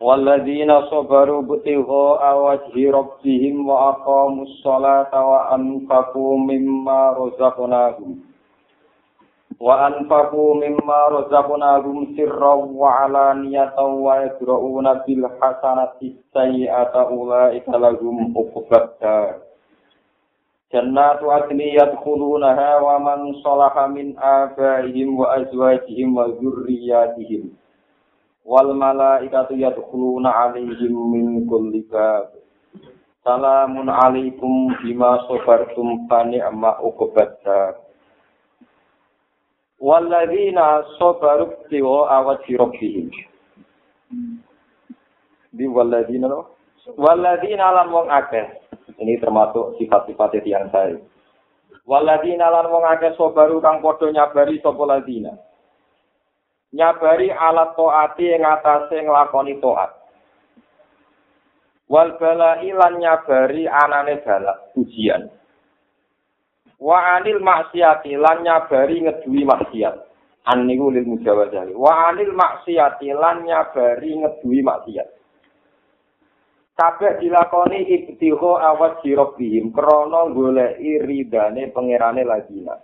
[0.00, 8.10] والذين صبروا ابتغاء وجه ربهم وأقاموا الصلاة وأنفقوا مما رزقناهم
[9.60, 19.34] وأنفقوا مما رزقناهم سرا وعلانية ويدرؤون بالحسنة السيئة أولئك لهم أخفى
[20.74, 27.42] جنات عدن يدخلونها ومن صلح من آبائهم وأزواجهم وذرياتهم.
[28.48, 32.32] Wal malaikatu yadkhuluna alaihim min kulli bab.
[33.20, 37.76] Salamun alaikum bima sabartum fa ni'ma uqbadda.
[39.76, 43.12] Walladzina sabaru tiwa awati rabbihim.
[45.52, 46.56] Di walladzina lo
[46.96, 48.48] walladzina lan wong akeh.
[48.96, 50.96] Ini termasuk sifat-sifat yang saya
[51.88, 55.32] walladzina lan wong akeh sabaru kang padha nyabari sapa ladina
[56.72, 59.90] nyabari alat toati ing atase nglakoni toat.
[61.88, 65.32] Wal balai lan nyabari anane balak ujian.
[66.78, 69.96] Wa anil maksiati lan nyabari ngeduwi maksiat.
[70.48, 71.72] An niku lil mujawazah.
[71.74, 75.08] Wa anil maksiati lan nyabari ngeduwi maksiat.
[76.78, 82.78] Kabeh dilakoni ibtiho awat jirobihim krana goleki ridane pangerane lagina.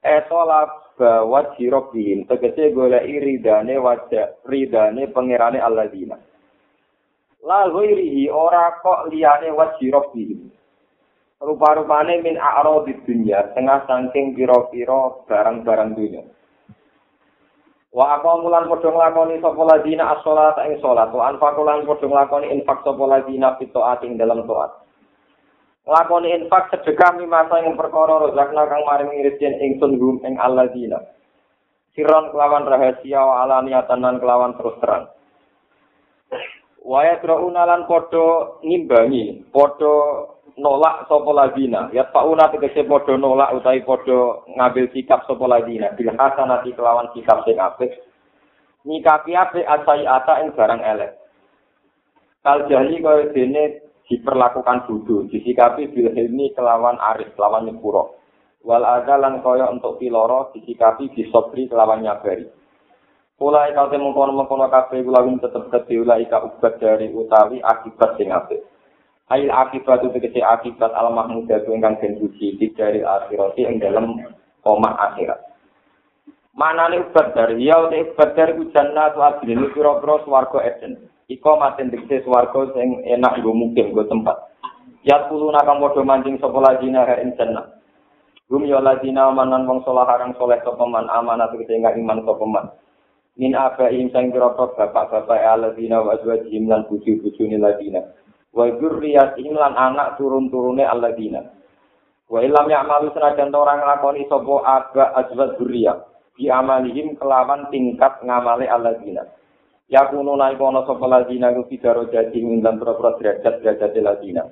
[0.00, 6.18] Etola bahwa jirobihim tegese golek ridane wajah ridane pangerane alladzina.
[7.46, 10.58] La ghairihi ora kok liyane wajirobihim
[11.38, 16.22] rupa-rupane min a'ro di dunia tengah saking pira-pira barang-barang dunia
[17.94, 23.04] wa apa padha nglakoni sapa ladina as-shalat ing salat wa anfaqulan padha nglakoni infak sapa
[23.06, 24.82] ladina fitoat ing dalam taat
[25.88, 31.00] lakoni infak sedekah mimasa ing perkara rezakna kang maring irisin ingsun gum ing alladzina.
[31.96, 35.08] Siron kelawan rahasia wa alaniatan lan kelawan terus terang.
[36.84, 40.28] Waya drauna lan padha ngimbangi padha
[40.60, 46.12] nolak sapa ladina ya pauna tegese padha nolak utawi padha ngambil sikap sapa ladina bil
[46.12, 47.96] hasanati kelawan sikap sing apik.
[48.84, 51.12] Nyikapi apik asai ata ing barang elek.
[52.46, 58.16] Kal jali kaya dene diperlakukan bodoh, disikapi bil hilmi kelawan arif, kelawan nyepuro.
[58.64, 62.48] Wal adalan kaya untuk piloro, disikapi bisobri kelawan nyabari.
[63.38, 68.18] Ulai kau temu kono mengkono kafe gulawin tetep gede ulai ka ubat dari utawi akibat
[68.18, 68.66] sing apik.
[69.30, 74.18] Ail akibat itu kecil akibat al mahmuda itu ingkang den puji dari akhirati ing dalam
[74.66, 75.38] omah akhirat.
[76.58, 81.06] Mana nih ubat dari ya ubat dari ujana tu adilin piro-piro swargo eden.
[81.28, 84.48] Iko maten dikse swarga sing enak nggo mungkin nggo tempat.
[85.04, 87.68] Ya kulo nakang padha mancing sapa ladina ha ing jannah.
[88.48, 92.66] Gum ya ladina manan wong saleh harang saleh sapa man amanat enggak iman sapa man.
[93.36, 98.08] Min apa ing sang grapa bapak-bapak aladina wa azwajihim lan bojo-bojone ladina.
[98.56, 101.44] Wa dzurriyyatihim lan anak turun-turune aladina.
[102.24, 105.96] Wa ilam ya'malu senajan orang nglakoni sapa aba azwaj dzurriyyah.
[106.40, 109.28] Bi amalihim kelawan tingkat ngamale aladina.
[109.88, 114.44] Ya kuno naik kono sapa ladina ku fidaro jadi ngundang pura-pura derajat derajat ladina.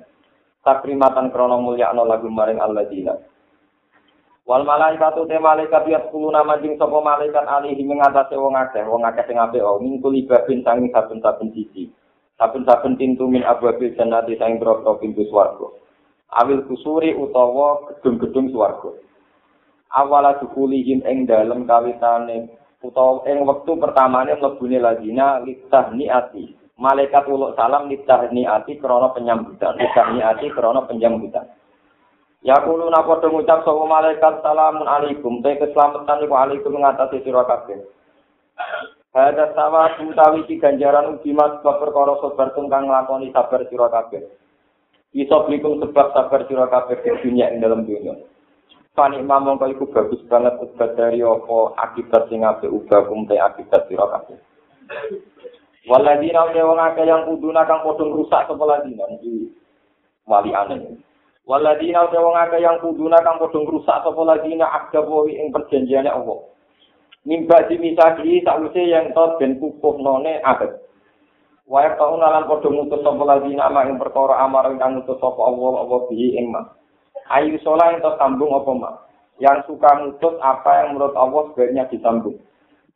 [0.65, 3.13] Takrimatan krono mulia no lagu maring alladina.
[4.49, 9.05] Wal malaikatu te malaikat ya sepuluh nama jing sapa malaikat alihi mengatasi wong akeh wong
[9.05, 11.91] akeh sing apik oh mingkul ibabin sanging saben-saben sisi.
[12.39, 15.69] Saben-saben pintu min abwabil jannati sanging boro pintu swarga.
[16.33, 18.89] Awil kusuri utawa gedung-gedung swarga.
[19.93, 22.49] Awala dukulihim ing dalem kawitane
[22.83, 26.53] utawa ing wektu pertamane mlebune ladina litah niati.
[26.77, 31.49] Malaikat uluk salam litah niati krana penyambutan litah niati krana penyambutan
[32.45, 35.43] ya kulo napa to ngucap sapa malaikat salamun alaikum.
[35.43, 37.83] Te keselamatan iku alaikum ngatasi sira kabeh.
[39.17, 44.21] Ada sawa utawi ki ganjaran uji mas perkara sabar kang nglakoni sabar sira kabeh.
[45.11, 48.13] Iso sebab sabar sira kabeh di dunia ing dalam dunia.
[48.97, 54.09] Panik mamong kau bagus banget ubat dari opo akibat sing ape ubah kumte akibat sira
[54.09, 54.41] kabeh.
[55.85, 59.53] Waladina wong akeh yang kuduna kang podong rusak sapa ladina iki
[60.25, 60.97] wali aneh.
[61.45, 66.49] Waladina wong akeh yang kuduna kang podong rusak sapa ladina akda ing perjanjiane Allah.
[67.21, 70.73] Nimba dimisaki sakwise yang tot ben kukuh none abet.
[71.69, 75.85] Waya kau nalan podo mutus sapa lagi nama ing perkara amar kang mutus sapa Allah
[75.85, 76.65] Allah bihi ing ma.
[77.27, 78.91] Ayu sola ento sambung apa ma.
[79.37, 82.39] Yang suka mutus apa yang menurut Allah sebaiknya disambung.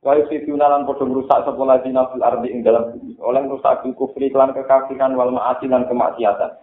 [0.01, 3.21] Waya situ nalan podo merusak sapa lagi fil ardi ing dalam bumi.
[3.21, 6.57] Oleh merusak bil kufri kelan kekafiran wal maasi lan kemaksiatan.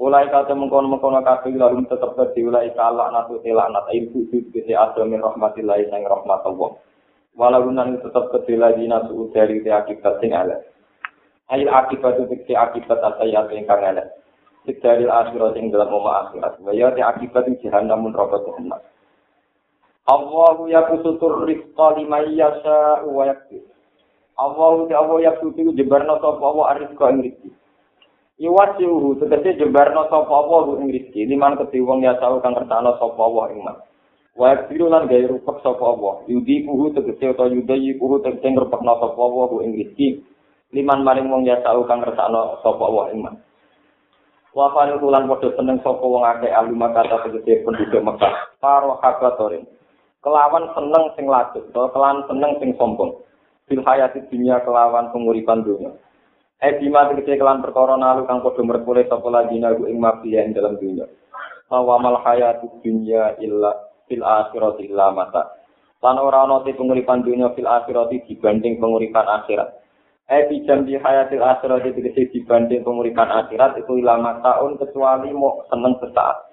[0.00, 4.48] Ulai kata mengkono mengkono kafir lalu tetap berdi ulai kala natu tela nat ilmu itu
[4.48, 6.70] kese ada min rahmatillahi sang rahmat Allah.
[7.36, 10.56] Walau nan tetap berdi lagi natu dari akibat sing ala.
[11.52, 13.84] Ail akibat itu diksi akibat asayat yang kang
[14.62, 16.62] Sejaril akhirat yang dalam umma akhirat.
[16.62, 18.82] Waya di akibat yang jahan namun robot Muhammad.
[20.06, 23.62] Allahu ya kusutur rizqa lima yasha wa yakti.
[24.38, 27.50] Allahu ya Allah ya kusutur jebarno sopa Allah arizqa yang rizki.
[28.42, 31.26] Iwasiuhu tegese jebarno sopa Allah yang rizki.
[31.26, 33.76] Liman ketiwong ya tahu kang kertano sopa Allah iman.
[34.38, 36.22] Wa yaktiru lan gaya rupak sopa Allah.
[36.30, 40.22] Yudi kuhu tegese atau yudayi kuhu tegese ngerupakno sopa Allah yang rizki.
[40.72, 43.36] liman maring wong ya kang ngersakno sapa wa iman.
[43.36, 43.51] Wa
[44.52, 48.32] fani kulan padha seneng sapa wong akeh ahli kata tegese penduduk Mekah.
[48.60, 49.64] Paro habatorin.
[50.22, 53.24] Kelawan seneng sing lajut, to kelawan seneng sing sombong.
[53.66, 55.96] Fil hayati dunia kelawan penguripan dunia.
[56.62, 60.52] Eh bima tegese kelawan perkara nalu kang padha merkule sapa lagi nagu ing mafia ing
[60.52, 61.08] dalam dunia.
[61.72, 63.72] Wa mal hayati dunia illa
[64.04, 65.58] fil akhirati illa mata.
[66.04, 69.81] Lan ora penguripan dunia fil akhirati dibanding penguripan akhirat.
[70.30, 71.98] Eh bijam di hayatil akhirat itu
[72.30, 76.52] dibanding penguripan akhirat itu lama tahun kecuali mau seneng sesaat.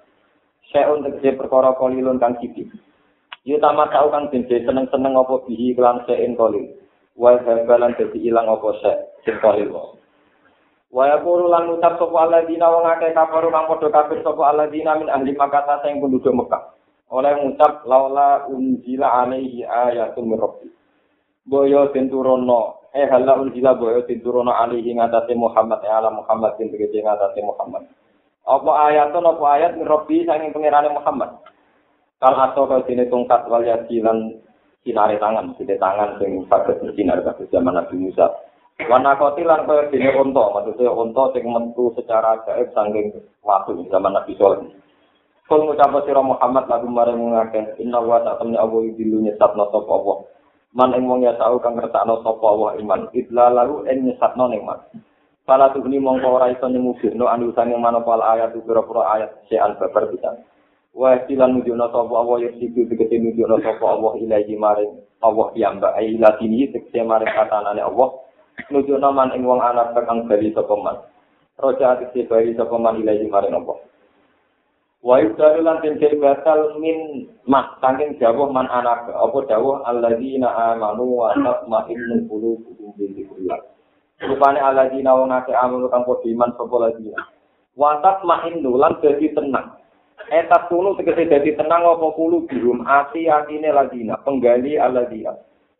[0.74, 2.66] Saya untuk jadi perkara kolilun kang kiti.
[3.46, 6.66] Yo tamat tahu kang benci seneng seneng apa bihi kelan sein kolil.
[7.16, 8.92] Wa habalan jadi ilang apa se
[9.26, 9.70] sing kolil.
[10.90, 15.08] Wa yaqulu lan ngucap sapa alladzina wong akeh kafaru kang padha kafir sapa alladzina min
[15.08, 16.74] ahli Makkah sing penduduk Mekah.
[17.10, 20.68] Oleh ngucap laula unjila alaihi ayatun min rabbi.
[21.46, 22.10] Boyo den
[22.94, 25.80] eh hala unjila boyo tinturono alihi ngatasi Muhammad.
[25.86, 27.86] Ya ala Muhammad yang begitu ngatasi Muhammad.
[28.46, 29.72] Apa ayat apa ayat?
[29.78, 31.38] Ngerobi sanging pengirane Muhammad.
[32.20, 34.42] Kal aso kau sini tungkat wal yasilan
[34.82, 35.54] sinare tangan.
[35.56, 38.26] Sini tangan sing saged bersinar kados zaman Nabi Musa.
[38.80, 43.12] Wana kotilan kau sini onto, maksudnya onto sing mentu secara gaib sanging
[43.44, 44.64] waktu zaman Nabi Soleh.
[45.50, 50.16] Kul ngucap sira Muhammad lagu maring ngakeh inna wa ta'tamni awu yudilu nyesatna sapa Allah.
[50.76, 54.62] Man ing wong ya tau kang ngertakno sapa wa iman idla lalu en nyesatno ning
[54.62, 54.78] man
[55.50, 60.46] Pala tuhni mongko ora iso nyemugirno anu usane manopal ayat pira-pira ayat sean babar pisan.
[60.94, 65.98] Wa silan nujuna sapa wa ya siku tegese nujuna sapa Allah ilahi maring Allah piyambak
[65.98, 68.08] ai latini tegese maring katanane Allah.
[68.70, 71.02] Nujuna man ing wong anak kang bali sapa man.
[71.58, 73.82] Roja tegese bali sapa man ilahi maring Allah.
[75.00, 81.24] Wa yudaru lan den batal min mak saking jawuh man anak apa dawuh alladzina amanu
[81.24, 83.60] wa tatma'innu qulubuhum bi dzikrillah.
[84.28, 87.16] Rupane alladzina wong akeh amanu kang padha iman sapa lagi.
[87.80, 89.80] Wa tatma'innu lan dadi tenang.
[90.28, 95.32] Eta tunu tegese dadi tenang apa kulo birum ati atine ladina penggali alladzina.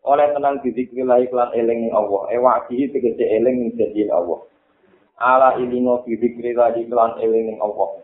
[0.09, 2.25] Oleh tenang di dzikrillah iklan eling Allah.
[2.33, 4.49] Ewa iki tegese eling ing janji Allah.
[5.21, 8.01] Ala ilingo di dzikrillah iklan eling Allah.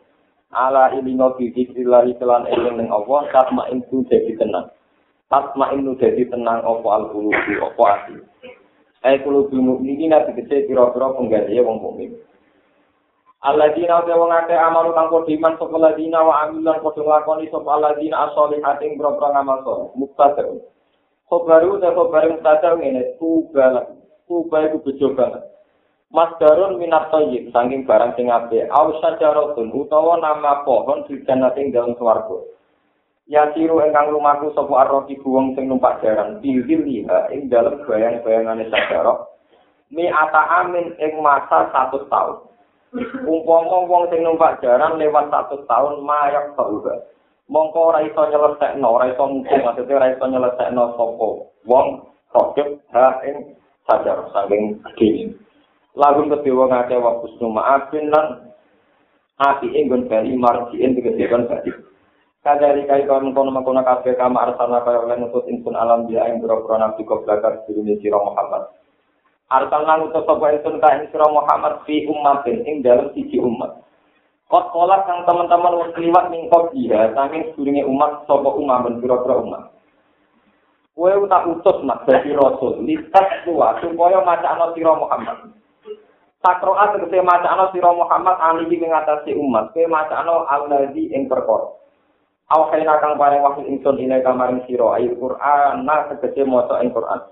[0.55, 4.71] Ala ilingo bidikrillahi kelan eling ning Allah tatma itu jadi tenang.
[5.27, 8.15] Tatma itu jadi tenang opo al qulubi opo ati?
[9.03, 12.15] Ay qulubi mukminin ati kece pira-pira penggali wong mukmin.
[13.47, 17.71] Alladzina wa wong akeh amalu kang padha iman sapa alladzina wa amilan padha nglakoni sapa
[17.79, 20.47] alladzina as-solihatin boro-boro ngamal saleh muktadir
[21.27, 23.87] Khobaru ta khobaru muktadir ngene tuba
[24.27, 25.43] tuba iku bejo banget
[26.07, 28.71] Mas Darun minat toyib, saking barang sing apik.
[28.71, 32.47] Aw syajaratun utawa nama pohon di jannatin dalam swarga.
[33.27, 38.71] Ya siru ingkang lumaku sapa arroki buwong sing numpak jaran, bilil liha ing dalam bayang-bayangane
[38.71, 39.27] sajarah.
[39.91, 42.39] Mi ata amin ing masa satu tahun.
[43.27, 47.03] Umpama wong sing numpak jaran lewat satu tahun mayak sauga.
[47.51, 51.29] Mongko ora iso nyelesekno, ora iso mungkin maksudnya ora iso nyelesekno sapa
[51.67, 51.87] wong
[52.31, 53.59] rokep ha ing
[53.91, 55.46] sajarah saking gini.
[55.97, 58.53] Lagu kedewa ngake wa kusnu ma'afin lan
[59.41, 61.73] ati inggun bali marjiin dikedewan bali
[62.45, 66.45] kadari kai kau mengkono mengkono kafe kama arsana kaya oleh nutut insun alam dia yang
[66.45, 68.71] berapa nabi di dunia sirah Muhammad
[69.51, 73.87] arsana ngutus sopa insun ka ing sirah Muhammad fi ummatin ing dalam sisi umat
[74.47, 79.03] Kot kolak kang teman-teman wong keliwat ning kok dia saking sedurunge umat sapa umat ben
[79.03, 79.75] pira-pira umat.
[80.95, 85.51] Kowe tak utus mak dadi rasul, litas tua supaya macakno sira Muhammad.
[86.45, 91.73] Sakroa tegese macakno sira Muhammad alihi ing ngatasi umat, ke macakno alladzi ing perkara.
[92.47, 97.27] Aw kang paring wahyu ingsun ine kamaring sira ayat Qur'an na tegese maca ing Qur'an.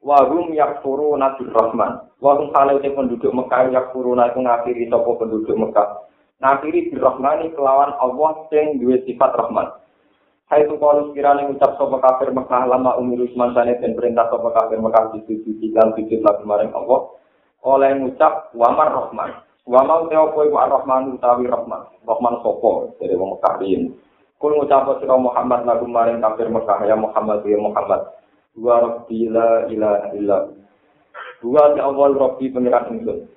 [0.00, 2.08] Wahum yakfuru nabi rahman.
[2.24, 6.08] Wahum kalau itu penduduk Mekah yakfuru nabi ngafiri sopo penduduk Mekah.
[6.40, 9.68] Ngafiri bi rahmani kelawan Allah sing duwe sifat rahman.
[10.48, 14.80] Hai tu kalau sekiranya ngucap sopo kafir Mekah lama umur semansane dan perintah sopo kafir
[14.80, 17.19] Mekah sujud dan sujud lagu maring Allah.
[17.60, 19.30] Oleh ngucap wamar rahman.
[19.68, 21.84] Wamar teo koi wa rahman utawi rahman.
[22.08, 23.92] Rahman sopo dari wong ini.
[24.40, 28.00] Kul ngucap sira Muhammad lagu maring kafir Mekah ya Muhammad ya Muhammad.
[28.56, 30.38] Dua Rabbi la ilaha illa.
[31.44, 33.28] Dua di awal Rabbi pengiran ingsun.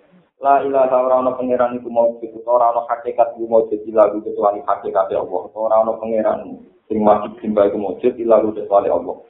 [0.43, 5.07] La ilaha ora ana pangeran iku maujud, ora ana hakikat iku maujud lagu kecuali hakikat
[5.15, 5.43] Allah.
[5.55, 6.59] Ora ana pangeran
[6.91, 9.23] sing wajib simbah iku maujud lagu kecuali Allah.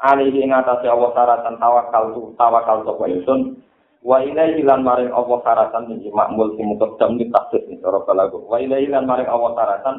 [0.00, 3.64] Alihi ing atase Allah syaratan tawakal tu tawakal sapa ingsun.
[4.02, 8.42] Wa ilaihi lan maring Allah syaratan iki makmul sing muqaddam ni taksis ni cara balago.
[8.50, 9.96] Wa ilaihi lan maring Allah syaratan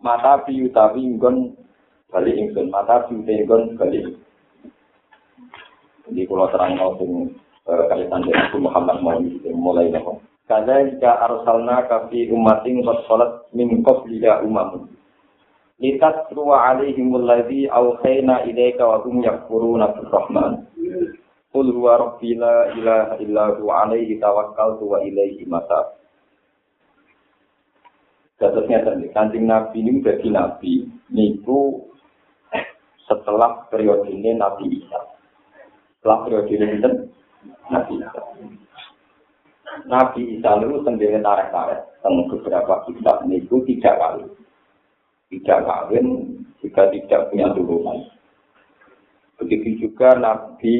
[0.00, 1.52] mata piyu utawi nggon
[2.08, 4.00] bali ingsun, mata piyu nggon bali
[6.08, 7.10] Jadi kalau terang sing
[7.70, 9.20] eh, kaitan dengan Muhammad mau
[9.54, 10.18] mulai nopo.
[10.50, 14.90] Kada jika arsalna kafi umatin qad salat min qablika umam.
[15.78, 20.66] Litat ruwa alaihimul ladzi awhayna ilaika wa hum yakfuruna bir rahman.
[21.52, 26.00] Qul huwa rabbi la ilaha illa huwa alaihi tawakkaltu wa ilaihi mata.
[28.40, 31.86] Datusnya tadi, kancing Nabi ini jadi Nabi, niku
[33.06, 35.00] setelah periode ini Nabi Isa.
[36.00, 36.82] setelah periode ini
[37.70, 38.22] Nabi Isa.
[39.86, 44.28] Nabi Isa itu sendiri tarik-tarik tentang beberapa kitab itu tidak kawin.
[45.30, 46.06] Tidak kawin
[46.58, 47.98] jika tidak punya turunan.
[49.38, 50.76] Begitu juga Nabi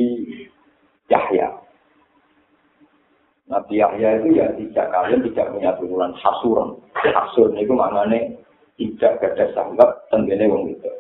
[1.13, 1.49] Yahya.
[3.53, 6.17] Nabi Yahya itu ya tidak kawin, tidak punya turunan.
[6.17, 6.81] Hasuran.
[6.97, 8.33] Hasur itu maknanya
[8.81, 10.91] tidak ada sanggap tenggine wong itu.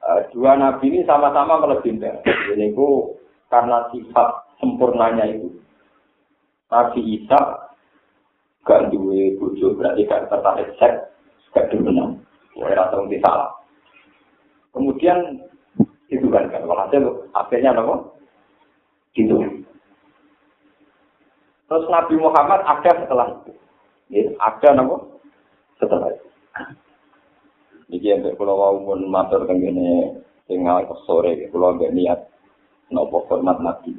[0.00, 2.24] Eh, dua nabi ini sama-sama melebihkan.
[2.24, 3.14] Ini itu
[3.52, 5.60] karena sifat sempurnanya itu.
[6.70, 7.40] Nabi Isa
[8.64, 10.98] gak duwe bojo berarti gak tertarik seks,
[11.52, 12.22] gak demenan.
[12.56, 13.50] Wah, rasa mesti salah.
[14.70, 15.49] Kemudian
[16.10, 18.02] itu kan kan walhasil akhirnya apa?
[19.14, 19.38] Gitu.
[21.70, 23.52] Terus Nabi Muhammad ada setelah itu.
[24.10, 24.96] Ya, ada apa?
[25.78, 26.28] Setelah itu.
[27.90, 32.30] Iki yang kalau mau pun matur kengene tinggal ke sore, kalau nggak niat
[32.90, 33.98] nopo hormat nabi.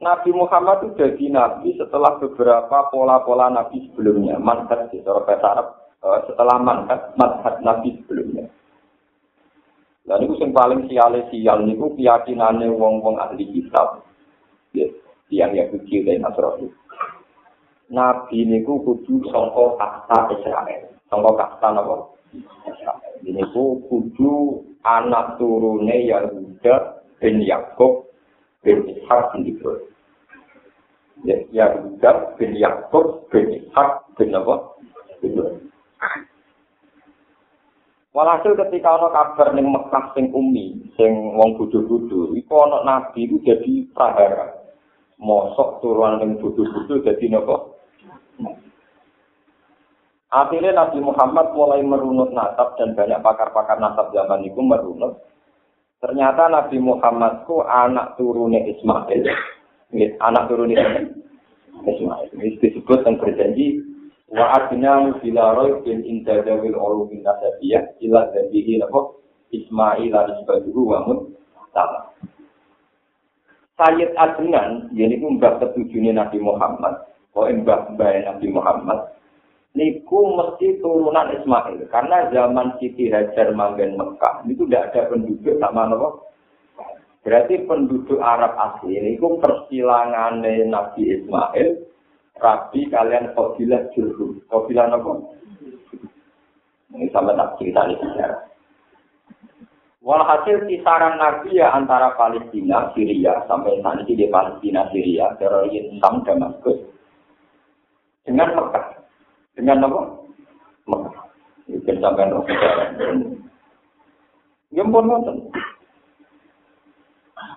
[0.00, 5.68] Nabi Muhammad itu jadi nabi setelah beberapa pola-pola nabi sebelumnya, manhat di bahasa Arab,
[6.00, 8.29] eh, setelah manhat manhat nabi sebelumnya.
[10.10, 14.02] Dan itu yang paling siale sial niku keyakinane wong-wong ahli kitab.
[14.74, 14.90] Yes,
[15.30, 16.66] yang Yahudi dan Nasrani.
[17.94, 20.82] Nabi niku kudu sangka kasta Israel.
[21.06, 22.10] Sangka kasta napa?
[23.22, 28.10] Ini ku kudu anak turune Yahuda bin Yakub
[28.66, 29.94] bin Ishak bin Ibrahim.
[31.22, 34.74] Ya, Yahuda bin Yakub bin Ishak bin apa?
[35.22, 35.70] Ibrahim.
[38.10, 43.38] Walhasil ketika ana kabar ning Mekah sing umi, sing wong bodho-bodho, iku ana nabi iku
[43.46, 44.50] dadi prahara.
[45.22, 47.70] Mosok turunan ning bodho-bodho dadi napa?
[50.30, 55.18] Akhirnya Nabi Muhammad mulai merunut nasab dan banyak pakar-pakar nasab zaman itu merunut.
[55.98, 59.26] Ternyata Nabi Muhammad ku anak turunnya Ismail.
[60.22, 61.02] anak turunnya
[61.82, 62.30] Ismail.
[62.30, 63.82] Ini disebut dan berjanji
[64.30, 69.20] wa adna bila roy bin indadawil ulu bin nasabiyah ila dadihi lako
[69.50, 71.18] Ismail arisbaduhu wa mun
[71.74, 72.14] sama.
[73.74, 77.10] Sayyid Adnan, ini pun mbak ketujuhnya Nabi Muhammad.
[77.34, 79.10] Kok mbak mbak Nabi Muhammad,
[79.74, 85.86] niku mesti turunan Ismail karena zaman Siti Hajar manggen Mekah itu tidak ada penduduk sama
[85.86, 86.26] nopo
[87.22, 91.68] berarti penduduk Arab asli niku persilangan Nabi Ismail
[92.40, 95.36] Rabi kalian kabilah Jurhum kabilah nopo
[96.96, 98.50] ini sampai tak cerita di sejarah
[100.00, 106.24] Walhasil kisaran Nabi ya antara Palestina, Syria, sampai saat ini di Palestina, Syria, teroris Sam,
[106.24, 106.80] Damaskus,
[108.24, 108.86] dengan Mekah.
[109.60, 110.02] Dengan apa?
[110.88, 111.24] Mekah.
[111.70, 112.44] Mungkin sampai roh
[114.70, 115.06] Ya pun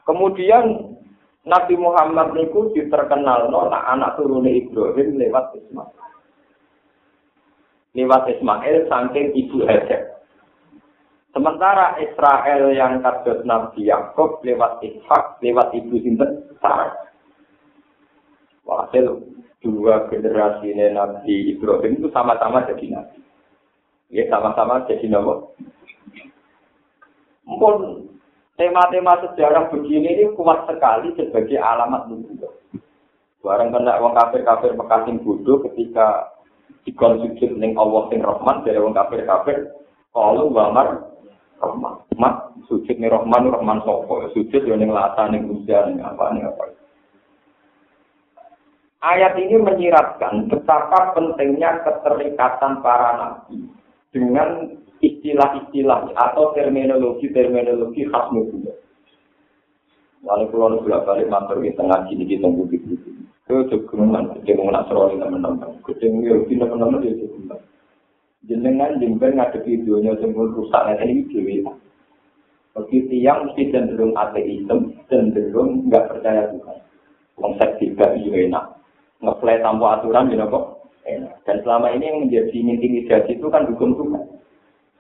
[0.03, 0.92] Kemudian
[1.43, 5.91] Nabi Muhammad niku diterkenal nona anak turun Ibrahim lewat Ismail.
[7.93, 10.23] Lewat Ismail saking ibu Hajar.
[11.35, 17.12] Sementara Israel yang kados Nabi Yakub lewat Ishak, lewat ibu sinten Sarah.
[18.63, 19.19] Walhasil
[19.59, 23.19] dua generasi Nabi Ibrahim itu sama-sama jadi Nabi.
[24.13, 25.43] Ya sama-sama jadi Nabi.
[27.43, 28.12] Mungkin
[28.53, 32.53] Tema-tema sejarah begini ini kuat sekali sebagai alamat nubuwah.
[33.41, 34.77] Barang kena wong kafir-kafir
[35.25, 36.31] bodoh ketika
[36.86, 39.74] dikon sujud ning Allah sing Rahman dari wong kafir-kafir
[40.13, 41.01] kalau wamar
[41.57, 42.05] Rahman.
[42.13, 44.29] Mat sujud ning Rahman Rahman sapa?
[44.38, 46.77] Sujud yo ning lata ning usia ning apa ning apa.
[49.03, 53.67] Ayat ini menyiratkan betapa pentingnya keterikatan para nabi
[54.15, 58.75] dengan istilah-istilah atau terminologi-terminologi khas nubuwah.
[60.24, 62.79] Lalu pulau bolak balik matur di tengah sini di tengah bukit
[63.43, 65.83] Itu juga gede mau nak seroli teman-teman.
[65.83, 67.60] Gede mau yauti teman-teman dia juga.
[68.48, 71.60] Jenengan jember ngadepi dunia sembul rusak nanti ini dewi.
[72.74, 76.77] Begitu yang mesti cenderung ateisme, cenderung nggak percaya Tuhan.
[77.36, 78.79] Konsep tiga itu enak.
[79.19, 80.65] Ngeplay tanpa aturan, you kok.
[81.43, 84.24] Dan selama ini yang menjadi intimidasi itu kan hukum Tuhan.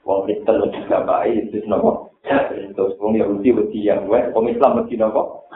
[0.03, 2.11] Wong Kristen lebih gak baik, itu nopo.
[2.23, 5.47] Terus wong Yahudi wedi yang gue, wong Islam wedi nopo.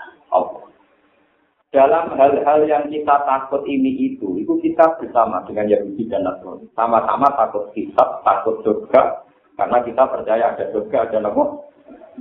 [1.67, 6.63] Dalam hal-hal yang kita takut ini itu, itu kita bersama dengan Yahudi dan Nasrani.
[6.71, 9.27] Sama-sama takut hisab, takut surga,
[9.59, 11.67] karena kita percaya ada surga, ada nopo.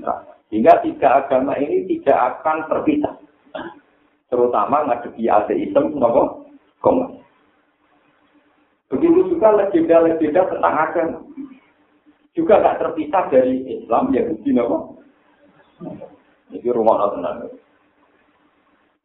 [0.03, 3.15] Nah, sehingga tiga agama ini tidak akan terpisah.
[4.27, 6.51] Terutama ngadepi ateisme, nopo,
[6.83, 7.23] komunis.
[8.91, 11.26] Begitu juga legenda-legenda tentang agama
[12.37, 15.01] juga gak terpisah dari Islam Yahudi nopo.
[16.53, 17.49] Ini rumah tenang.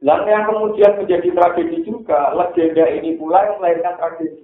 [0.01, 4.43] Dan yang kemudian menjadi tragedi juga, legenda ini pula yang melahirkan tragedi.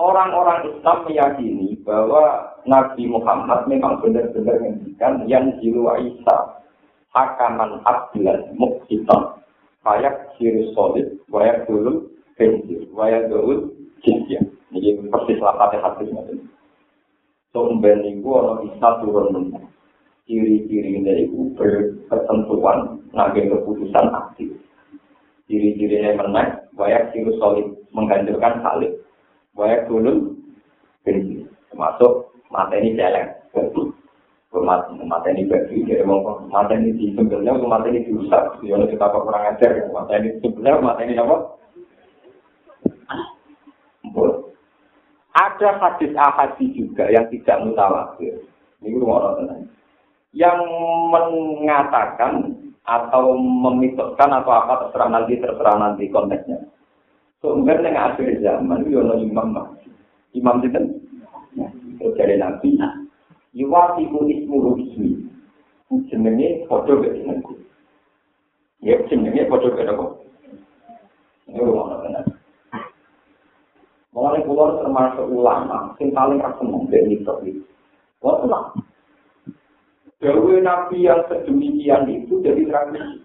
[0.00, 6.64] Orang-orang Islam meyakini bahwa Nabi Muhammad memang benar-benar menghentikan yang jiwa Isa
[7.12, 9.44] hakaman abdilan muksitan
[9.84, 13.74] kayak sirus solid wayak dulu benjir wayak dulu
[14.70, 16.46] Ini persis lapatnya hati ini.
[17.50, 19.66] Sumben itu ada bisa turun menang.
[20.30, 24.54] Ciri-ciri ini itu berketentuan nagih keputusan aktif.
[25.50, 28.94] Ciri-cirinya menang, banyak ciri solid menghancurkan salib.
[29.58, 30.38] Banyak dulu.
[31.02, 32.12] Termasuk
[32.54, 33.42] mata ini jelek.
[35.10, 38.62] Mata ini bagi, jadi mau mata ini di sebenarnya, mata ini dirusak.
[38.62, 41.36] Jadi kita kurang ajar, mata ini sebenarnya, mata ini apa?
[45.30, 48.42] Ada hadis ahadi juga yang tidak mutawatir.
[48.82, 49.70] Ini rumah orang
[50.34, 50.58] Yang
[51.10, 52.32] mengatakan
[52.82, 56.58] atau memitoskan atau apa terserah nanti terserah nanti konteksnya.
[57.38, 59.78] Sumber yang akhir zaman itu ada imam
[60.34, 60.78] Imam itu
[61.98, 62.78] terus dari nabi.
[63.54, 65.10] Yuwatiku ismu ismi.
[66.06, 67.54] Jenenge foto ke jenengku.
[68.82, 69.82] Ya jenenge foto ke
[71.50, 72.30] Ini rumah orang
[74.20, 77.64] Mulai pulau termasuk ulama, yang paling seneng dari itu.
[78.20, 78.84] Wah, tenang.
[80.20, 83.24] Dewi Nabi yang sedemikian itu jadi tradisi.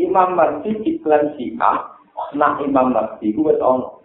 [0.00, 2.00] Imam Mahdi iklan Syiah,
[2.32, 4.00] nah Imam Mahdi itu ono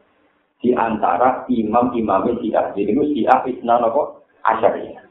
[0.59, 2.75] di antara imam-imam Syiah.
[2.75, 5.07] Jadi itu Syiah Isna Nopo Asyariah.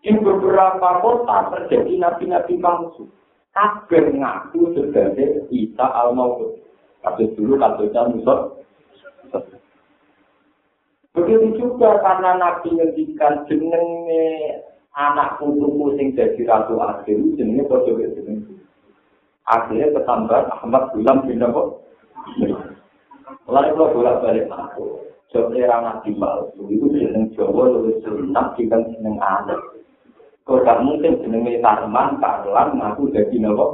[0.00, 3.12] Di beberapa kota terjadi nabi-nabi palsu.
[3.52, 6.65] Kabir ngaku sebagai Isa al-Mawud.
[7.04, 8.38] Kasus dulu kasusnya Musor.
[11.16, 14.60] Begitu juga karena Nabi ngendikan jenenge
[14.92, 18.44] anak putuku sing jadi ratu akhir jenenge padha jeneng.
[19.48, 21.72] Akhirnya ketambah Ahmad Gulam bin Nabi.
[23.46, 28.76] Lalu kalau bolak balik aku, jawab era Nabi palsu itu jeneng Jawa lebih sunat jika
[28.90, 29.60] jeneng anak.
[30.42, 33.66] Kau tak mungkin jenenge Tarman, Karlan, ngaku jadi Nabi.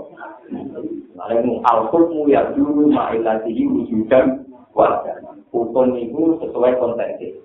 [1.12, 5.20] Lalu al-hukmu ya dulu ma'ilatihi wujudan wajah.
[5.52, 7.36] Hukum itu sesuai konteksnya.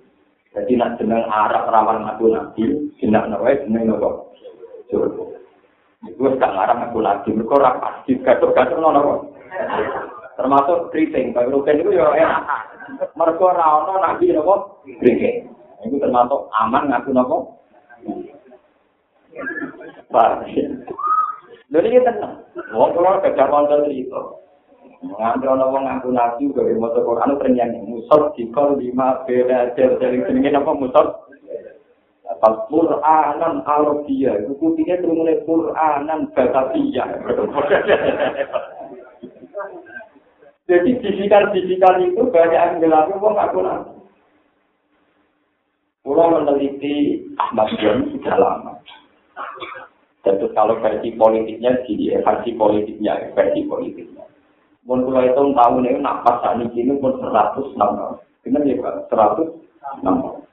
[0.56, 4.32] Jadi nak jeneng Arab rawan aku nabi, jeneng Norway jeneng nopo.
[4.88, 9.36] Itu gak ngarang aku lagi, mereka pasti gaduh-gaduh nopo.
[10.40, 12.46] Termasuk keriting, bagi rugen itu ya enak.
[13.14, 15.52] Mereka ono nabi nopo keriting.
[15.84, 17.38] Itu termasuk aman ngaku nopo.
[20.08, 20.48] Pak.
[21.68, 22.48] Lha iki tenang.
[22.72, 24.22] Wong kula gajah wonten cerita.
[25.04, 30.56] Nganti ana wong ngaku nabi gawe maca Quran ternyang musab dikon lima beda dari jenenge
[30.56, 31.28] apa musab?
[32.28, 37.08] Apa Quranan Arabia, itu putihnya turunnya Quranan Batavia.
[40.68, 43.96] Jadi bisikan-bisikan itu banyak yang gelap, wong ngaku nabi.
[46.04, 48.80] Pulau meneliti Ahmad John sudah lama.
[50.28, 54.28] Dan kalau versi politiknya di versi politiknya, versi politiknya.
[54.84, 58.20] Mun kula itu tahun ini napas saat ini pun 106 tahun.
[58.44, 59.12] Benar ya Pak?
[59.12, 60.44] 106 tahun.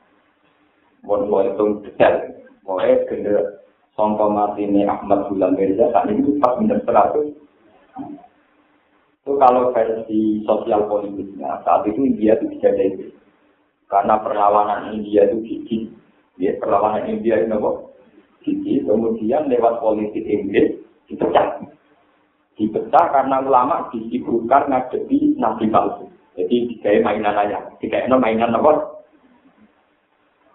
[1.05, 2.33] mau mau hitung detail
[2.65, 3.61] kena
[3.95, 7.31] songkok mati ini Ahmad Bulan Mirza saat ini pas minus seratus
[9.25, 13.09] itu kalau versi sosial politiknya saat itu India itu bisa jadi
[13.89, 15.79] karena perlawanan India itu gigi
[16.41, 17.71] ya perlawanan India itu apa
[18.85, 20.77] kemudian lewat politik Inggris
[21.09, 21.65] dipecah.
[22.55, 26.07] Dipecah karena ulama disibukkan ngadepi nabi palsu.
[26.35, 27.63] Jadi dikai mainan aja.
[27.81, 28.95] Dikai mainan apa?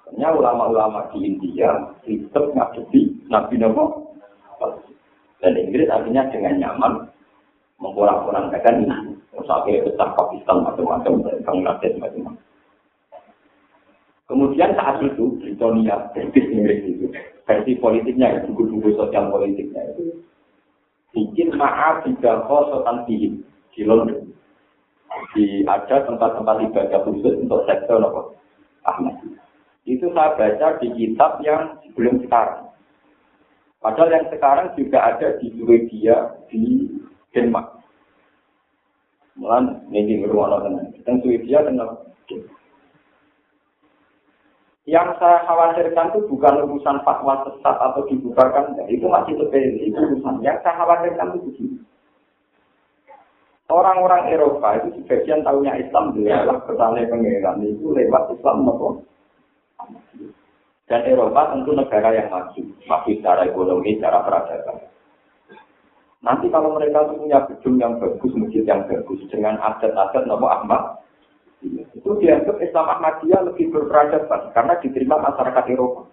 [0.09, 1.69] Hanya ulama-ulama di India
[2.03, 3.85] tetap ngadepi Nabi Nabi
[5.39, 6.93] dan Inggris artinya dengan nyaman
[7.79, 9.15] mengurang-urangkan ini.
[9.31, 12.43] Misalnya besar Pakistan macam-macam dan Bangladesh macam-macam.
[14.27, 17.07] Kemudian saat itu Britania, British Inggris itu
[17.49, 20.21] versi politiknya itu buku-buku sosial politiknya itu
[21.17, 23.41] bikin maaf tiga khosotan di
[23.73, 24.29] di London.
[25.33, 28.37] Di ada tempat-tempat ibadah khusus untuk sektor apa?
[28.85, 29.17] Ahmad
[29.89, 32.69] itu saya baca di kitab yang sebelum sekarang.
[33.81, 36.85] Padahal yang sekarang juga ada di Swedia, di
[37.33, 37.81] Denmark.
[39.39, 40.93] Mulan ini beruang tenang.
[41.07, 42.05] Dan Swedia kenal.
[44.89, 49.85] Yang saya khawatirkan itu bukan urusan fatwa sesat atau dibubarkan, itu masih sepele.
[49.85, 50.41] Itu urusan.
[50.41, 51.77] Yang saya khawatirkan itu begini.
[53.69, 59.05] Orang-orang Eropa itu sebagian tahunya Islam, dia adalah kesalahan pengeran itu lewat Islam maupun
[60.89, 64.89] dan Eropa tentu negara yang maju, maju secara ekonomi, secara peradaban.
[66.25, 70.83] Nanti kalau mereka punya gedung yang bagus, masjid yang bagus, dengan adat-adat nama Ahmad,
[71.65, 76.07] itu dianggap Islam Ahmadiyah lebih berperadaban, karena diterima masyarakat Eropa.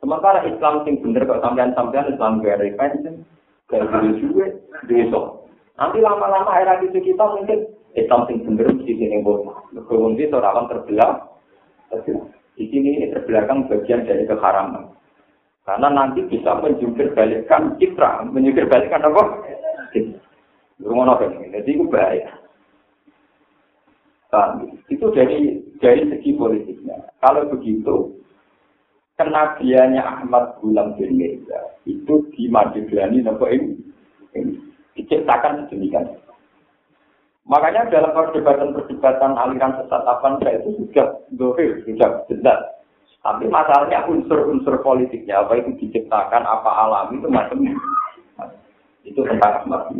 [0.00, 3.22] Sementara Islam yang benar kok sampean-sampean Islam repentant,
[3.68, 4.46] gak boleh juga,
[4.88, 5.46] besok.
[5.76, 9.54] Nanti lama-lama era itu kita mungkin Islam yang benar di sini boleh.
[9.86, 11.28] Kemudian itu rawan terbelah.
[12.56, 14.92] Di sini ini terbelakang bagian dari keharaman.
[15.68, 19.22] Karena nanti bisa menjungkir balikkan citra, menjungkir balikkan apa?
[20.80, 22.39] Rumah Jadi itu bahaya.
[24.86, 27.02] Itu dari dari segi politiknya.
[27.18, 28.14] Kalau begitu,
[29.18, 33.76] kenabiannya Ahmad Gulam bin Mirza itu di Madegrani nopo ini,
[34.38, 34.56] ini
[34.96, 36.08] diciptakan sedemikian.
[37.50, 42.60] Makanya dalam perdebatan-perdebatan aliran sesat apa itu sudah dohir, sudah jelas.
[43.20, 47.74] Tapi masalahnya unsur-unsur politiknya, apa itu diciptakan, apa alami, itu macamnya.
[49.04, 49.92] Itu tentang Ahmad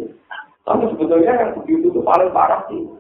[0.65, 3.00] Tapi sebetulnya yang begitu itu paling parah sih.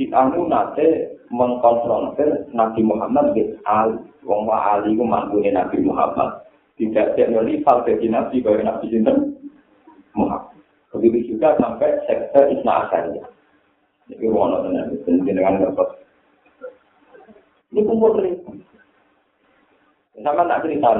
[0.00, 4.00] Si Anu nate mengkonfrontir Nabi Muhammad di Ali.
[4.24, 6.40] Wong Ali itu mantunya Nabi Muhammad.
[6.80, 9.36] Tidak ada rival bagi Nabi, bahwa Nabi Sinten
[10.16, 10.56] Muhammad.
[10.96, 13.28] Begitu juga sampai sektor Isna Asariyah.
[14.08, 16.00] Ini wono tenan, dengan dapat.
[17.68, 18.24] Ini kumpul.
[20.16, 20.96] Sama tak cerita.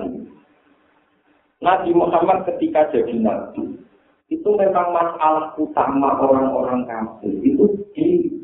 [1.65, 3.81] Nabi Muhammad ketika jadi nabi,
[4.29, 7.33] itu memang masalah utama orang-orang kafir.
[7.41, 7.65] Itu
[7.97, 8.40] di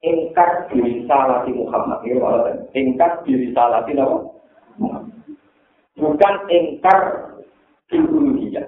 [0.00, 2.00] ingkar diri salati Muhammad.
[2.72, 3.92] Ingkar diri salati
[4.80, 5.12] Muhammad.
[6.00, 6.98] Bukan ingkar
[7.92, 8.66] uluhiyah.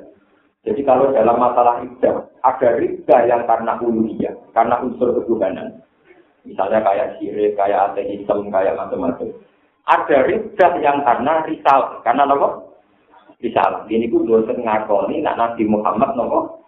[0.63, 5.83] Jadi kalau dalam masalah ibadah, ada riba yang karena uluhiyah, karena unsur ketuhanan.
[6.47, 9.31] Misalnya kayak syirik, kayak ateisme, kayak macam-macam.
[9.91, 12.49] Ada riba yang karena risal, karena apa?
[13.43, 13.91] Risal.
[13.91, 16.63] Ini pun dosen ngakoni, nak Nabi Muhammad nopo.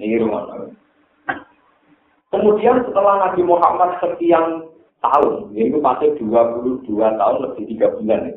[0.00, 0.72] Ini rumah.
[2.34, 4.66] Kemudian setelah Nabi Muhammad sekian
[4.98, 8.34] tahun, ini pasti 22 tahun lebih tiga bulan ya,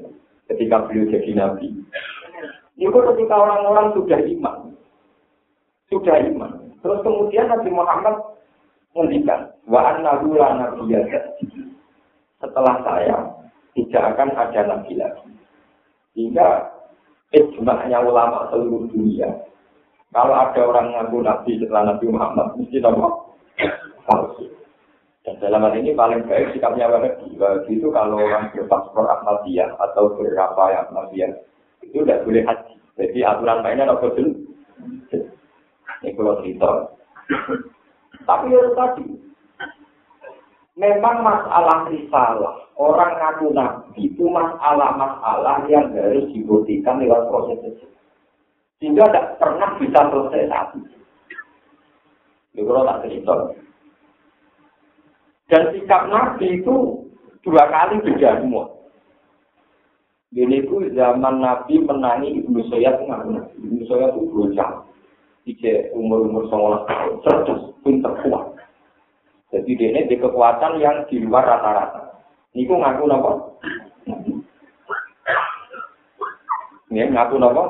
[0.54, 1.68] ketika beliau jadi Nabi.
[2.80, 4.58] Itu ketika orang-orang sudah iman.
[5.90, 6.70] Sudah iman.
[6.80, 8.16] Terus kemudian Nabi Muhammad
[8.96, 9.52] menghentikan.
[9.68, 10.70] Wa annahu la
[12.40, 13.18] Setelah saya,
[13.76, 15.30] tidak akan ada nabi lagi.
[16.16, 16.72] Sehingga
[17.36, 19.28] ijma'nya ulama seluruh dunia.
[20.10, 23.29] Kalau ada orang ngaku nabi setelah Nabi Muhammad, mesti apa?
[24.10, 24.50] Palsu.
[25.22, 27.38] Dan dalam hal ini paling baik sikapnya Wahabi.
[27.38, 31.32] Wahabi itu kalau orang berpaspor Ahmadiyah atau berapa yang Ahmadiyah,
[31.86, 32.76] itu tidak boleh haji.
[32.98, 34.28] Jadi aturan mainnya tidak betul.
[36.00, 36.72] Ini kalau cerita.
[38.24, 39.06] Tapi ya tadi,
[40.80, 47.86] memang masalah risalah, orang ngaku nabi itu masalah-masalah yang harus dibuktikan lewat proses itu.
[48.80, 50.80] Sehingga tidak pernah bisa selesai satu.
[52.56, 53.36] Ini kalau tak cerita.
[55.50, 57.06] Dan sikap nabi itu
[57.42, 58.80] dua kali beda semua.
[60.30, 64.86] Ini itu zaman Nabi menangi Ibnu Soyad mengaku Ibnu Soyad itu bocah.
[65.50, 68.54] Ije umur-umur 19 tahun, cerdas, pinter kuat.
[69.50, 72.22] Jadi dia ini di kekuatan yang di luar rata-rata.
[72.54, 73.32] Niku ngaku nopo?
[76.94, 77.64] Ini ngaku nopo?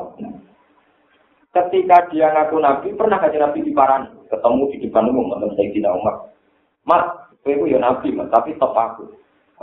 [1.55, 5.95] Ketika dia ngaku nabi, pernah kaji nabi di paran, ketemu di depan umum, menurut Sayyidina
[5.95, 6.35] Umar.
[6.83, 9.07] Mas, saya ya nabi, mas, tapi tetap aku.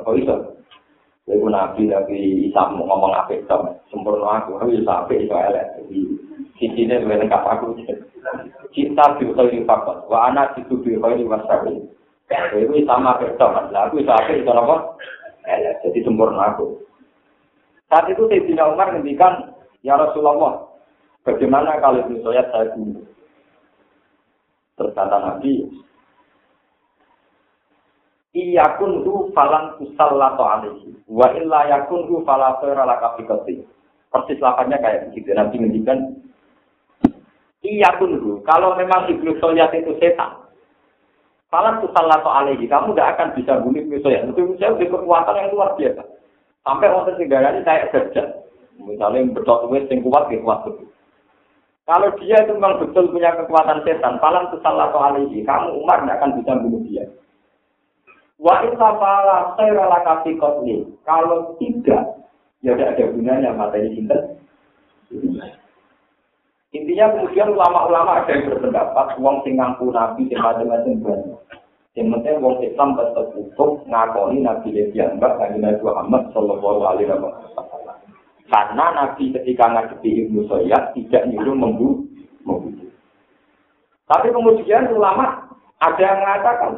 [0.00, 0.34] Apa bisa?
[1.26, 2.16] Saya nabi, tapi
[2.48, 3.58] bisa ngomong apa itu,
[3.92, 5.98] sempurna aku, tapi bisa apa itu, jadi
[6.56, 7.76] sisinya lebih lengkap aku.
[8.74, 11.78] Cinta biutai di fakot, wa anak itu biutai di wasabi.
[12.26, 14.76] Itu sama itu, mas, aku bisa apa itu, apa?
[15.86, 16.86] Jadi sempurna aku.
[17.86, 19.54] Saat itu Sayyidina Umar ngendikan,
[19.86, 20.66] Ya Rasulullah,
[21.22, 23.06] bagaimana kalau misalnya saya bunuh?
[24.74, 25.62] Terus kata Nabi,
[28.36, 30.92] Iya kun hu falan kusallato alaihi.
[31.08, 33.24] Wa illa yakun hu khaira laka fi
[34.12, 35.32] Persis lapannya kayak begitu.
[35.32, 36.20] Nabi ngendikan,
[37.64, 38.44] Iya kun hu.
[38.44, 40.36] Kalau memang iblis soyat itu setan,
[41.48, 42.68] falan kusallato alaihi.
[42.68, 44.28] Kamu tidak akan bisa bunuh iblis soyat.
[44.28, 46.04] Itu saya kekuatan yang luar biasa.
[46.60, 48.22] Sampai orang ini kayak kerja.
[48.76, 50.92] Misalnya betul wes yang kuat, ya kuat betul.
[51.86, 56.18] Kalau dia itu memang betul punya kekuatan setan, palang salah soal ini, kamu Umar tidak
[56.18, 57.06] akan bisa bunuh dia.
[58.36, 60.84] Wa fala saya kasih kotli.
[61.08, 62.20] Kalau tidak,
[62.60, 64.16] ya tidak ada gunanya materi cinta.
[66.76, 71.40] Intinya kemudian ulama-ulama ada yang berpendapat, uang sing ngaku nabi, sing macam-macam.
[71.96, 74.68] Yang penting wong Islam tetap utuh ngakoni Nabi
[75.16, 77.96] Mbak Nabi Muhammad Sallallahu Alaihi Wasallam.
[78.52, 82.04] Karena Nabi ketika ngadepi Ibnu Soyad tidak nyuruh membunuh.
[84.06, 86.72] Tapi kemudian ulama ada yang mengatakan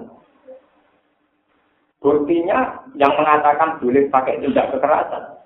[2.09, 5.37] buktinya yang mengatakan boleh pakai tindak kekerasan.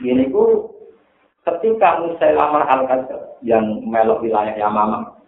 [0.00, 0.72] Ini ku
[1.44, 2.82] ketika Musailamah al
[3.44, 5.20] yang melok wilayah Yamama,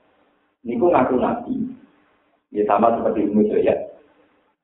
[0.64, 1.54] ini ku ngaku Nabi.
[2.54, 3.76] Ya sama seperti Ibnu Soyad.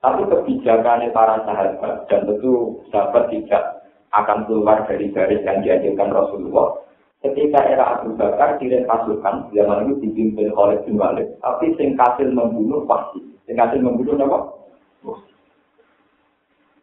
[0.01, 3.85] Tapi kebijakannya para sahabat dan tentu sahabat tidak
[4.17, 6.81] akan keluar dari garis yang diajarkan Rasulullah.
[7.21, 10.97] Ketika era Abu Bakar tidak pasukan, zaman itu dipimpin oleh bin
[11.45, 13.21] tapi sing kasil membunuh pasti.
[13.45, 14.39] Sing membunuh apa?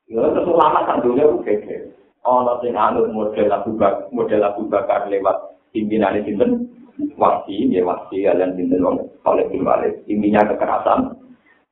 [0.07, 1.77] Ya terus ulama kan dunia itu gede.
[2.63, 6.67] Sing anut model Abu Bakar, model Abu Bakar lewat pimpinan pinten
[7.15, 10.03] wasi, ya wasi kalian pinten oleh bin Walid.
[10.07, 11.15] Kekerasan.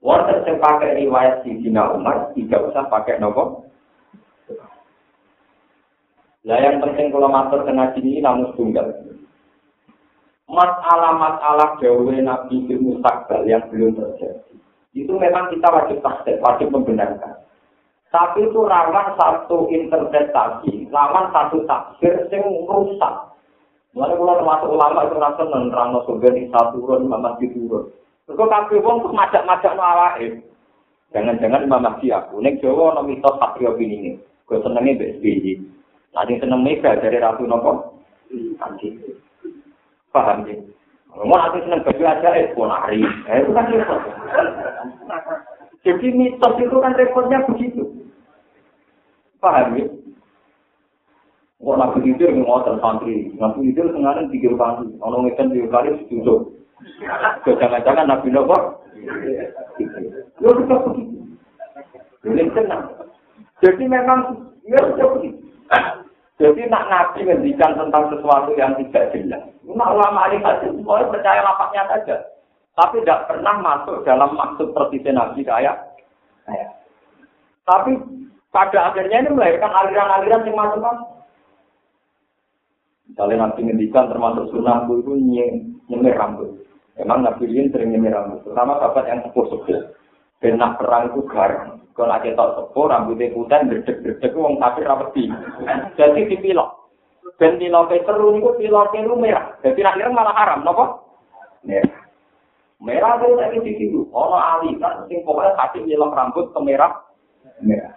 [0.04, 3.66] Wonten sing pakai riwayat Sidina Umar, tidak usah pakai nopo
[6.46, 8.86] Nah yang penting kalau matur kena sini namun tunggal.
[10.46, 12.70] Masalah-masalah jauh Nabi
[13.02, 14.54] sakbal yang belum terjadi.
[14.94, 17.45] Itu memang kita wajib takdir, wajib membenarkan.
[18.16, 23.36] Tapi itu rawan satu interpretasi, rawan satu takdir yang rusak.
[23.92, 25.44] Mulai kalau termasuk ulama itu rasa
[26.08, 27.92] surga di satu turun, mama di turun.
[28.24, 30.40] Terus kafir wong tuh majak-majak no awake.
[31.12, 32.40] Jangan-jangan Imam Mahdi aku.
[32.40, 34.16] Nek Jawa no mitos satrio ini.
[34.48, 35.60] Gue senengnya BSBY.
[36.16, 38.00] Nanti seneng mega dari Ratu Nopo.
[38.32, 38.96] Nanti.
[40.10, 40.56] Paham ya?
[41.16, 43.00] Mau nanti seneng baju aja, eh, nari.
[43.28, 44.02] Eh, itu kan repot.
[45.86, 47.85] Jadi mitos itu kan repotnya begitu.
[49.46, 49.86] Paham ya?
[51.62, 56.50] Kok nabi tidur ngotot santri, nabi tidur sengaja tiga kali, kalau ngekan tiga kali setuju.
[57.46, 58.58] Jangan-jangan nabi nopo.
[60.42, 61.18] Ya sudah begitu.
[62.26, 62.90] Ini tenang.
[63.62, 65.42] Jadi memang ya sudah begitu.
[66.42, 69.46] Jadi nak nabi ngendikan tentang sesuatu yang tidak jelas.
[69.64, 72.18] Nak ulama ini hadis semuanya percaya lapaknya saja.
[72.76, 75.80] Tapi tidak pernah masuk dalam maksud seperti nabi kayak.
[77.64, 77.96] Tapi
[78.56, 80.96] pada akhirnya ini melahirkan aliran-aliran yang macam-macam.
[83.12, 85.12] Misalnya nabi ngendikan termasuk sunnahku itu
[85.92, 86.64] nyemir rambut.
[86.96, 88.48] Memang nabi ini sering nyemir rambut.
[88.48, 89.92] Terutama sahabat yang sepuh-sepuh.
[90.40, 91.84] Benak perang itu garang.
[91.96, 95.32] Kalau ada tak sepo, rambutnya putih, gerdek-gerdek, wong tapi rapeti.
[95.96, 96.92] Jadi dipilok.
[97.40, 99.56] Dan piloknya seru, itu piloknya itu merah.
[99.64, 101.08] Jadi akhirnya malah haram, nopo?
[101.64, 102.04] Merah.
[102.84, 104.00] Merah itu tadi di situ.
[104.12, 107.00] Ono ali kan, sing pokoknya hati milok rambut ke merah.
[107.64, 107.96] Merah.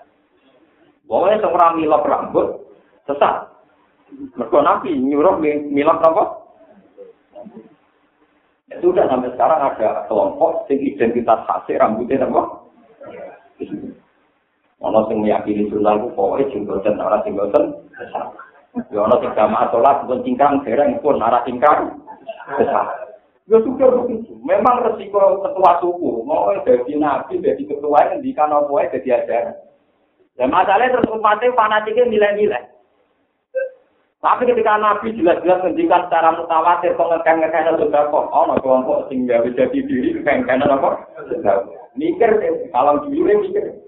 [1.08, 2.46] Pokoknya semua milok rambut,
[3.08, 3.48] sesat.
[4.36, 6.04] Mereka nabi nyuruh milok.
[8.68, 12.42] Ya sudah sampai sekarang ada kelompok sing identitas khasnya rambutnya apa?
[14.84, 18.28] Ono sing meyakini sunnah ku pokoke jenggoten ora jenggoten besar.
[18.92, 21.96] Ya ono sing jamaah salat pun cingkrang dereng pun ora cingkrang
[22.60, 23.08] besar.
[23.48, 24.36] Ya sudah begitu.
[24.44, 28.20] Memang resiko ketua suku, mau jadi nabi, jadi ketua yang
[28.52, 29.56] apa wae jadi ajaran.
[30.38, 32.62] Dan masalahnya terus umatnya fanatiknya nilai-nilai.
[34.18, 39.48] Tapi ketika Nabi jelas-jelas ngendikan secara mutawatir kok ngekang-ngekang sudah kok, oh no kelompok gawe
[39.54, 41.06] jadi diri ngekang apa?
[41.94, 42.30] Mikir,
[42.74, 43.78] kalau dulu mikir.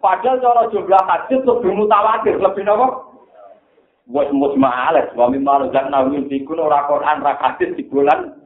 [0.00, 2.88] Padahal cara jumlah hadis lebih mutawatir, lebih apa?
[4.04, 8.36] Wes mus males, wa mimma razaqna min fikun ora Quran ra hadis di bulan.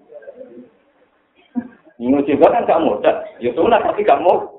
[1.99, 3.27] Ini juga kan gak mudah.
[3.43, 4.58] Ya sunat tapi gak mau.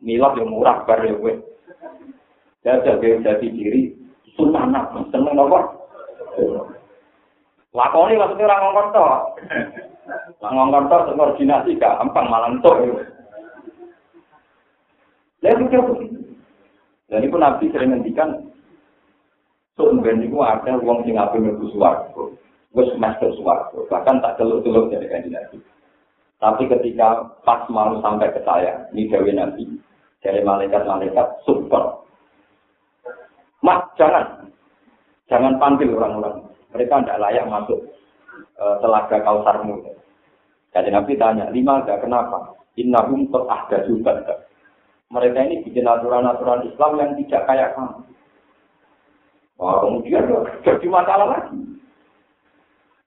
[0.00, 1.34] Milad yang murah bar ya gue.
[2.64, 3.92] Jajal dia jadi diri.
[4.36, 5.80] Sunat, seneng apa?
[7.70, 9.04] Lakoni maksudnya orang ngongkon to.
[10.42, 12.76] Lah ngongkon to koordinasi gampang malah entuk.
[15.40, 15.80] Lalu dia
[17.10, 18.50] Dan itu Nabi sering ngendikan
[19.80, 22.36] Sumben itu ada uang sing api mlebu swarga.
[22.76, 25.56] Wis master swarga, bahkan tak teluk-teluk dari Nabi.
[26.36, 29.64] Tapi ketika pas mau sampai ke saya, ini Dewi Nabi,
[30.20, 32.04] dari malaikat-malaikat super.
[33.60, 34.48] Mas, jangan.
[35.28, 36.44] Jangan panggil orang-orang.
[36.72, 37.80] Mereka tidak layak masuk
[38.56, 39.80] uh, telaga kausarmu.
[40.70, 42.54] Jadi Nabi tanya, lima ada kenapa?
[42.78, 44.46] Innahum ahda juga.
[45.10, 48.06] Mereka ini bikin aturan-aturan Islam yang tidak kayak kamu.
[49.58, 50.24] Wah, kemudian
[50.62, 51.58] jadi masalah lagi.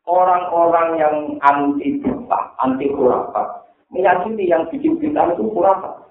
[0.04, 6.03] Orang-orang yang anti bid'ah, anti khurafat, meyakini yang bikin bid'ah itu khurafat.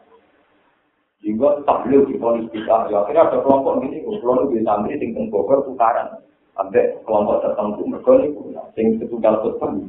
[1.23, 5.63] Sehingga tabligh di polis kita, ya akhirnya ada kelompok ini, kelompok di Tamri, sing Bogor,
[5.63, 6.19] tukaran.
[6.59, 8.35] Sampai kelompok tertentu, mereka ini,
[8.75, 9.87] sing setunggal ketemu.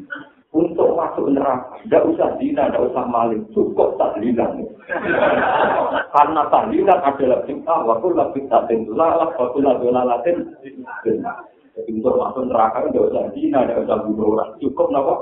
[0.53, 1.81] untuk masuk neraka.
[1.81, 3.41] Tidak usah dina, tidak usah maling.
[3.51, 4.61] Cukup tahlilan.
[6.13, 7.81] Karena tahlilan adalah bintang.
[7.89, 9.33] Waktu lah bintang tentulalah.
[9.33, 10.53] Waktu lah dolalatin.
[11.73, 14.49] Jadi untuk masuk neraka tidak usah dina, tidak usah bunuh orang.
[14.61, 15.13] Cukup nopo.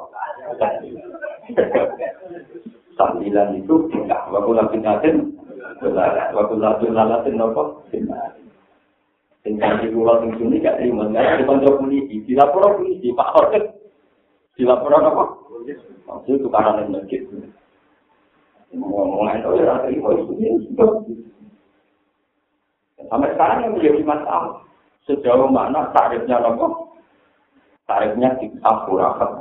[3.00, 4.24] Tahlilan itu bintang.
[4.36, 5.00] Waktu lah bintang
[5.82, 6.30] tentulalah.
[6.38, 7.82] Waktu lah dolalatin nopo.
[9.41, 11.10] Tinggal di pulau yang sini gak terima.
[11.10, 12.22] Karena di kontrol polisi.
[12.22, 13.10] Di polisi.
[13.10, 13.63] Pak Horket.
[14.60, 15.24] dilaporkan apa?
[16.06, 17.22] Maksudnya itu karena yang masjid.
[18.78, 21.17] Ngomong itu ya rasa itu
[23.10, 24.62] Sampai sekarang yang menjadi masalah
[25.10, 26.67] sejauh mana tarifnya apa?
[27.89, 29.41] Tarifnya di akurakat.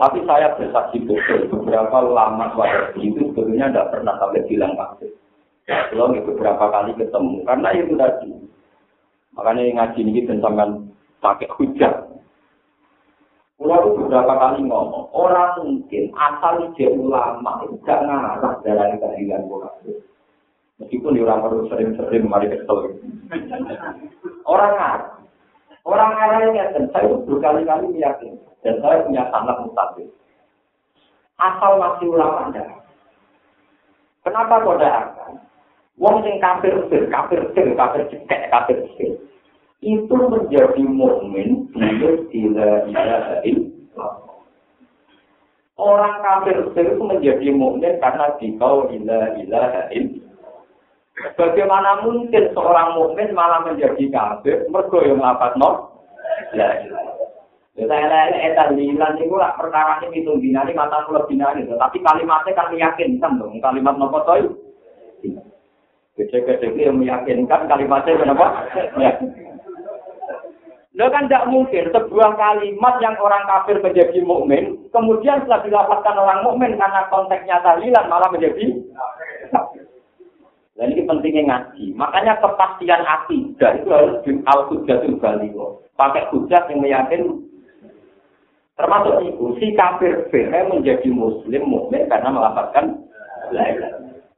[0.00, 5.12] Tapi saya bersaksi betul beberapa lama waktu itu sebetulnya tidak pernah sampai bilang kafir.
[5.68, 8.30] Kalau beberapa kali ketemu karena itu tadi.
[9.32, 10.54] Makanya ngaji ini tentang
[11.20, 12.08] pakai hujah.
[13.56, 20.02] Pulau beberapa kali ngomong, orang mungkin asal dia ulama itu gak ngarah dari keadilan kafir.
[20.82, 22.98] Meskipun dia orang perlu sering-sering mari kesel.
[24.50, 25.14] Orang ngarah.
[25.86, 30.08] Orang ngarah dan saya itu berkali-kali yakin dan saya punya sangat mustahil.
[31.38, 32.64] Asal masih ulama anda.
[34.22, 35.42] Kenapa kau akan?
[35.98, 39.12] Wong sing kafir sir, kafir sir, kafir cekek, kafir sir.
[39.82, 44.14] itu menjadi mukmin bila tidak illallah.
[45.74, 49.90] Orang kafir itu menjadi mukmin karena dikau ila ilaha
[51.34, 55.98] Bagaimana mungkin seorang mukmin malah menjadi kafir mergo yang ngapa no?
[56.54, 56.78] Ya
[57.72, 62.52] saya lain etan lilan itu lah perkara ini itu binari mata kulit binari tapi kalimatnya
[62.52, 64.44] kan meyakinkan dong kalimat nopo toy.
[66.12, 68.46] Kecil-kecil yang meyakinkan kalimatnya kenapa?
[69.00, 69.16] Ya.
[70.92, 76.44] Lo kan tidak mungkin sebuah kalimat yang orang kafir menjadi mukmin, kemudian setelah dilapatkan orang
[76.44, 78.76] mukmin karena konteksnya tahlilan malah menjadi
[80.76, 81.96] Dan ini pentingnya ngaji.
[81.96, 85.80] Makanya kepastian akidah itu harus di al hujatul baligho.
[85.96, 87.51] Pakai hujat yang meyakin
[88.76, 92.98] termasuk itu si kafir firme menjadi muslim mukmin karena melapatkan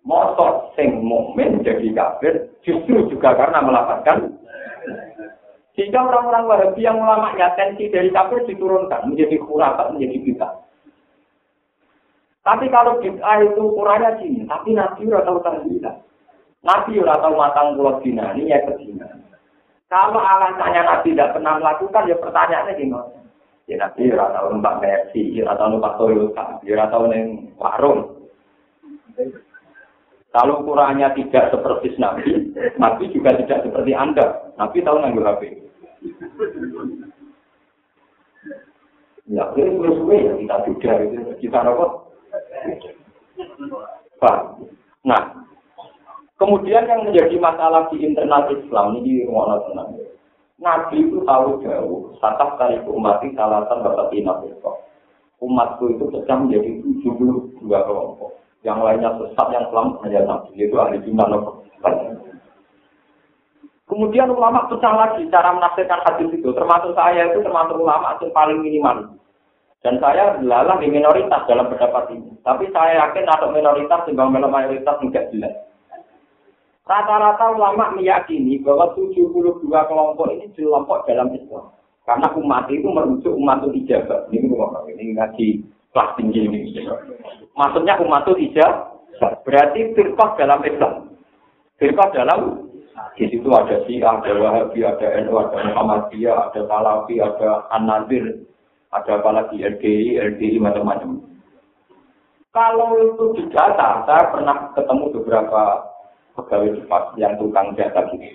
[0.04, 4.36] Motor sing mukmin jadi kafir justru juga karena melapatkan
[5.74, 10.52] Sehingga orang-orang Wahabi yang ulama ya tensi dari kafir diturunkan menjadi khurafat, menjadi bid'ah.
[12.46, 15.98] Tapi kalau bid'ah itu ukurannya sini, tapi Nabi udah tahu tahlilan.
[16.62, 19.18] Nabi udah tahu matang pulau dina, ini ya kedina.
[19.90, 23.23] Kalau alasannya Nabi tidak pernah melakukan, ya pertanyaannya gimana?
[23.64, 28.28] Ya Nabi udah tahu numpak Mercy, udah tahu numpak Toyota, udah tahu neng warung.
[30.34, 34.52] Kalau ukurannya tidak seperti Nabi, Nabi juga tidak seperti Anda.
[34.60, 35.42] Nabi tahu nanggur HP.
[39.24, 41.86] Ya, ini suwe ya kita juga itu kita apa?
[44.20, 44.36] Pak.
[45.08, 45.48] Nah,
[46.36, 49.96] kemudian yang menjadi masalah di internal Islam ini di rumah tenang.
[50.64, 54.32] Nabi itu tahu jauh, satah kali umat ini salatan bapak itu.
[55.44, 58.40] Umatku itu pecah menjadi 72 kelompok.
[58.64, 61.28] Yang lainnya sesat yang selamat hanya Nabi, itu ahli jumlah
[63.84, 68.64] Kemudian ulama pecah lagi cara menafsirkan hadis itu, termasuk saya itu termasuk ulama yang paling
[68.64, 69.20] minimal.
[69.84, 72.32] Dan saya lalah di minoritas dalam pendapat ini.
[72.40, 75.54] Tapi saya yakin atau minoritas timbang mayoritas tidak jelas.
[76.84, 81.72] Rata-rata ulama meyakini bahwa 72 kelompok ini kelompok dalam Islam.
[82.04, 84.28] Karena umat itu merujuk umat itu ijabah.
[84.28, 84.52] Ini
[84.92, 85.46] ini ngaji
[85.96, 86.76] kelas tinggi ini.
[87.56, 88.92] Maksudnya umat itu ijabah.
[89.48, 90.92] Berarti firqah dalam Islam.
[91.80, 92.40] Firqah dalam
[93.14, 98.42] di situ ada Syiah, ada Wahabi, ada NU, ada Muhammadiyah, ada Salafi, ada An-Nadir,
[98.90, 101.22] ada apalagi LDI, LDI macam-macam.
[102.50, 105.62] Kalau itu didata, saya pernah ketemu beberapa
[106.34, 108.28] pegawai cepat yang tukang data gitu.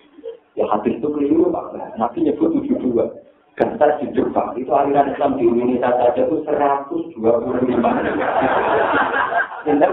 [0.57, 1.75] Ya hadis itu keliru, Pak.
[1.95, 3.27] Nabi nyebut 72.
[3.59, 7.19] Dasar di Jepang, itu aliran Islam di Indonesia saja itu 125.
[9.67, 9.91] Benar?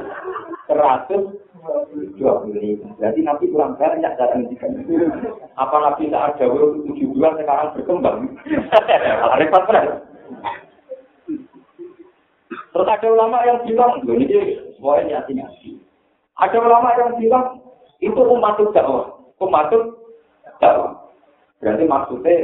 [0.70, 1.34] 125.
[2.94, 4.70] Berarti Nabi kurang banyak cara ngendikan.
[5.58, 8.38] Apa Nabi saat Jawa 72 sekarang berkembang?
[9.34, 10.06] Repot benar.
[12.46, 15.80] Terus ada ulama yang bilang, ini semuanya nyati-nyati.
[16.38, 17.65] Ada ulama yang bilang,
[18.00, 19.12] itu umat dakwah.
[19.40, 19.72] Umat
[20.60, 20.92] dakwah.
[21.60, 22.36] Berarti maksudnya,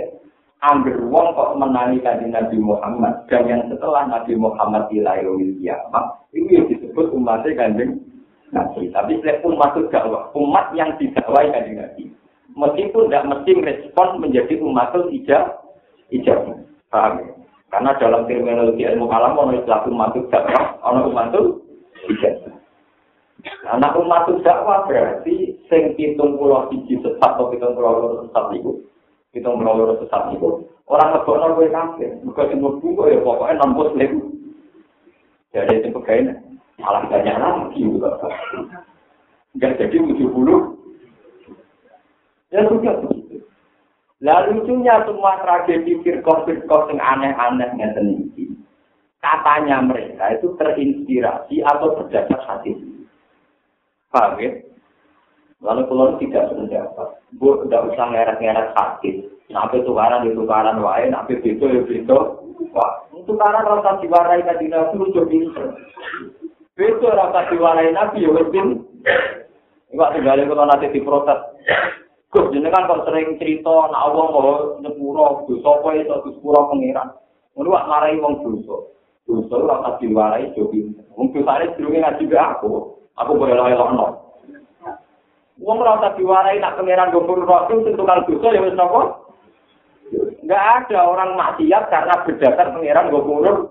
[0.62, 3.26] ambil uang kok menangi kanji Nabi Muhammad.
[3.28, 8.00] Dan yang setelah Nabi Muhammad ilayawil kiamat, itu disebut umatnya kanjeng
[8.54, 8.88] Nabi.
[8.88, 12.04] Tapi selain umat dakwah, umat yang didakwai kanjeng Nabi.
[12.52, 15.44] Meskipun tidak mesti merespon menjadi umat ijab,
[16.12, 16.38] ijab.
[16.92, 17.32] Paham ya?
[17.72, 21.32] Karena dalam terminologi ilmu kalam ono istilah umat dakwah, ono umat
[22.04, 22.41] ijazah.
[23.66, 28.86] Anak umat dakwah berarti sing pitung pulau siji sesat atau pitung pulau loro sesat itu,
[29.34, 32.10] pitung pulau loro sesat itu, orang ngebok kowe kafir.
[32.22, 34.10] Mergo sing mlebu kok ya pokoknya non muslim.
[35.52, 36.38] Jadi itu pegawai
[36.80, 38.10] malah banyak lagi juga.
[39.52, 40.60] Enggak jadi tujuh puluh.
[42.52, 42.94] Ya sudah
[44.22, 48.54] Lalu lucunya semua tragedi firkoh-firkoh yang aneh-aneh yang ini.
[49.18, 53.01] Katanya mereka itu terinspirasi atau berdasar hati.
[54.12, 54.50] Paham ya?
[55.62, 57.08] Lalu kalau tidak sependapat,
[57.38, 59.30] bu tidak usah ngeret-ngeret hati.
[59.48, 62.18] Nabi tukaran di tukaran wae, nabi itu ya itu.
[62.74, 62.92] Wah,
[63.24, 65.78] tukaran rasa diwarai tadi nabi lucu pinter.
[66.74, 68.50] Itu rasa diwarai nabi ya wes
[69.92, 71.40] Enggak tinggal kalau nanti diprotes.
[72.32, 77.12] Gus jenengan kok sering cerita nak wong mau nyepuro dosa iso disepuro pengiran.
[77.52, 78.88] Ngono wak marai wong dosa.
[79.28, 80.96] Dosa ora tak diwarai jogi.
[81.12, 83.01] Wong dosane durunge ngaji be aku.
[83.20, 84.06] Aku boleh lawe lono.
[85.60, 89.20] Wong ora tak diwarai nak pengiran gopur rasul sing tukang dosa ya wis napa?
[90.42, 93.70] Enggak ada orang maksiat karena berdasar pengiran gopur.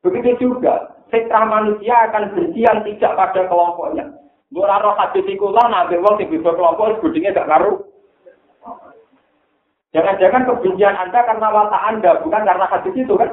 [0.00, 4.10] Begitu juga, fitrah manusia akan benci yang tidak pada kelompoknya.
[4.56, 7.84] Ora roh hadis iku lan nabi wong bisa kelompok budinge gak karu.
[9.94, 13.32] Jangan-jangan kebencian Anda karena watak Anda, bukan karena hadis itu kan?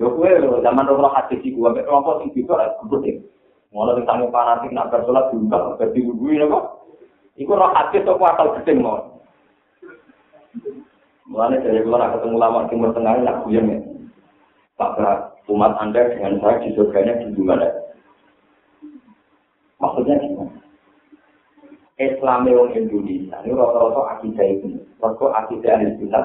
[0.00, 3.24] Yo lho zaman roh hadis iku ambek kelompok sing bisa buding.
[3.70, 6.58] Mulai dari tamu fanatik nak bersolat diundang, berdiwui apa?
[7.38, 9.22] Iku roh hadis apa asal gedeng mau.
[11.30, 13.78] Mulai dari keluar ketemu lama timur tengah nak kuyang ya.
[14.74, 14.98] Pak
[15.46, 17.68] umat Anda dengan saya di surganya di mana?
[19.78, 20.54] Maksudnya gimana?
[22.00, 26.24] Islam yang Indonesia ini rata-rata akidah itu, rata akidah ahli sunnah.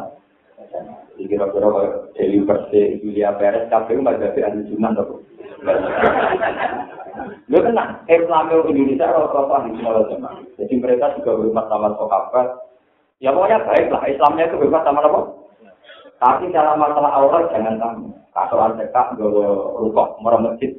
[1.11, 1.67] Jadi kira-kira
[2.15, 5.19] dari versi Julia Perez, KPU mazhab ahli sunnah atau
[7.47, 12.47] Lu tenang, Islam yang Indonesia rata-rata ahli sunnah Jadi mereka juga berhormat sama sahabat.
[13.23, 15.19] Ya pokoknya baiklah, Islamnya itu bebas sama apa?
[16.19, 18.07] Tapi dalam masalah aurat jangan tamu.
[18.35, 19.31] Kasuan cekak, gue
[19.79, 20.71] rukok, merah masjid.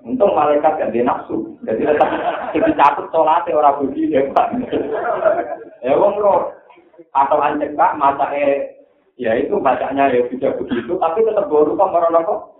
[0.00, 1.60] Untung malaikat gak dia nafsu.
[1.68, 2.08] Jadi tetap
[2.56, 4.48] jadi catut sholatnya orang budi ya pak.
[5.84, 6.56] Ya wong roh.
[7.12, 8.80] Atau anjek pak masa eh
[9.20, 10.96] ya itu bacanya ya tidak begitu.
[10.96, 12.59] Tapi tetap kok merona kok.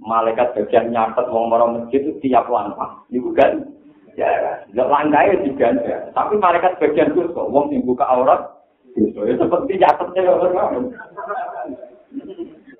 [0.00, 3.04] Malaikat bagian nyatet wong merona masjid itu tiap langkah.
[3.12, 3.68] Itu kan.
[4.16, 5.68] Ya, nggak langkah ya juga.
[6.16, 7.52] Tapi malaikat bagian itu kok.
[7.52, 8.64] Wong yang buka aurat.
[8.96, 10.90] Ya seperti nyatetnya ya orang.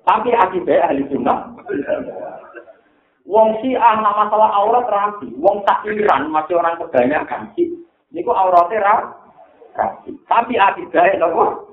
[0.01, 1.53] Tapi akibat ahli sunnah.
[3.29, 5.29] Wong si ah masalah aurat rapi.
[5.37, 7.69] Wong tak iran masih orang kebanyakan sih.
[8.11, 8.81] Kok auratnya
[9.77, 10.11] rapi.
[10.25, 11.69] Tapi akidahnya nopo.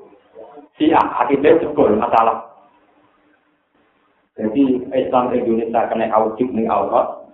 [0.77, 2.48] Si ah akidahnya jebol masalah.
[4.39, 7.27] Jadi Islam Indonesia kena audit nih aurat.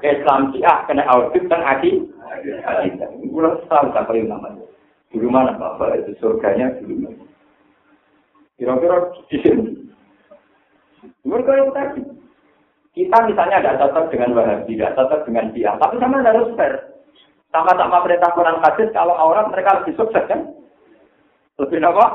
[0.00, 3.08] Islam si ah kena audit dan akidah.
[3.28, 4.64] Pulau tahu siapa yang namanya.
[5.12, 7.20] Di mana bapak itu surganya di mana?
[8.56, 8.96] Kira-kira
[9.28, 9.72] di sini.
[11.28, 12.02] Mereka yang tadi.
[12.92, 16.92] Kita misalnya tidak cocok dengan Wahabi, tidak cocok dengan dia, tapi sama harus fair.
[17.48, 20.52] Sama-sama perintah Quran hadis, kalau aurat mereka lebih sukses kan?
[21.56, 22.06] Lebih apa?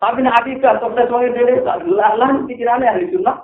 [0.00, 3.36] Tapi nek akidah sukses wong dhewe tak lan pikirane ahli sunnah.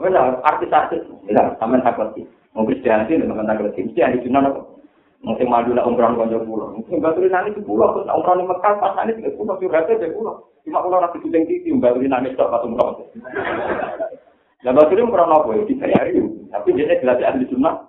[0.00, 2.24] Wala artis-artis, ya sampean takut sih.
[2.56, 4.64] Mau Kristianti nek sampean takut sih, mesti ahli sunnah kok.
[5.20, 6.68] Mungkin maju nak umroh konco pulau.
[6.80, 10.12] Mungkin batu nangis di pulau, terus umroh di Mekah pas nangis di pulau, curhatnya di
[10.16, 10.48] pulau.
[10.64, 13.00] Cuma pulau rapi kucing titi, batu nangis tak pas umroh.
[14.64, 16.08] Dan batu ini umroh nopo ya, dibayar
[16.56, 17.84] Tapi dia jelas ahli sunnah.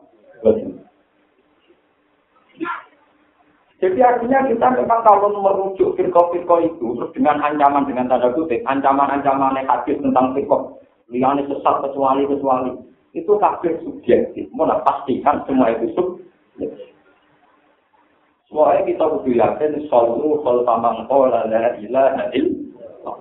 [3.77, 9.61] Jadi artinya kita memang kalau merujuk firko-firko itu, terus dengan ancaman, dengan tanda kutip, ancaman-ancaman
[9.69, 10.81] hadis tentang firko,
[11.13, 12.73] liane sesat kecuali-kecuali,
[13.13, 14.49] itu kafir subjektif.
[14.49, 16.89] Mana pastikan semua itu subjektif.
[18.49, 23.17] Soalnya kita kudu yakin, solu kol tamang kola la ilaha illallah.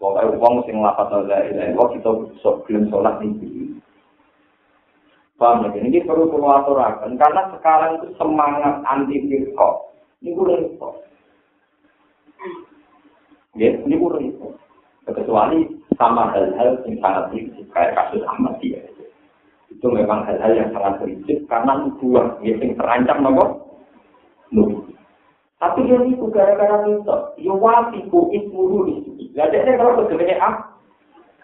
[0.00, 2.10] Pokoknya uang sing lapat la ilaha illallah, kita
[2.64, 3.76] belum sholat ini.
[5.36, 5.84] Paham ya?
[5.84, 9.88] Ini perlu perlu aturakan, karena sekarang itu semangat anti firko.
[10.18, 10.94] Ini gue repot.
[13.54, 14.54] Ya, ini gue repot.
[15.08, 15.64] Kecuali
[15.96, 18.82] sama hal-hal yang sangat prinsip, kayak kasus Ahmad dia.
[19.72, 23.44] Itu memang hal-hal yang sangat prinsip, karena nubuah, ya, yang terancam nopo.
[24.52, 24.88] Nubuah.
[25.58, 29.10] Tapi yang itu gara-gara itu, ya wafiku ismuru itu.
[29.34, 30.54] Jadi saya kalau sebenarnya ah,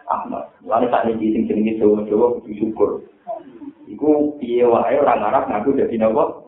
[0.06, 0.54] Ahmad.
[0.62, 2.90] Lalu saat ini sing jenenge Jawa-Jawa kudu syukur.
[3.90, 6.40] Iku piye wae orang Arab ngaku dadi napa?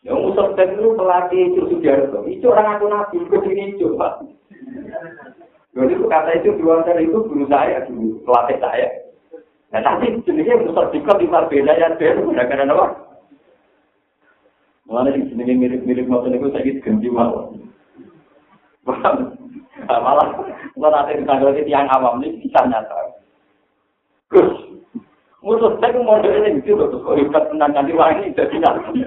[0.00, 2.18] Yang musuh dan itu pelatih itu Sudarto.
[2.24, 4.24] Itu orang aku nabi, itu ini coba.
[5.76, 8.88] Jadi kata itu dari itu guru saya dulu, pelatih saya.
[9.70, 12.86] Nah tapi jenisnya musuh juga di beda ya, beda karena apa?
[14.88, 17.52] Mana sih jenisnya mirip-mirip motor itu saya gitu ganti malah.
[19.86, 20.28] Malah,
[20.74, 23.16] kalau nanti kita tiang awam ini bisa nyata.
[24.30, 24.69] Terus,
[25.40, 29.00] musuh saya mau ini gitu loh kok hebat tenan nanti wangi jadi nabi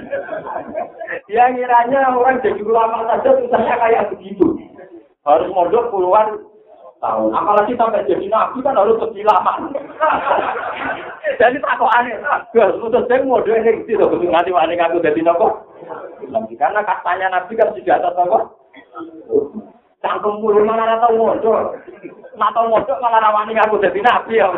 [1.30, 4.58] ya kiranya orang jadi ulama saja susahnya kayak begitu.
[5.24, 6.42] Harus mondok puluhan
[7.00, 7.32] tahun.
[7.32, 9.72] Apalagi sampai jadi nabi kan harus lebih lama.
[11.34, 12.20] Jadi takut aneh
[12.54, 15.66] musuh saya mau ini gitu loh nanti wangi aku jadi nopo?
[16.60, 18.40] Karena katanya nabi kan sudah atas nopo?
[20.04, 21.80] Cangkem puluh mana tahu mondok.
[22.38, 24.52] Tau mondok malah rawani aku jadi nabi ya.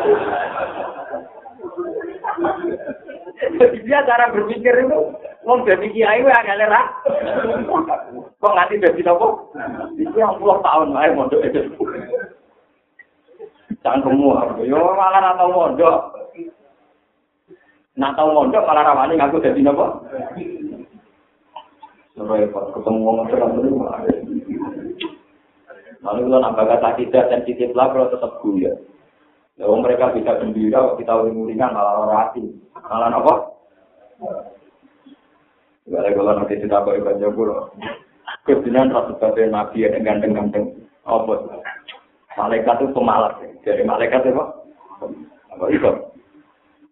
[3.56, 5.00] Jadi dia cara berpikir itu,
[5.48, 6.86] mau jadi kiai gue agak lerah.
[8.40, 9.52] Kok nganti jadi nopo?
[9.96, 11.72] Itu yang puluh tahun lah mondok itu.
[13.86, 16.00] Jangan semua, yo malah natau mondok.
[17.96, 20.04] Natau mondok malah rawani ngaku jadi nopo?
[22.16, 23.52] Repot ketemu orang terang
[26.06, 28.72] Lalu kalau nambah kata tidak sensitif lah kalau tetap guya.
[29.56, 32.44] Ya, mereka bisa gembira, kita uring-uringan malah orang hati.
[32.76, 33.34] Malah apa?
[35.86, 37.50] Gak ada kalau nanti kita bawa ibadah jabur.
[38.44, 40.76] Kebetulan rasa sebagai nabi yang ganteng-ganteng.
[41.08, 41.62] Apa?
[42.36, 43.38] Malaikat itu pemalas.
[43.64, 44.46] Jadi malaikat itu apa?
[45.56, 45.92] Apa itu?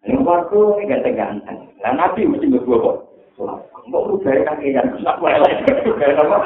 [0.07, 1.57] Ini waktu ini ganteng-ganteng.
[1.83, 2.97] Nah nabi mesti berdua kok.
[3.91, 5.19] Mau rubah kaki yang besar.
[5.19, 6.37] Kayak apa?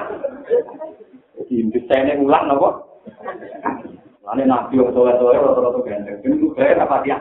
[1.38, 2.70] Jadi desainnya ulang apa?
[4.28, 6.20] Ane nabi yang soleh-soleh rata-rata ganteng.
[6.20, 7.16] Ini tuh gaya apa dia.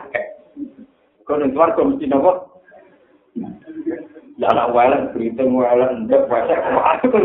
[1.23, 2.59] Kau nih keluar mesti nopo.
[4.35, 4.75] Ya anak
[5.15, 7.15] berita itu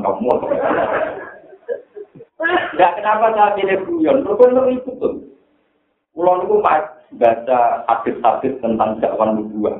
[0.00, 0.48] nopo.
[2.72, 3.84] Itu kenapa saya pilih
[4.72, 5.14] itu tuh.
[6.16, 6.56] Itu
[7.20, 9.76] baca hadis-hadis tentang dakwah nubuah.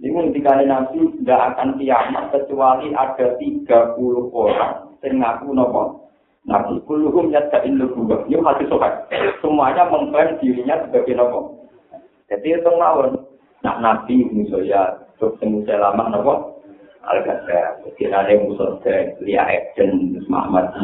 [0.00, 6.02] Ini ketika Nabi tidak akan kiamat kecuali ada 30 orang sing ngaku napa?
[6.50, 6.82] Nabi.
[6.82, 9.06] Kulluhum yad'in nubuwah yo hati sokat
[9.38, 11.38] semuanya mengklaim dirinya sebagai napa?
[12.26, 13.22] Jadi itu mawon.
[13.62, 16.34] Nak nabi musuh ya terus sing lama napa?
[17.06, 17.86] Al-ghazal.
[17.86, 20.74] Jadi ada musuh dari lia action Muhammad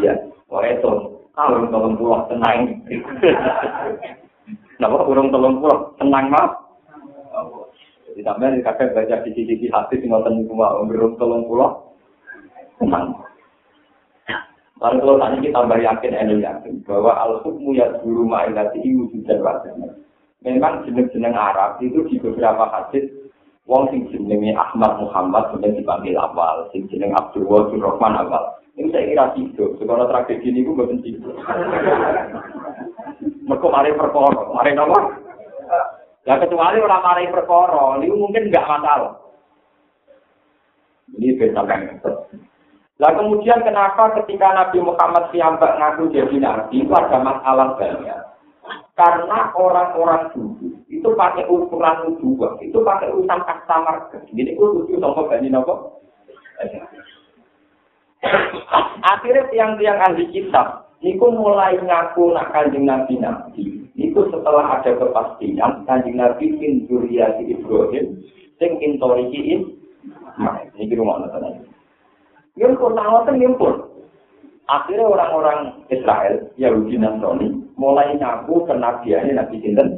[1.33, 2.77] tahun tolong pulau tenang.
[4.77, 5.09] Napa?
[5.09, 6.62] Kurang tolong pulau tenang mah
[8.12, 11.97] jadi sampai kakek baca sisi-sisi hati semua tenang semua umur tolong pulau
[12.77, 13.16] tenang
[14.83, 19.39] Lalu kalau tadi kita tambah yakin, ini yakin bahwa al-hukmu ya guru ma'ilati wujud dan
[19.39, 19.95] wajahnya.
[20.43, 23.07] Memang jeneng-jeneng Arab itu di beberapa hadis
[23.70, 28.59] Wong sing jenenge Ahmad Muhammad kemudian dipanggil awal, sing jeneng Abdul Wahid Rahman awal.
[28.74, 31.37] Ini saya kira tidur, sekolah tragedi ini gue betul tidur.
[33.47, 34.99] Mereka mari perkara, mari apa?
[36.26, 39.14] Ya kecuali orang mari perkara, ini mungkin nggak masalah.
[41.14, 41.80] Ini beda kan.
[43.01, 48.20] Nah kemudian kenapa ketika Nabi Muhammad siambak ngaku jadi Nabi itu ada masalah banyak.
[48.93, 54.12] Karena orang-orang dulu itu pakai ukuran dua, itu pakai urusan customer.
[54.12, 56.05] Jadi itu lucu sama Bani Nopo.
[59.03, 63.82] Akhirnya tiang-tiang ahli kitab, niku mulai ngaku nak kanjeng Nabi Nabi.
[63.99, 66.55] Itu setelah ada kepastian kanjeng Nabi
[66.86, 68.22] Zuriyati Ibrahim,
[68.61, 69.74] sing intorikiin,
[70.38, 71.72] nah, ini rumah nonton
[72.57, 73.75] Yang pun ngoten pun.
[74.71, 79.89] Akhirnya orang-orang Israel, Yahudi Nasrani, mulai ngaku kenabiannya Nabi Sinten.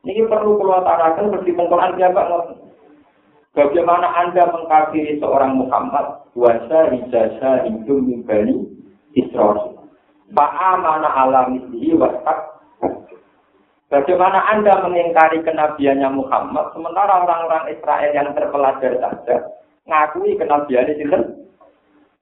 [0.00, 2.22] Ini perlu keluar tarakan meskipun Quran siapa
[3.52, 6.24] Bagaimana Anda mengkafiri seorang Muhammad?
[6.32, 8.64] Wasa rijasa hidung mimbani
[9.12, 9.76] Israel.
[10.30, 12.38] Ba'amana ala mislihi wasak.
[13.90, 19.59] Bagaimana Anda mengingkari kenabiannya Muhammad, sementara orang-orang Israel yang terpelajar saja
[19.90, 21.18] ngakui kenabiannya itu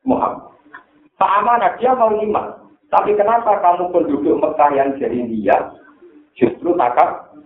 [0.09, 0.57] Muhammad.
[1.21, 2.47] Ba'amana dia mau iman.
[2.89, 5.57] Tapi kenapa kamu penduduk Mekah yang jadi dia
[6.33, 7.37] justru takap?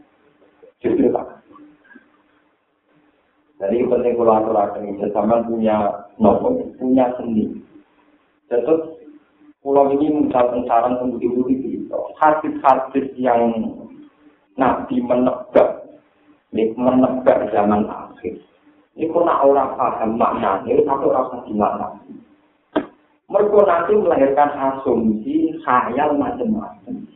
[0.78, 1.42] Justru takap.
[3.58, 7.62] Jadi penting kalau aturakan ini, sama punya nopo, punya seni.
[8.50, 8.98] Terus
[9.62, 11.98] pulau ini mencapai saran pemudi-pemudi itu.
[12.18, 13.54] Hadis-hadis yang
[14.58, 15.86] Nabi menebak,
[16.50, 18.34] ini menebak zaman akhir.
[18.92, 21.96] Ini nak orang paham maknanya, tapi rasa gimana.
[23.32, 27.08] Mereka nanti melahirkan asumsi, khayal macam-macam.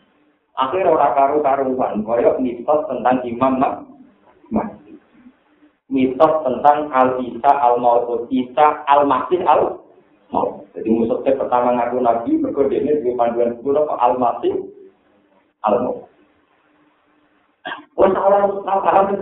[0.56, 3.60] Akhirnya orang karu-karuan, koyok mitos tentang imam
[4.48, 4.96] Mahdi.
[5.92, 10.64] mitos tentang al-Isa al-Maut, Isa al-Masih al-Maut.
[10.72, 14.64] Jadi musuhnya pertama ngaku Nabi, mereka ini di panduan sepuluh al-Masih
[15.68, 16.08] al-Maut.
[18.00, 19.20] Wah, orang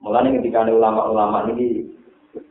[0.00, 1.84] itu Mulanya ketika ada ulama-ulama ini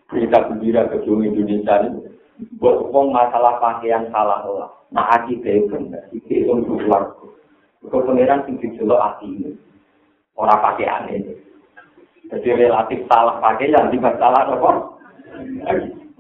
[0.06, 2.14] berita gembira ke seluruh Indonesia ini,
[2.62, 4.70] berhubung masalah pakaian salah olah.
[4.94, 7.14] Nah, hati saya benar, itu itu keluar.
[7.90, 9.52] Kau pengiran tinggi jelok hati ini.
[10.38, 11.34] Orang pakaian ini.
[12.30, 14.72] Jadi relatif salah pakaian, tidak salah apa?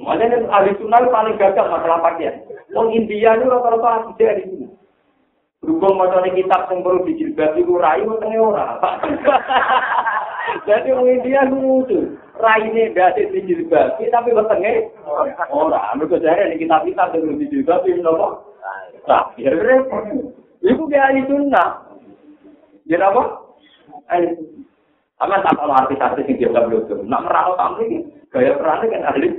[0.01, 2.41] Makanya ahli sunnah paling gagal masalah pakaian.
[2.73, 4.67] Wong India ini rata-rata asli dari sini.
[5.59, 8.80] Berhubung macamnya kitab yang perlu dijilbab itu rai tengah orang.
[10.66, 12.00] Jadi wong India itu lucu.
[12.39, 14.88] Rai ini dari dijilbab, tapi bertengah
[15.52, 16.00] orang.
[16.00, 18.28] Mereka jadi ini kitab-kitab yang perlu dijilbab itu apa?
[19.12, 20.08] Nah, ya repot.
[20.64, 21.84] Itu dia ahli sunnah.
[22.88, 23.24] Jadi apa?
[24.08, 24.30] Ahli
[25.20, 29.30] Sama tak kalau artis-artis yang biasa beliau Nak merawat tamu ini, gaya perannya kan ahli.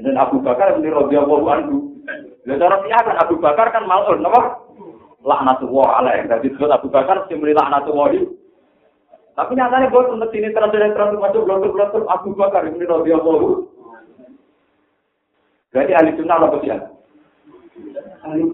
[0.00, 2.00] Dan Abu Bakar ini Robi Abu Andu.
[2.48, 4.64] Dan cara kan Abu Bakar kan malun, apa?
[5.20, 6.24] Laknatullah alaih.
[6.32, 8.08] Jadi disebut Abu Bakar mesti laknatullah
[9.34, 13.66] Tapi nyatanya gue untuk sini terus-terus masuk blok-blok Abu Bakar ini Robi Abu
[15.74, 16.70] Berarti ahli sunnah apa sih?
[18.22, 18.44] Ahli.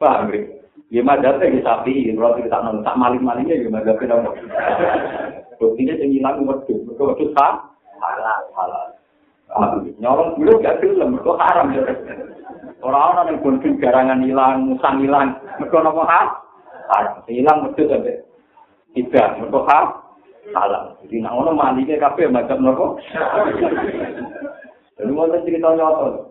[0.00, 0.32] Paham,
[0.88, 4.40] Ya madhab ya sapi, kalau kita nonton tak maling-malingnya ya madhab ya nonton.
[5.60, 7.60] Buktinya yang hilang wedus, mereka wedus sah,
[8.00, 8.88] halal, halal.
[10.00, 11.84] Nyolong dulu gak film, mereka haram ya.
[12.80, 16.47] Orang-orang yang bonfin garangan hilang, musang hilang, mereka nopo ha?
[16.88, 18.20] Haram, hilang wedus sampai.
[18.96, 19.80] Tidak, mereka ha?
[20.56, 20.96] Halal.
[21.04, 22.96] Jadi nak ngono malingnya kafe madhab nopo.
[24.96, 26.24] Jadi mau cerita nyata.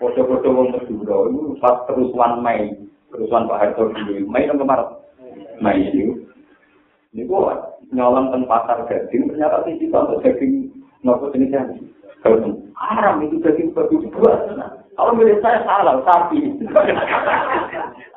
[0.00, 2.72] Foto-foto wong Madura itu pas terusuan Mei.
[3.10, 4.86] kerusuhan Pak Harto dulu, Mei yang kemarin,
[5.58, 6.24] Mei itu,
[7.10, 7.58] ini gua
[7.90, 10.70] nyolong ke pasar daging, ternyata sih kita untuk daging
[11.02, 11.50] nopo jenis
[12.76, 14.34] haram itu daging babi dua.
[14.96, 16.60] Kalau milik saya salah, sapi.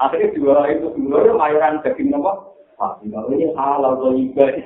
[0.03, 2.59] Akhirnya dua itu dua itu mayoran daging nopo.
[2.75, 4.59] Sapi, kalau ini halal atau ibadah.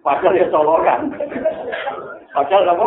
[0.00, 1.12] Padahal ya solokan.
[2.32, 2.86] Padahal apa?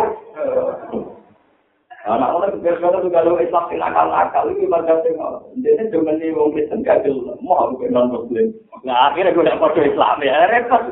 [2.04, 5.24] Anak orang biasa itu kalau Islam ini akal-akal ini macam itu.
[5.64, 8.52] Jadi cuma nih wong Kristen gagal mau non Muslim.
[8.84, 10.84] Nah akhirnya gue dapat foto Islam ya repot.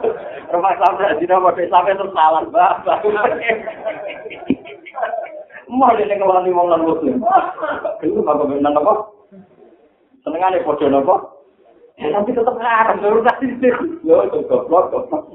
[0.56, 3.04] Rumah Islam tidak tidak Islam itu salah bapak.
[5.68, 7.20] Mau dia kalau nih wong non Muslim.
[8.00, 8.94] Itu apa benar apa?
[10.24, 11.16] Senengannya foto apa?
[12.00, 13.04] Ya tapi tetap haram.
[13.04, 13.74] Terus tadi sih.
[14.08, 15.28] Lo goblok goblok.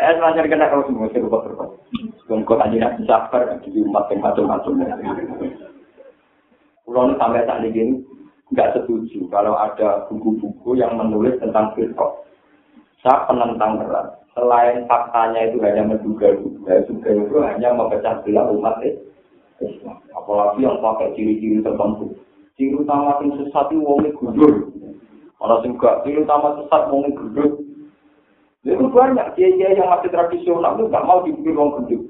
[0.00, 1.44] Eh, semacam kena kau semua, saya lupa
[2.30, 4.86] Kau tadi nak sabar, di umat yang macam-macam.
[6.86, 8.06] Pulau sampai saat ini
[8.54, 12.22] nggak setuju kalau ada buku-buku yang menulis tentang firqah.
[13.02, 14.22] Saya penentang berat.
[14.38, 18.78] Selain faktanya itu hanya menduga-duga, juga itu hanya memecah belah umat
[19.58, 19.98] Islam.
[20.14, 22.14] Apalagi yang pakai ciri-ciri tertentu.
[22.54, 24.70] Ciri utama yang sesat itu wongnya gudur.
[25.42, 27.58] Orang gak ciri utama sesat wongnya gudur.
[28.60, 32.09] Itu banyak kiai yang masih tradisional itu nggak mau dibikin orang gendut.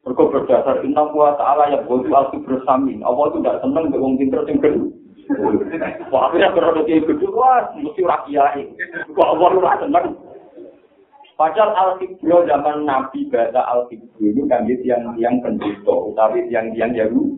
[0.00, 3.04] Mereka berdasar inna wa ta'ala ya bodu al bersamin.
[3.04, 4.90] Allah itu tidak senang dengan orang pinter yang gendut.
[6.10, 8.66] Wah, aku ya kalau kayak gitu, wah, mesti rakyat.
[9.14, 10.06] Kok Allah lu seneng.
[11.40, 17.32] Padahal Al-Qibro zaman Nabi bahasa Al-Qibro itu kan yang yang pendeta, tapi yang yang jauh.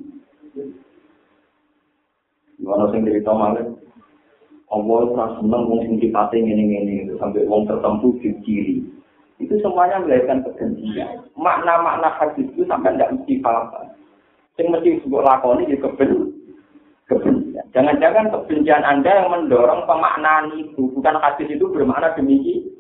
[2.59, 3.63] Gimana sih cerita malah?
[4.75, 8.83] Allah ora seneng wong sing sifate ngene-ngene sampai wong tertentu di.
[9.43, 11.27] Itu semuanya melahirkan kebencian.
[11.35, 13.91] Makna-makna hadis itu sampai tidak mesti paham.
[14.55, 16.31] Yang mesti disebut lakoni ya keben,
[17.11, 17.67] kebencian.
[17.75, 20.95] Jangan-jangan kebencian Anda yang mendorong pemaknaan itu.
[20.95, 22.71] Bukan hadis itu bermakna demikian.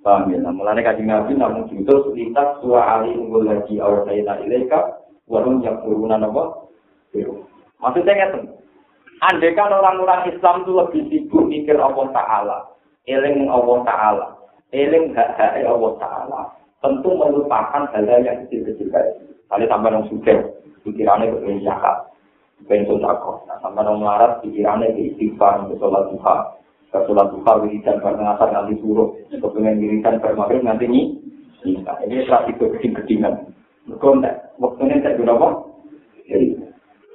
[0.00, 0.40] Paham ya?
[0.40, 4.96] Nah, mulanya kaji namun itu lintas suwa ali unggul lagi awal sayyidina ilaika
[5.28, 6.72] warung yang turunan apa?
[7.80, 8.48] Maksudnya ngerti?
[9.20, 12.58] Andai kan orang-orang Islam itu lebih sibuk mikir Allah Ta'ala,
[13.08, 14.26] eling Allah Ta'ala,
[14.74, 16.40] eling hak-hak Allah Ta'ala,
[16.80, 19.16] tentu melupakan hal-hal yang kecil-kecil kayak
[19.50, 20.38] Kali tambah yang sudah,
[20.86, 22.06] pikirannya kepengen zakat,
[22.62, 23.42] kepengen sodako.
[23.50, 26.54] Nah, tambah yang melarat, pikirannya ke istighfar, ke sholat duha,
[26.94, 31.18] ke sholat duha, wiridan, bareng asar, nanti suruh, kepengen wiridan, maghrib, nanti ini.
[31.66, 33.34] Ini strategi kecil-kecilan.
[33.90, 34.08] Mereka
[34.62, 35.48] waktunya tidak guna apa?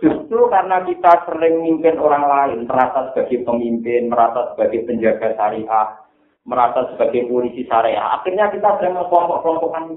[0.04, 5.88] Justru karena kita sering memimpin orang lain, merasa sebagai pemimpin, merasa sebagai penjaga syariah,
[6.44, 9.96] merasa sebagai polisi syariah, akhirnya kita sering mengkelompok-kelompokkan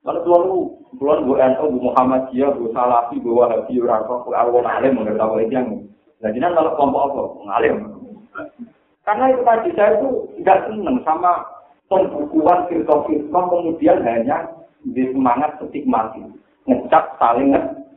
[0.00, 0.58] Kalau tuan lu,
[0.96, 5.44] tuan bu NU, bu Muhammadiyah, bu Salafi, bu Wahabi, orang kok, awal alim, menurut tahu
[5.44, 5.68] itu yang.
[6.24, 7.22] Nah, jadi kalau kelompok apa?
[7.44, 7.74] Ngalim.
[9.04, 10.08] Karena itu tadi saya itu
[10.40, 11.44] tidak senang sama
[11.92, 14.48] pembukuan firqa-firqa kemudian hanya
[14.86, 16.32] di semangat stigmatis,
[16.64, 17.89] ngecap saling ngecap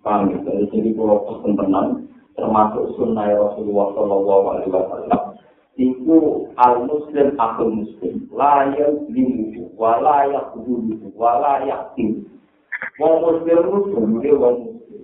[0.00, 0.48] Paham gitu.
[0.72, 1.88] Jadi kalau pesen tenang,
[2.32, 5.22] termasuk sunnah Rasulullah Shallallahu Alaihi Wasallam,
[5.76, 6.16] itu
[6.56, 12.24] al muslim akal muslim, layak dimuju, walayak dulu, walayak tim.
[12.96, 15.02] Wong muslim muslim, dia wong muslim.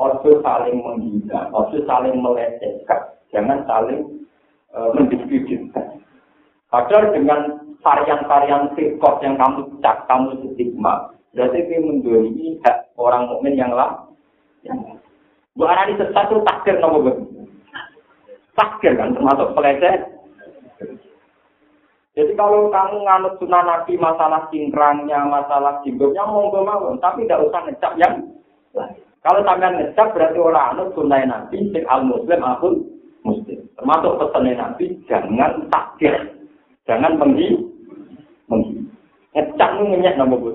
[0.00, 4.24] Ojo saling menghina, ojo saling melecehkan, jangan saling
[4.72, 6.00] uh, mendiskreditkan.
[6.72, 7.40] Padahal dengan
[7.84, 14.09] varian-varian sirkot yang kamu cak, kamu stigma, berarti ini mendorimi hak orang mukmin yang lain
[15.56, 17.12] Bu Arani sesat itu takdir nopo bu.
[18.54, 20.20] Takdir kan termasuk pelecet.
[22.18, 27.60] Jadi kalau kamu nganut sunnah nabi masalah cingkrangnya, masalah jinggotnya monggo mawon, tapi tidak usah
[27.64, 28.14] ngecap yang
[29.20, 32.74] Kalau sampean ngecap berarti orang anut sunnah nabi, sing al muslim akun
[33.22, 33.62] muslim.
[33.78, 36.14] Termasuk pesan nabi jangan takdir,
[36.88, 37.56] jangan menghi,
[38.48, 38.80] menghi.
[39.36, 40.50] Ngecap itu ngenyek nopo bu.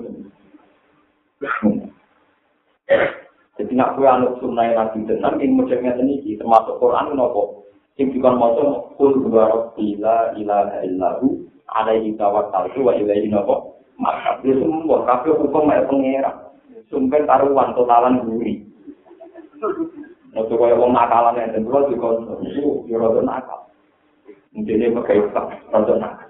[3.56, 7.64] Jadi nak kue anut sunnah tenan ing modelnya ini termasuk Quran nopo.
[7.96, 11.40] Sing dikon maca kul huwa bila ilaha illahu
[11.72, 13.80] alaihi tawakkaltu wa ilaihi nopo.
[13.96, 16.52] Maka itu semua kabeh hukum mek pengira.
[16.92, 18.60] Sumber taruhan totalan guri.
[20.36, 23.60] Waktu kaya wong nakalan yang di konsum itu ya rada nakal.
[24.52, 25.24] Mungkin dia pakai
[25.72, 26.28] rada nakal.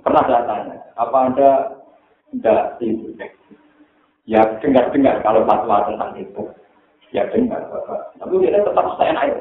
[0.00, 1.50] Pernah saya tanya, apa anda
[2.32, 3.12] tidak itu
[4.28, 6.42] Ya dengar-dengar kalau fatwa tentang itu.
[7.10, 7.60] Ya dengar.
[8.20, 9.36] Tapi dia tetap saya naik.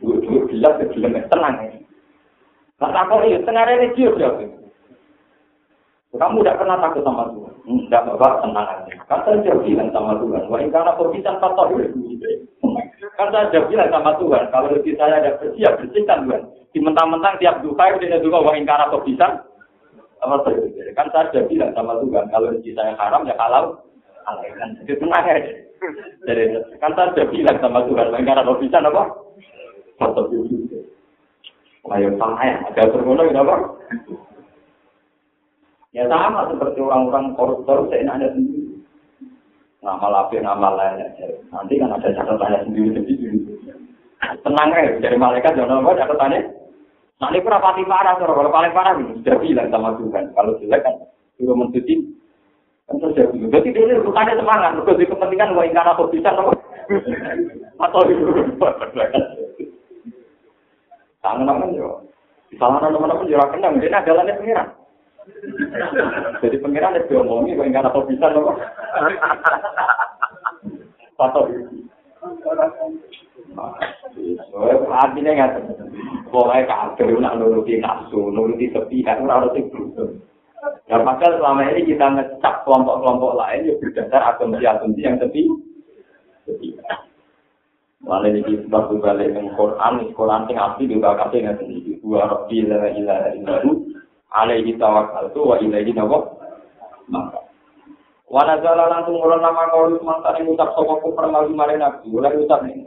[0.00, 0.88] Dua-dua bilang ke
[1.28, 1.76] tenang ya.
[2.80, 4.30] Nah, takut itu tengah ini dia ya.
[6.10, 7.54] Kamu tidak pernah takut sama Tuhan.
[7.86, 8.92] Tidak bapak tenang aja.
[9.06, 10.42] Kan saya bilang sama Tuhan.
[10.48, 11.70] Wah ini karena perpisahan fatwa
[13.14, 14.42] Kan saya sudah bilang sama Tuhan.
[14.48, 16.42] Kalau rezeki saya ada bersih, ya bersihkan Tuhan.
[16.72, 19.49] Di mentang-mentang tiap duka, dia juga wah ini karena perpisahan.
[20.20, 22.24] Kan saya sudah bilang sama Tuhan.
[22.28, 23.80] Kalau rezeki saya haram, ya kalau
[24.28, 25.52] kan jadi tenang aja.
[26.28, 26.42] Jadi
[26.76, 29.04] kan saya sudah bilang sama Tuhan, karena kalau bisa apa?
[29.96, 30.68] Foto dulu.
[31.90, 33.56] Ayo sama ya, ada tergono apa?
[35.90, 38.78] Ya sama seperti orang-orang koruptor seenaknya sendiri.
[39.82, 41.26] Nama api, nama lain aja.
[41.50, 43.42] Nanti kan ada catatannya sendiri-sendiri.
[44.44, 46.59] Tenang ya, dari malaikat jangan apa catatannya.
[47.20, 50.32] Nanti pati parah, kalau paling parah sudah bilang sama Tuhan.
[50.32, 51.04] Kalau jelek kan,
[51.36, 52.16] suruh mencuci
[52.88, 53.36] terjadi.
[53.52, 56.52] Jadi dia bukannya semangat, untuk di kepentingan wa ingkana bisa apa?
[57.76, 58.24] Atau itu.
[61.20, 62.08] Tangan teman yo.
[62.56, 64.68] Salah teman-teman yo kenang, dia adalah pengiran.
[66.40, 68.52] Jadi pengiran itu ngomongi wa ingkana bisa apa?
[71.20, 71.84] Atau itu.
[74.90, 75.52] Artinya nggak,
[76.30, 79.80] pokoknya kagak nak nuruti nafsu, nuruti sepihak, harus itu.
[80.90, 85.48] Ya padahal selama ini kita ngecap kelompok-kelompok lain ya berdasar asumsi-asumsi yang sepi.
[88.00, 91.92] Mana ini sebab balik ke Quran, Quran sing asli juga kasih nggak sendiri.
[92.00, 93.70] Dua rabbi la ilaha illahu
[94.34, 96.18] alaihi tawakkaltu wa ilaihi nawa.
[97.08, 97.40] Maka
[98.30, 102.06] Wana jala langsung mulai nama kau semangsa yang ucap sopok kufar lalu mari nabi.
[102.14, 102.86] Mulai ucap ini.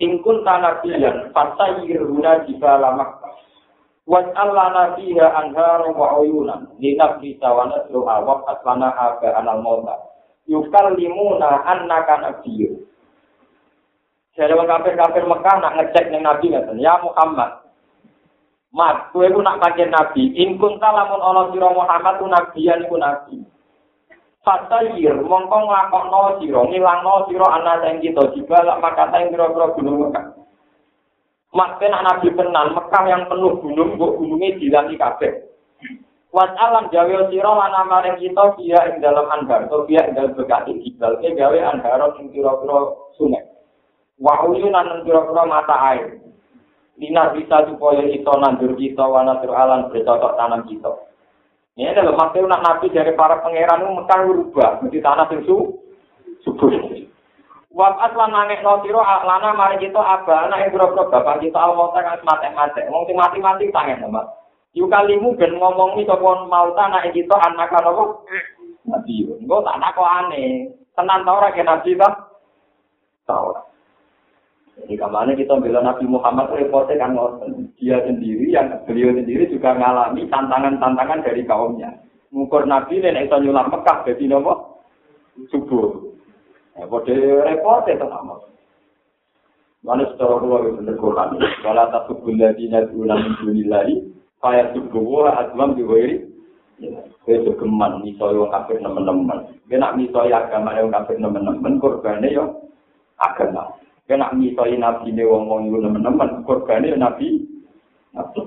[0.00, 3.20] Ingkun tanah pilihan, fasa yiruna jika lama.
[4.08, 6.72] Was'al lana fiha anhar wa uyunan.
[6.80, 9.94] Linaf bisa wa nasru awak aslana aga anal mota.
[10.48, 12.90] Yukal limuna annaka nabiyu.
[14.40, 17.60] Jadi orang kafir-kafir Mekah nak ngecek nih Nabi ngaten, ya Muhammad.
[18.70, 22.96] Mat, kowe ku nak pancen Nabi, in kunta lamun ana sira Muhammad ku nabiyan iku
[22.96, 23.42] nabi.
[24.40, 30.32] Fatayir mongko nglakokno sira ngilangno sira ana sing kita jibalak maka sing pira-pira gunung Mekah.
[31.52, 35.44] Nak nabi tenan Mekah yang penuh gunung kok gununge dilangi kabeh.
[36.32, 40.32] Wat alam gawe sira lan amare kita dia ing dalam anbar to dia ing dalam
[40.32, 43.44] bekati jibal ke gawe anbar ing pira-pira sungai.
[44.16, 46.16] Wa uyunan pira-pira mata air.
[46.96, 51.09] Dinar bisa supaya kita nandur kita wanatur alam bercocok tanam kita.
[51.80, 55.56] Ini adalah maksudnya nak nabi dari para pangeran itu Mekah berubah menjadi tanah yang su
[56.44, 56.68] subur.
[57.72, 62.04] Wakat lan nangis no siro lana mari kita abah anak yang bro bapak kita almota
[62.04, 62.84] kan mati mati.
[62.92, 64.28] Wong sing mati mati tangen sama.
[64.76, 68.28] Yuk kalimu ben ngomongi sopon mau tanah kita anak apa?
[68.84, 69.40] Nabi yo.
[69.40, 70.68] Engko tak nak kok aneh.
[70.92, 72.08] Tenan tau ora nabi ta?
[73.24, 73.56] Tau.
[74.80, 77.12] Jadi kemana kita bilang Nabi Muhammad repotnya kan
[77.76, 81.90] dia sendiri yang beliau sendiri juga mengalami tantangan-tantangan dari kaumnya.
[82.32, 84.82] Ngukur Nabi ini itu nyulam Mekah jadi nopo
[85.52, 86.14] subuh.
[86.78, 88.34] Ya, pada repotnya itu sama.
[89.80, 91.40] Mana secara luar itu Quran.
[91.64, 93.94] Kalau tak subuh lagi nanti ulang minggu lagi,
[94.40, 96.28] kaya subuh aslam diwiri.
[97.28, 99.38] Itu geman misalnya orang kafir teman-teman.
[99.68, 102.44] Nak misalnya agama yang kafir teman-teman korbannya ya
[103.20, 103.79] agama.
[104.10, 107.46] Kena misoi nabi ini wong wong itu teman-teman, korbannya nabi,
[108.10, 108.42] nabi.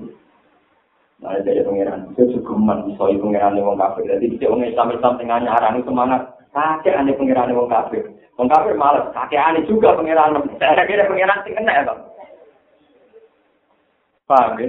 [1.24, 4.04] Nah, dari pengiran, itu suguman misoi pengiran wong kafir.
[4.04, 8.04] Jadi dia wong Islam Islam tengah nyarani semangat, kakek aneh pengiran wong kafir.
[8.36, 10.36] Wong kafir malas, kakek aneh juga pengiran.
[10.60, 12.00] Saya kira pengiran sih kena ya, bang.
[14.28, 14.68] Paham ya?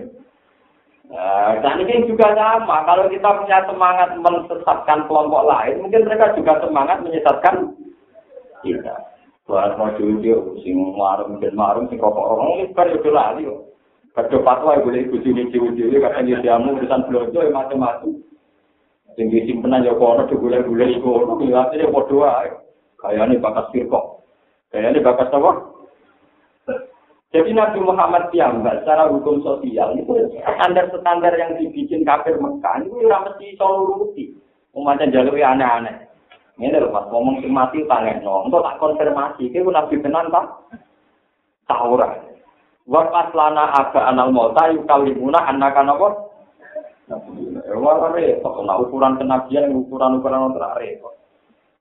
[1.11, 2.87] Nah, dan ini juga sama.
[2.87, 7.75] Kalau kita punya semangat menyesatkan kelompok lain, mungkin mereka juga semangat menyesatkan
[8.63, 8.95] kita.
[9.45, 13.45] Buat mau jujur, sing marung dan marung, sing rokok orang ini kan itu lali.
[14.17, 18.25] Kadang fatwa ibu boleh ikut sini jujur, kadang dia jamu urusan belanja macam-macam.
[19.13, 22.57] Sing disimpenan ya kono, digulai-gulai itu, ngeliatnya bodoh aja.
[22.97, 24.25] Kayaknya bakas firkok.
[24.73, 25.51] Kayaknya bakas apa?
[27.35, 33.23] Jadi Nabi Muhammad piyambak secara hukum sosial itu standar-standar yang dibikin kafir Mekah itu tidak
[33.27, 34.25] mesti selalu rugi.
[34.71, 36.07] Umatnya jalur aneh-aneh.
[36.55, 38.47] Ini lho Mas, ngomong sing mati tangen no.
[38.47, 40.45] Untuk tak konfirmasi, itu nabi tenan tak?
[41.67, 42.15] Taurat.
[42.87, 46.25] Wa aslana aga anal mauta yukalimuna annaka napa?
[47.75, 48.55] Wah, repot.
[48.65, 51.13] Nah, ukuran kenabian, ukuran-ukuran untuk repot.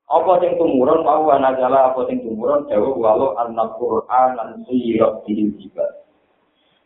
[0.05, 5.25] Apa sing tumurun, mau anak jala apa sing tumurun, jauh walau anak Qur'an dan suyirok
[5.25, 6.05] dihijibah.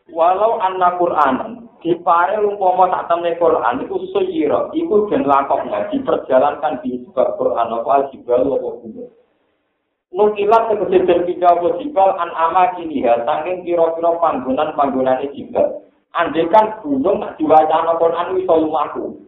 [0.07, 6.99] Walau anak Qur'an, dipare umpama sak temne Quran iku suyira iku den lakokno diperjalankan di
[7.07, 9.11] sebab Quran apa jibal apa gunung
[10.09, 15.85] Nukilat tegese den pidawa jibal an ama kini ya saking kira-kira panggonan-panggonane jibal.
[16.17, 19.21] Andekan gunung tak diwacana Quran iso lumaku.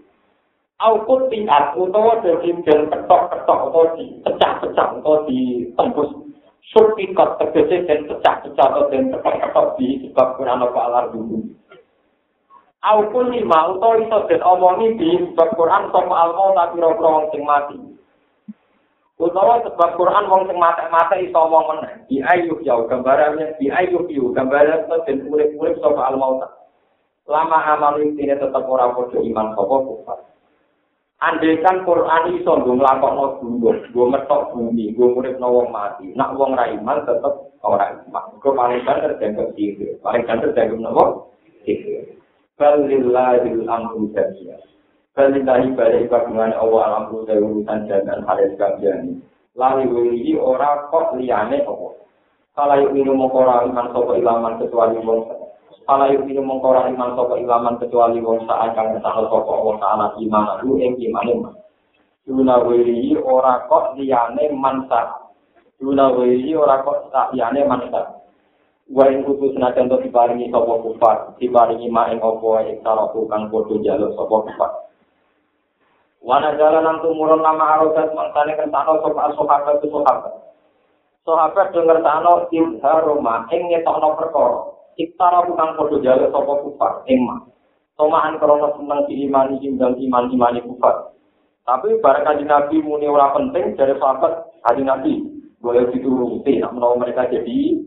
[0.81, 6.09] Aukut tingkat utawa dadi den ketok-ketok utawa di pecah-pecah utawa ditembus
[6.73, 11.60] Surpikot tegese den pecah-pecah atau den ketok-ketok di sebab Quran apa alar gunung
[12.81, 17.45] Aukun lima utawa iso den omongi di sebab Quran sapa almo tapi pira wong sing
[17.45, 17.77] mati.
[19.21, 21.93] Utawa sebab Quran wong sing mati-mati iso omong meneh.
[22.09, 26.41] Di ayu ya gambarane di ayu yu gambaran to den urip-urip sapa almo
[27.29, 30.19] Lama amal ini tetap ora padha iman sapa kufar.
[31.21, 36.17] Andaikan Quran iso nggo nglakokno gunung, nggo metok bumi, nggo uripno wong mati.
[36.17, 38.41] Nak wong ra iman tetep ora iman.
[38.41, 40.01] Kok paling banter dianggap sihir.
[40.01, 41.05] Paling banter dianggap napa?
[41.61, 42.20] Sihir.
[42.61, 44.61] Balillahil amru jami'a.
[45.17, 49.17] Balillahi balik kagungan Allah alamru dari urusan jalan halis kabiani.
[49.57, 51.89] Lali wili ora kok liyane apa.
[52.53, 55.25] Kala yuk minum mengkora iman sopa ilaman kecuali wong
[55.89, 60.05] Kala yuk minum mengkora iman sopa ilaman kecuali wong saat kang kesahal sopa Allah ta'ala
[60.21, 61.53] iman lu ing iman iman.
[62.29, 65.33] Duna wili ora kok liyane mansa.
[65.81, 68.20] Duna wili ora kok liyane mansa.
[68.91, 73.47] Wa ing kudu senajan to diparingi sapa kufar diparingi mak ing apa ing karo kang
[73.47, 74.71] padha jaluk sapa kufar.
[76.21, 80.33] Wana jalan tumurun nama arodat mangkane kentano sapa sahabat tu sahabat.
[81.23, 84.59] Sahabat denger tano ilharoma ing ngetokno perkara.
[84.99, 87.47] Iktara kang padha jaluk sapa kufar ing mak
[87.95, 91.15] Tomaan krono seneng di imani imdal iman imani kufar.
[91.63, 95.13] Tapi barang kaji Nabi muni ora penting dari sahabat kaji Nabi
[95.61, 97.77] boleh dituruti, menawa mereka jadi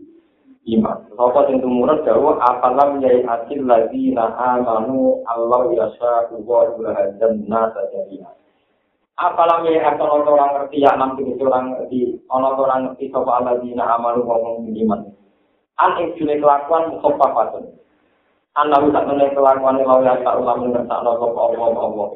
[0.65, 0.97] iman.
[1.13, 6.65] Sapa sing tumurun dawuh apalam yai hasil lagi na amanu Allah yasa wa
[7.21, 8.33] dan nasa jadinya.
[9.21, 11.99] Apalam yai hasil orang ngerti ya enam itu orang ngerti,
[12.29, 15.01] orang ngerti sapa Allah di na amanu ngomong iman.
[15.77, 17.65] An ing kelakuan mukhafafatun.
[18.55, 22.09] An lalu tak mengenai kelakuan lau yasa ulam ngertakno sapa Allah Allah.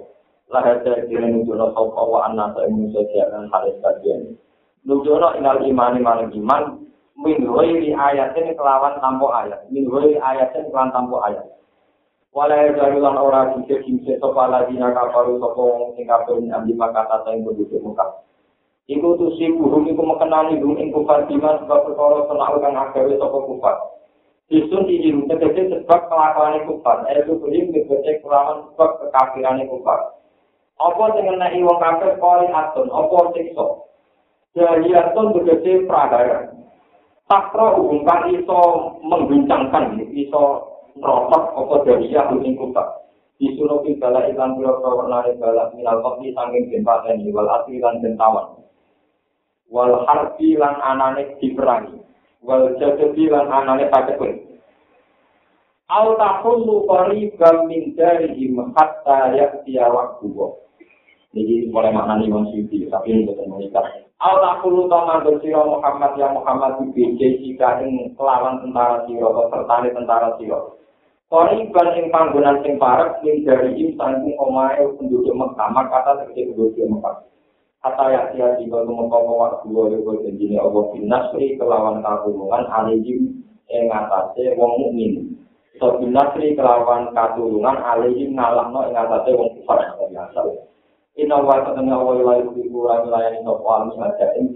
[0.50, 3.06] Lah ada diri nunjukno sapa wa anna ing musuh
[3.54, 4.34] haris kajian.
[4.88, 6.89] nujono inal imani maring iman
[7.20, 9.60] min ghairi ayatin kelawan tanpa ayat.
[9.68, 11.46] Min ghairi ayatin kelawan tanpa ayat.
[12.30, 17.42] Wala jarulan ora kise kise sapa ladina kafaru sapa wong sing kafir ambi makata sing
[17.42, 18.06] penduduk muka
[18.90, 23.38] iku tu si iku mekenani dum ing kufar diman sebab perkara senang kang agawe sapa
[23.46, 23.76] kufar.
[24.50, 30.18] Isun izin tegese sebab kelakuan kufar, itu kulim tegese kelawan sebab kekafiran kufar.
[30.82, 33.68] Apa sing ngenai wong kafir kori atun, apa siksa?
[34.58, 35.86] Jahiliyatun bergede
[37.30, 37.54] pradaya.
[37.54, 38.60] Takra hubungkan iso
[39.06, 40.44] mengguncangkan, iso
[40.98, 42.88] merotok apa jahiliyah hukum kutak.
[43.40, 48.60] Disuruh bala ikan pura warnane bala minal kopi sangking jempaten wal asli lan jentawan.
[49.72, 52.04] Wal harbi lan anane diperangi.
[52.44, 54.60] Wal jadadi lan anane pacekun.
[55.88, 60.28] Al tahullu qariban min darihim hatta yaktiya waktu.
[61.32, 64.09] Jadi mulai maknani wong suci, tapi ini betul menikah.
[64.20, 69.48] Allah kulu tama bersiro Muhammad ya Muhammad di BJ jika ing kelawan tentara siro atau
[69.48, 70.76] serta tentara siro.
[71.32, 76.52] Kori ban ing panggonan sing parek ing dari im sanggung omae penduduk Mekah, kata terkait
[76.52, 77.16] penduduk Mekah.
[77.80, 83.40] Kata ya dia jika tumengkau waktu dua ribu janjine Allah binasri kelawan katulungan alihim
[83.72, 85.32] ing atase wong mukmin.
[85.80, 90.69] So binasri kelawan katulungan alihim ngalahno ing atase wong kufar biasa.
[91.20, 94.56] Inna wa ta'ala wa ila yubiku wa milayani sopa almi ada ing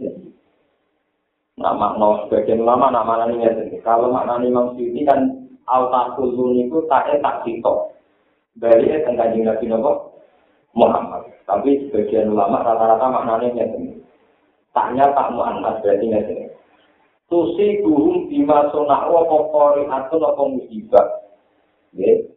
[1.54, 3.46] Nama no sebagian ulama nama nani
[3.86, 7.94] Kalau maknani Imam Syuuti kan al-takuzun itu tak tak sito.
[8.58, 10.02] Dari itu tentang Nabi Nabi
[10.74, 11.30] Muhammad.
[11.46, 13.80] Tapi sebagian ulama rata-rata maknanya nyata.
[14.74, 16.34] Taknya tak mu'annas berarti nyata.
[17.30, 21.08] Tusi gurum bima sunakwa pokori atun apa musibah.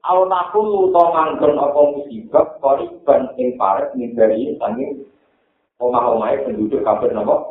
[0.07, 5.02] Au nakulu to manggon apa musibah kori ban ing paret dari sangi
[5.82, 7.42] omah-omah penduduk kafir napa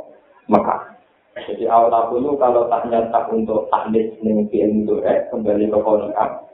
[0.48, 0.96] Mekah.
[1.36, 6.48] Jadi au nakulu kalau tak nyata untuk taklis ning film eh, kembali ke konika.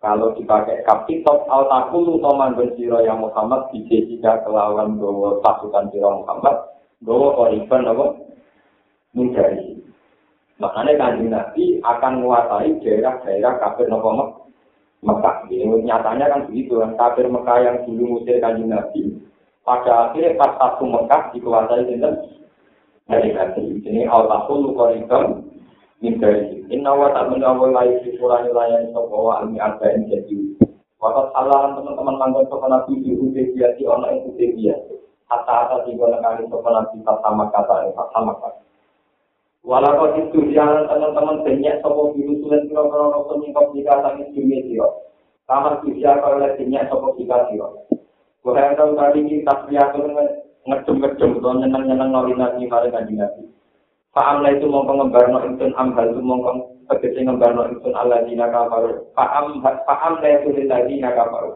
[0.00, 6.16] Kalau dipakai kapitok au nakulu to manggon sira yang Muhammad jika kelawan bawa pasukan sira
[6.16, 6.56] Muhammad
[7.04, 8.06] bawa koriban apa
[9.12, 9.76] dari
[10.62, 14.41] Makanya kanjeng Nabi akan menguasai daerah-daerah kafir napa Mekah.
[15.02, 16.94] Ini nyatanya kan begitu kan.
[16.94, 19.18] Kafir Mekah yang dulu musir kanjeng Nabi.
[19.66, 22.14] Pada akhirnya pas satu Mekah dikuasai dengan
[23.10, 23.82] dari Nabi.
[23.82, 25.42] Ini al-tahul korikam
[26.02, 26.18] min
[26.70, 30.38] Inna wa ta'ala wa layu syukurani layani sopa wa almi arba yang jadi.
[31.02, 34.78] Wakat halalan teman-teman manggon sopa Nabi di Hudaybiyah di ono yang Hudaybiyah.
[35.30, 38.71] Hatta-hatta tiga nekali sopa Nabi sama kata, sama kata.
[39.62, 44.58] Walau itu jangan teman-teman banyak sopo biru sulit kira kira nonton nyingkap jika sakit dunia
[44.66, 44.88] siro.
[45.46, 47.86] Kamar bisa kalau lihat banyak sopo jika siro.
[48.42, 49.94] Gue yang tahu tadi kita lihat
[50.66, 53.42] ngedem-ngedem atau nyenang-nyenang nolin nabi mari ngaji nabi.
[54.10, 56.42] Faham lah itu mau pengembar no insun amhal itu mau
[56.90, 59.14] tegesi ngembar no insun Allah di nakaparu.
[59.14, 61.54] Faham faham lah itu lagi nakaparu.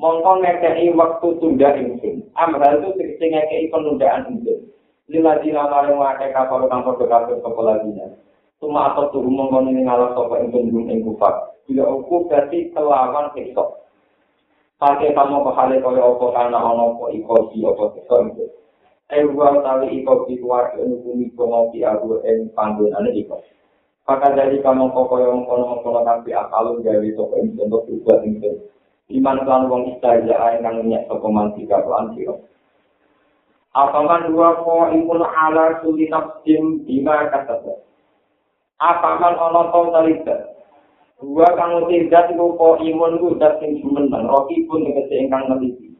[0.00, 2.24] Mongko ngekei waktu tunda insun.
[2.40, 4.73] Amhal itu tegesi ngekei penundaan insun.
[5.08, 8.06] Lila dina maring wakai kapal kang padha kepala dina.
[8.64, 11.52] Cuma atau tuh mongkon ini ngalah sapa ing penduduk ing kufar.
[11.68, 13.64] Bila uku berarti kelawan siksa.
[14.80, 18.44] Pakai kamu kehale kaya apa kana ana apa iko si apa siksa itu.
[19.12, 23.44] Ewa tali iko di luar hukumi komopi aku ing panggonane iko.
[24.08, 28.34] Maka dari kamu kaya mengkono-mengkono tapi akalun gawe sapa ing bentuk berbuat ing
[29.12, 32.32] Iman kan wong istajah kang nyek sapa mantika lan sira.
[33.74, 37.58] Apaman dua ko imun ala suli nafsim bima kata
[38.78, 40.36] Apaman ono to talita.
[41.18, 45.90] Dua kang tidak iku ko imun ku dat sing jumeneng roti pun tegese ingkang neliti.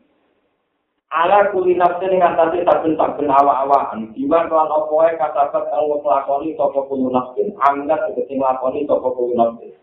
[1.10, 4.14] Ala kuli nafsin ing atase saben-saben awak-awakan.
[4.14, 7.58] Bima kelan opo ae katabat kang nglakoni sapa kulo nafsin.
[7.58, 9.74] Anggat tegese nglakoni sapa kulo nafsin.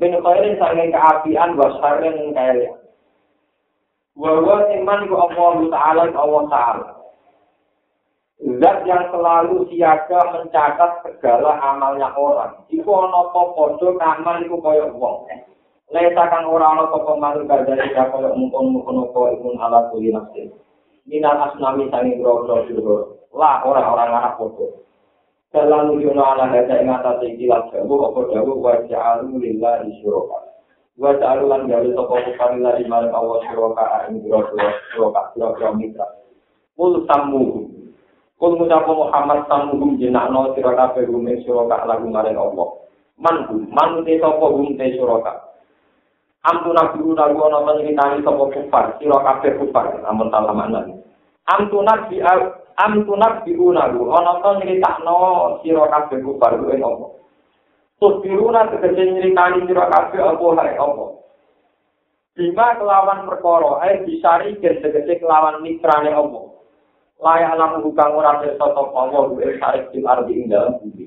[0.00, 2.72] Ben khairin sange keapian wasaren kaya.
[4.16, 7.01] Wa sing man ku Allah Ta'ala Allah Ta'ala.
[8.42, 12.66] Zat yang selalu siaga mencatat segala amalnya orang.
[12.66, 15.30] Iku ana apa padha kamal iku kaya wong.
[15.94, 20.50] Lesa kang ora ana apa makhluk dari kaya mungkon-mungkon apa iku ala kuli nafsi.
[21.06, 22.96] minal asnami sanging grogro surga
[23.34, 24.86] lah orang-orang anak foto
[25.50, 30.38] dalam nujono ala hada ing atas iki lan jawu apa jawu wa ja'alu lillahi syuraka
[30.96, 36.06] wa ja'alu lan gawe sapa kufar lillahi marang Allah syuraka ing grogro syuraka grogro mitra
[36.78, 37.66] kul samu
[38.42, 42.68] kul ngucap Muhammad samu jenakno sira kabeh rume syuraka lagu marang Allah
[43.14, 45.54] man man te sapa hum te syuraka
[46.42, 50.98] Ampuna guru lagu ana nyritani sapa kufar, sira kabeh kufar, amun talamanan.
[51.46, 52.18] Amtunak bi
[52.82, 55.14] amtunak bi unalu, ana to nyritakno
[55.62, 57.06] sira kabeh kufar kuwi apa?
[58.02, 61.04] Tusbiruna tegese nyritani sira kabeh apa hae apa?
[62.34, 66.51] Bima kelawan perkara, ae disari gen tegese kelawan mitrane apa?
[67.22, 71.06] Layak alam hukang ora pirsa sapa Allah kuwi sarek di ardi ing dalem bumi.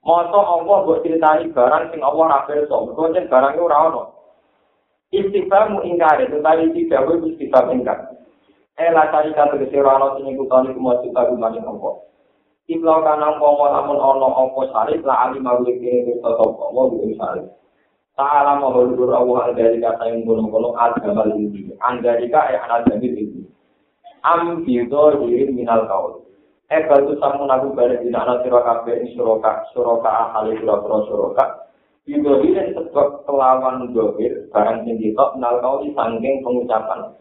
[0.00, 4.02] Masa Allah mbok critani barang sing Allah ora pirsa, mergo barang ora ono.
[5.14, 7.98] istifamu ingkar itu tadi tidak boleh istifam ingkar.
[8.74, 12.08] Eh lah tadi kata kesirano sini kutani kumah kita gumani nopo.
[12.66, 17.12] Iblau kanang pomo lamun ono opo salib lah ali mawlik ini kita topo Allah bukan
[17.20, 17.46] salib.
[18.14, 21.70] Ta'ala mahuludur Allah dari kata yang gunung-gunung agama ini.
[21.82, 23.42] Andarika eh jamil ini.
[24.24, 26.24] Am bido diri minal kaul.
[26.72, 31.44] Eh batu samun aku balik di anak siroka be suroka suroka ahali suroka suroka.
[32.08, 37.12] Didohirin sebab kelawan dohir, barang sing ditok, nal kau disangking pengucapan.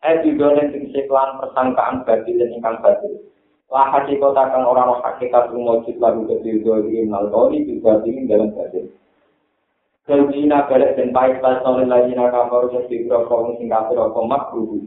[0.00, 3.20] Eh didohirin sing siklan persangkaan batil dan ingkang batil.
[3.68, 8.88] Lah hati kota kang orang hakikat rumojit lagu kedidohirin nal kau dibatilin dalam batil.
[10.08, 14.80] Keljina balik dan baik pas oleh lagi nakabar yang diberokong sing kafir apa makruh.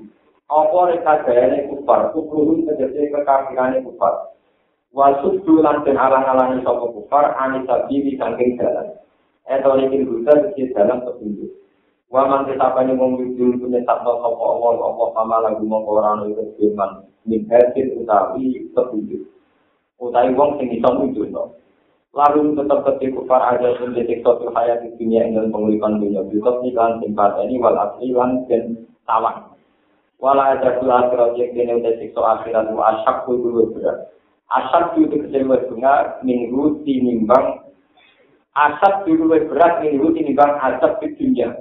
[0.49, 4.33] Apa reka gayane kufar, kufruhun terjadi kekafirannya kufar.
[4.89, 8.97] Wasud dulan dan alang-alangi sopa kufar, anisabili sangking jalan.
[9.45, 11.53] Eto ini buta di dalam petunjuk.
[12.09, 16.41] Waman kesapani wong wujud punya sabda sapa Allah Allah sama lagu mongko ora ono iku
[16.57, 19.29] firman min hasil utawi petunjuk.
[20.01, 21.53] Utawi wong sing iso wujudno.
[22.17, 26.25] Lalu tetap ketika kufar aja pun disiksa di hayat di dunia dengan penguripan dunia.
[26.33, 29.58] Yusuf iklan simpati ini wal asli lan dan tawan.
[30.19, 34.11] Wala ada pula akhirat yang kini udah siksa akhirat wa asyak kudu berat.
[34.51, 37.69] Asyak itu kecewa bunga minggu tinimbang
[38.51, 41.55] asap dulu berat minggu ini bang asap di dunia.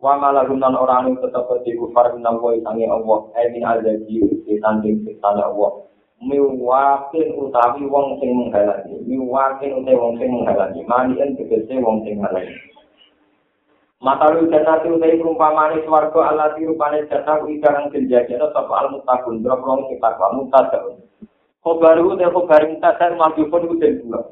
[0.00, 3.18] Wa malah gunan orang yang tetap di kufar minal wa isangi Allah.
[3.38, 4.18] Emin azabi
[4.48, 5.86] di tanding siksa Allah.
[6.22, 8.98] Miwakin utawi wong sing menghalangi.
[9.04, 10.80] Miwakin utawi wong sing menghalangi.
[10.88, 12.56] Manian tegese wong sing menghalangi.
[14.02, 19.62] Mata lu jannati utai perumpamane swarga ala tirupane jannah ikarang kenjajana sapa al mutakun drop
[19.62, 20.98] rong kita kwa mutadaun.
[21.62, 24.26] Khobaru te khobar mutadar mabipun ku den dua.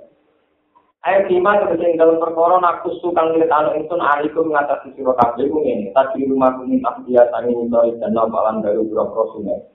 [1.07, 5.95] Ayat lima terkait dalam perkara nakus tukang lihat anak itu alikum mengatasi siro kabel ini.
[5.95, 9.07] Tadi rumah kumi tak biasa ini dari jannah balan dari bro
[9.39, 9.71] sungai.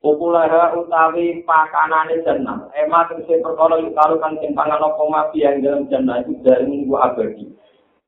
[0.00, 2.64] Populara utawi pakanane jannah.
[2.80, 7.52] Ema terkait perkara kalau kan timpangan opo mafi yang dalam jannah itu dari minggu abadi.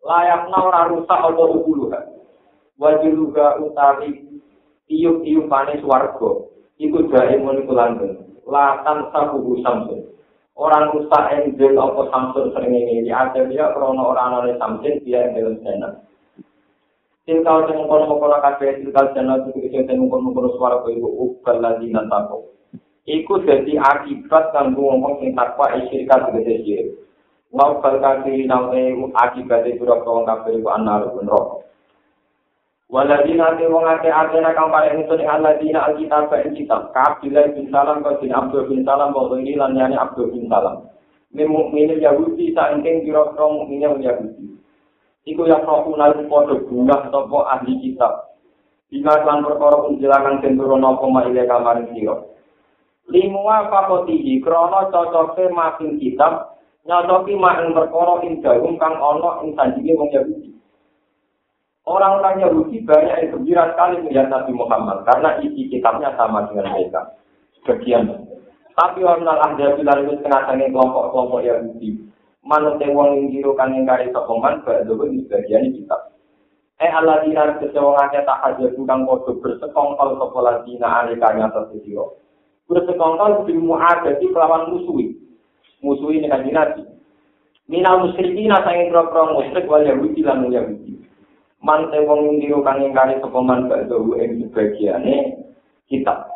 [0.04, 2.00] Layaknya orang rusak atau ukuluha.
[2.76, 4.20] Wajiluga utawi
[4.84, 6.44] tiup-tiup panis warga.
[6.76, 8.36] Iku dari monikulanten.
[8.44, 10.14] Latan sabuhu samsun.
[10.54, 15.58] orang rusak engine apa Samsung sering ini ada dia krono orang oleh Samsung dia dalam
[15.66, 15.98] sana.
[17.26, 21.90] Tinggal kono kono kafe tinggal sana itu kita dengan kono kono suara ibu ukal lagi
[21.90, 22.54] nantapo.
[23.04, 27.03] Iku jadi akibat kan ngomong sing takwa isyirikat gede syirik.
[27.54, 28.82] Mau berkati nawe
[29.14, 31.62] akibat itu rokok kafe ibu anar rokok.
[32.90, 36.90] Waladina te wong ake atena kang paling itu ning aladina alkitab ing kitab.
[36.90, 40.90] Kabila bin Salam kau bin Abdul bin Salam wa ini lan yani Abdul bin Salam.
[41.34, 44.46] Min mukminin Yahudi saengking kira-kira mukminin Yahudi.
[45.26, 48.38] Iku yang roh unal padha bunga sapa ahli kitab.
[48.92, 52.18] Bima lan perkara penjelasan den turun apa ma ile kamaring sira.
[53.10, 56.53] Limua fakotihi krono cocoke makin kitab
[56.84, 58.40] nyocoki mak ing perkara ing
[58.76, 60.50] kang ana ing sanjinge wong Yahudi.
[61.84, 67.12] Orang-orang Yahudi banyak yang gembira sekali melihat Nabi Muhammad karena isi kitabnya sama dengan mereka.
[67.60, 68.08] Sebagian.
[68.72, 72.08] Tapi orang bilang itu tengah-tengah kelompok-kelompok Yahudi.
[72.44, 76.12] Manut wong yang dirukan yang kari sokoman, berdoa di sebagian kitab.
[76.76, 82.20] Eh Allah dina kecewangnya tak hajar bukan kodoh bersekongkol sekolah dina alikanya tersisiro.
[82.68, 85.23] Bersekongkol di mu'adati kelawan musuhi.
[85.84, 86.80] Musuhi ini kan dinati.
[87.68, 90.84] Minal musyrikin asangin krok-krok musyrik wal Yahudi lan Yahudi.
[91.64, 95.40] mante wong ngiru kang ingkari sapa man bakdo ing sebagiane
[95.88, 96.28] kita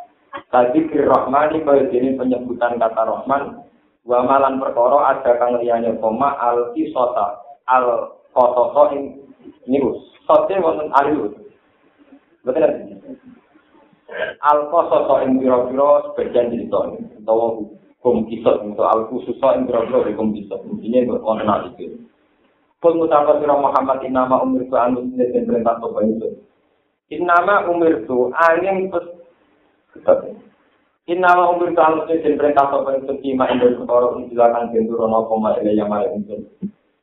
[0.48, 3.60] tadi fir rahmani kaya dene penyebutan kata rahman
[4.08, 9.20] wa malan perkara ada kang liyane koma al kisota al qasasa ing
[9.68, 11.36] niku sote wonten alius
[12.40, 12.64] betul
[14.40, 16.80] alko soto ing pira-pira sebagian cerita
[17.20, 17.68] utawa
[17.98, 21.86] hukum kisah untuk al khusus ing pira-pira hukum kisah intinya itu wonten iki
[22.78, 26.46] Pun mutapa sira Muhammad inama umir tu anu dan perintah sapa itu
[27.10, 29.02] Inama umir tu angin pes
[31.10, 35.74] Inama umir tu anu dan perintah sapa itu kima ing perkara silakan genduro napa maile
[35.74, 36.38] yang male itu.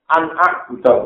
[0.07, 1.03] Anak budak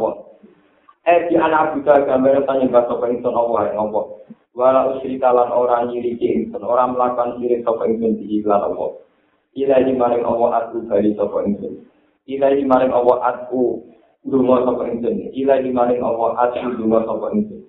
[1.09, 4.05] Eh di anak budak gambar tanya bahasa itu Allah yang Allah.
[4.53, 9.08] Wala usyrika lan ora nyiriki ingsun ora mlakukan sirik sapa ingsun di lan apa
[9.55, 11.85] ilahi maring Allah atu bali sapa ingsun.
[12.29, 13.81] Ilahi maring Allah atu
[14.25, 15.31] dungo sapa ingsun.
[15.33, 17.61] Ilahi maring Allah atu dungo sapa ingsun.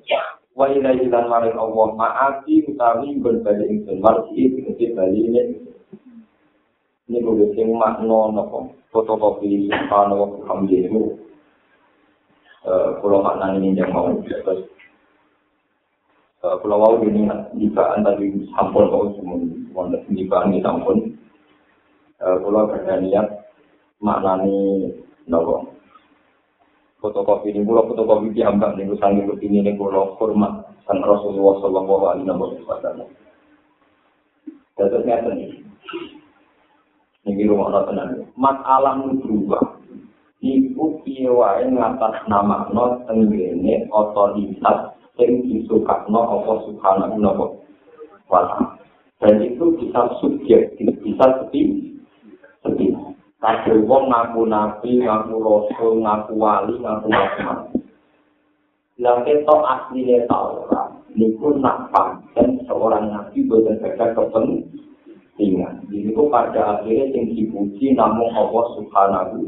[0.56, 4.00] Wa ilahi lan maring Allah maati utawi berbali ingsun.
[4.02, 5.40] Marji iki bali ini
[7.10, 7.18] ini
[7.58, 8.70] sing makna napa?
[8.90, 11.10] Fotokopi subhanahu wa ta'ala
[13.00, 14.68] kalau makna ini yang mau terus
[16.40, 19.36] Kalau mau ini nibaan tadi sampun kau semua
[19.76, 21.12] wonder nibaan ini sampun.
[22.20, 23.26] Kalau berniat
[23.96, 24.92] maknani
[25.24, 25.72] nopo.
[27.00, 32.04] Fotokopi ini pulau fotokopi diambil nih usang ini ini nih pulau hormat san Rasulullah Shallallahu
[32.12, 33.08] Alaihi Wasallam.
[34.76, 35.64] Terusnya ini.
[37.24, 38.10] Ini rumah orang tenang.
[38.36, 39.80] Masalah berubah.
[40.40, 47.20] Iku piye wae ngatas nama no tenggene otoritas sing disukakno apa subhanahu
[48.28, 48.40] wa
[49.20, 51.89] Dan itu bisa subjektif, bisa sepi,
[52.70, 52.94] sepi.
[53.40, 57.58] Kadang wong ngaku nabi, ngaku rasul, ngaku wali, ngaku rahmat.
[59.00, 65.88] Lah ketok asline Taurat niku nak pancen seorang nabi boten ada kepentingan.
[65.88, 69.38] Ini pada akhirnya yang dipuji namun Allah Subhanahu.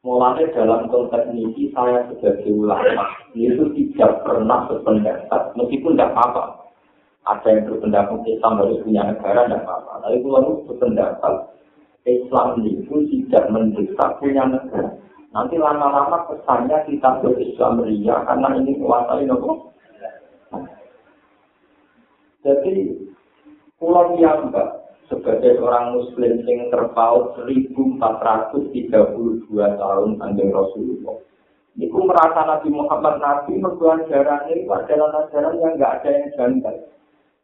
[0.00, 3.04] Mulanya dalam konteks ini saya sebagai ulama
[3.36, 6.59] itu tidak pernah berpendapat, meskipun tidak apa-apa.
[7.28, 9.92] Ada yang berpendapat Islam harus punya negara, tidak apa-apa.
[10.08, 11.34] Tapi kalau berpendapat
[12.08, 14.96] Islam itu tidak mendesak punya negara.
[15.30, 19.70] Nanti lama-lama kesannya kita berislam ria karena ini menguasai nopo.
[22.42, 22.98] Jadi
[23.78, 24.50] pulau yang
[25.06, 28.74] sebagai orang muslim yang terpaut 1432
[29.54, 31.18] tahun panjang Rasulullah.
[31.78, 36.76] Itu merasa Nabi Muhammad Nabi merguan ajaran ini adalah ajaran yang enggak ada yang janggal.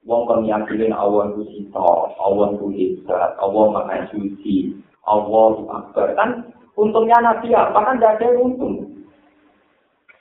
[0.06, 4.70] Wong pemiyakinin Allah itu sito, Allah itu hebat, Allah maha suci,
[5.02, 6.14] Allah akbar.
[6.14, 6.30] Kan
[6.78, 7.74] untungnya Nabi apa?
[7.74, 8.86] Kan tidak ada untung.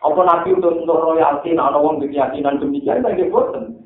[0.01, 3.77] Apa Nabi untuk untuk royalti, nah orang keyakinan demikian, bagi boten.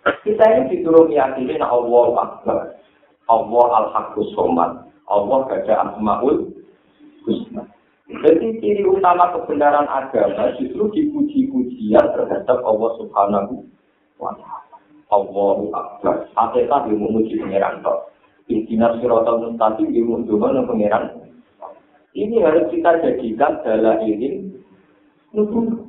[0.00, 2.58] Kita ini disuruh meyakini Allah Akbar.
[3.28, 4.90] Allah Al-Haqqus Somad.
[5.10, 6.54] Allah gada Asma'ul
[7.26, 7.66] Husna.
[8.10, 13.70] Jadi ciri utama kebenaran agama justru dipuji-pujian terhadap Allah Subhanahu.
[15.10, 16.30] Allahu Akbar.
[16.38, 18.14] Hakikat yang memuji pengiran kok.
[18.50, 21.04] Intinya sirotol mustaqim yang menunjukkan pengiran.
[22.10, 24.50] Ini harus kita jadikan dalam ini
[25.30, 25.86] nubuh.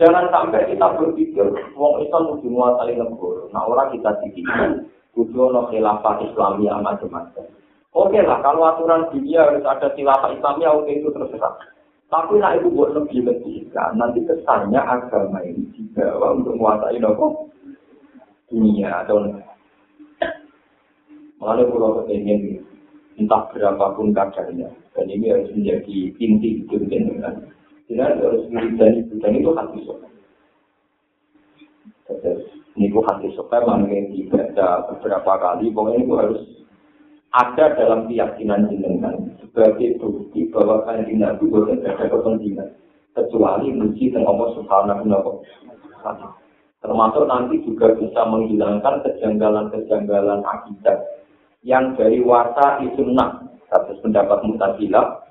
[0.00, 1.44] Jangan sampai kita berpikir,
[1.76, 3.42] wong Islam mesti menguasai negara.
[3.52, 7.44] Nah, orang kita dipikir, kudu no khilafah Islamiyah macam-macam.
[7.92, 11.52] Oke lah, kalau aturan dunia harus ada khilafah Islamiyah, oke itu terserah.
[12.10, 13.22] Tapi nah itu buat lebih
[13.70, 17.46] kan, nanti kesannya agama ini dibawa untuk menguasai negara
[18.50, 19.30] dunia atau
[21.40, 22.60] Malah kalau kepengen
[23.16, 27.48] entah berapapun kadarnya, dan ini harus menjadi inti itu dengan
[27.88, 30.12] tidak harus itu dan itu hati sopan.
[32.76, 36.40] Ini itu hati sopan, mungkin dibaca beberapa kali, pokoknya itu harus
[37.30, 42.68] ada dalam keyakinan jenengan sebagai bukti bahwa kanjeng Nabi bukan ada kepentingan
[43.14, 46.14] kecuali muji dan Allah Subhanahu wa
[46.80, 50.96] Termasuk nanti juga bisa menghilangkan kejanggalan-kejanggalan akidah
[51.60, 55.28] yang dari wasa sunnah atas pendapat mutazilah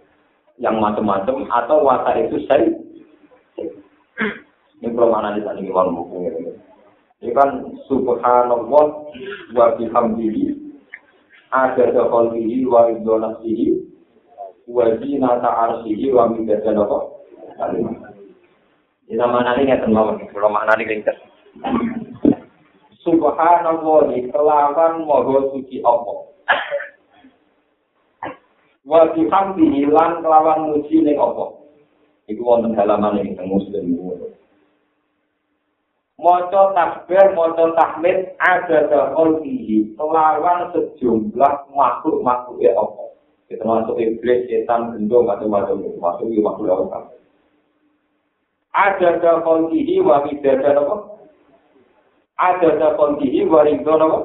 [0.61, 2.69] yang macam-macam atau watak itu saya
[4.79, 5.59] ini belum mana di sana
[7.19, 7.49] ini kan
[7.89, 8.85] subhanallah
[9.55, 10.58] wa bihamdihi
[11.49, 13.67] ada khalqihi wa ridwanasihi
[14.69, 16.99] wa zinata arsihi wa midada apa?
[19.09, 21.17] Ini nama nani nggak tahu belum mana nani ringkas
[23.03, 26.17] subhanallah kelawan moho suci Allah.
[28.85, 31.45] Wa bihamdi hilang kelawan muji ning apa
[32.29, 33.97] iku wonten halaman ing muslim
[36.19, 43.07] Moco takbir, moco tahmid ada dahol tinggi kelawan sejumlah makhluk-makhluk ya Allah.
[43.47, 45.79] Kita masuk iblis, setan, gendong, macam-macam.
[45.79, 47.15] Itu masuk di makhluk Allah.
[48.75, 50.95] ada da kontihi wa midada apa?
[52.35, 54.19] Ada da kontihi wa ridho apa?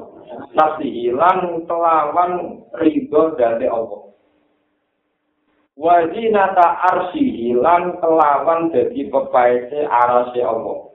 [0.51, 1.15] Nafsihi.
[1.15, 4.11] Lan kelawan ridho dari Allah.
[5.79, 7.55] Wa zinata arsyihi.
[7.55, 10.94] Lan kelawan dadi pepaese arase Allah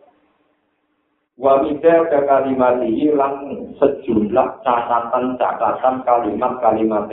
[1.40, 3.48] wa midada kalimatihi lan
[3.80, 7.08] sejumlah catatan-catatan kalimat-kalimat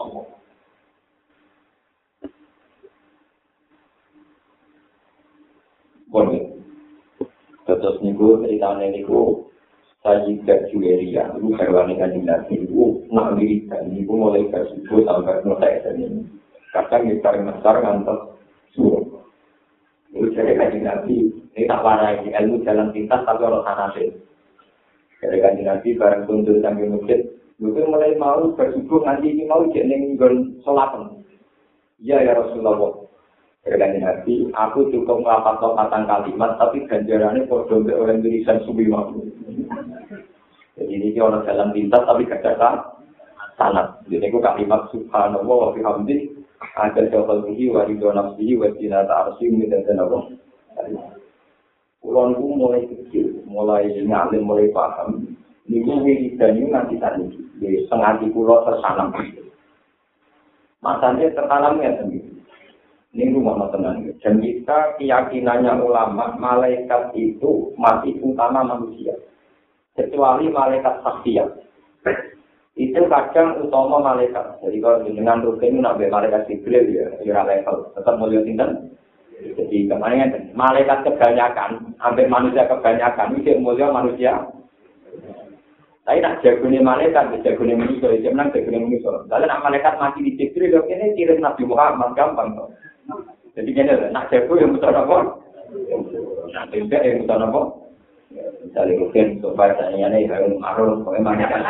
[0.00, 0.24] Allah
[6.08, 6.32] Bon,
[7.68, 9.44] terus niku ceritanya niku
[10.00, 15.42] Sayyidah Juweria, itu hewan yang kanjeng Nabi itu nak wiridan, niku mulai ke subuh sampai
[15.44, 16.22] notek ini.
[16.70, 18.40] Kadang kita ngesar ngantos
[18.72, 19.07] suruh.
[20.08, 24.04] Jadi kanjeng Nabi, ini tak parah ini, ilmu jalan pintas tapi orang sanase.
[25.20, 27.20] Jadi kanjeng Nabi bareng tuntur sambil masjid,
[27.58, 30.94] itu mulai mau bersubuh nanti ini mau jadi nggon sholat.
[31.98, 33.04] Iya ya Rasulullah.
[33.66, 39.28] Berkani Nabi, aku cukup melapat patang kalimat, tapi ganjarannya bodoh untuk orang tulisan subi waktu.
[40.78, 42.96] Jadi ini orang dalam lintas, tapi gak ada
[43.58, 43.98] sanat.
[44.06, 49.62] Jadi aku kalimat subhanallah wa bihamdi, ada jawab bihi wa ridho nafsihi wa jinata arsim
[49.66, 50.18] dan dan apa.
[51.98, 55.34] Kulon mulai kecil, mulai ngalim, mulai paham.
[55.68, 57.28] Ini wiridan ini nanti tadi,
[57.58, 59.12] di setengah di pulau tersanam.
[60.80, 62.38] Masanya tertanamnya sendiri.
[63.12, 64.04] Ini rumah tenang.
[64.22, 69.16] Dan kita keyakinannya ulama, malaikat itu masih utama manusia.
[69.98, 71.50] Kecuali malaikat saksiat.
[72.78, 74.62] Itu kadang utama malaikat.
[74.62, 77.90] Jadi kalau dengan rutin nabi malaikat Jibril ya, ya level.
[77.98, 78.70] Tetap mulia tinggal.
[79.38, 84.46] Jadi kemarin malaikat kebanyakan, hampir manusia kebanyakan, itu mulia manusia.
[86.06, 89.10] Tapi nak jagune malaikat, jagune manusia, jangan jagune manusia.
[89.26, 92.54] Lalu nak malaikat mati di Jibril, ini kirim Nabi Muhammad gampang.
[93.58, 95.18] Jadi kene nak jago yang betul apa?
[96.54, 97.60] Nak tidak yang betul apa?
[98.28, 101.62] Misalnya mungkin supaya saya ini harus marah, pokoknya kan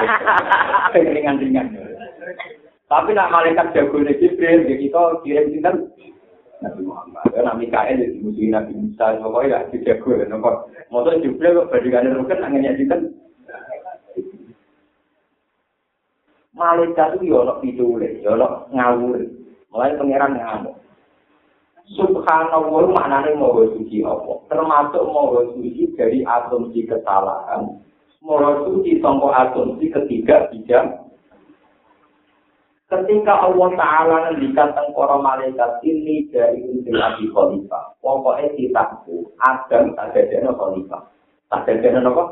[1.14, 1.70] ringan-ringan.
[2.89, 5.93] Tapi nak malaikat jago ini Jibril, ya kita kirim sinten
[6.64, 7.30] Nabi Muhammad.
[7.30, 10.26] Ya Nabi Mikael jadi musuh Nabi Musa, pokoknya ya dijago ya.
[10.26, 10.51] Nopo,
[10.90, 13.01] motor Jibril kok bandingannya mungkin anginnya sinten.
[16.59, 19.20] Malaikat itu pitule, ya ono ngawur.
[19.70, 20.74] Mulai pangeran ngamuk.
[21.97, 24.44] Subhanallah maknanya moho suci apa?
[24.52, 27.65] Termasuk moho suci dari asumsi kesalahan.
[28.20, 31.09] Moho suci sangka asumsi ketiga tidak.
[32.89, 38.01] Ketika Allah Ta'ala ngendikan tengkoro malaikat ini dari unsur Abi Khalifah.
[38.01, 40.20] Pokoknya kitabku, Adam ada
[40.56, 41.02] Khalifah.
[41.48, 42.24] Tak ada apa?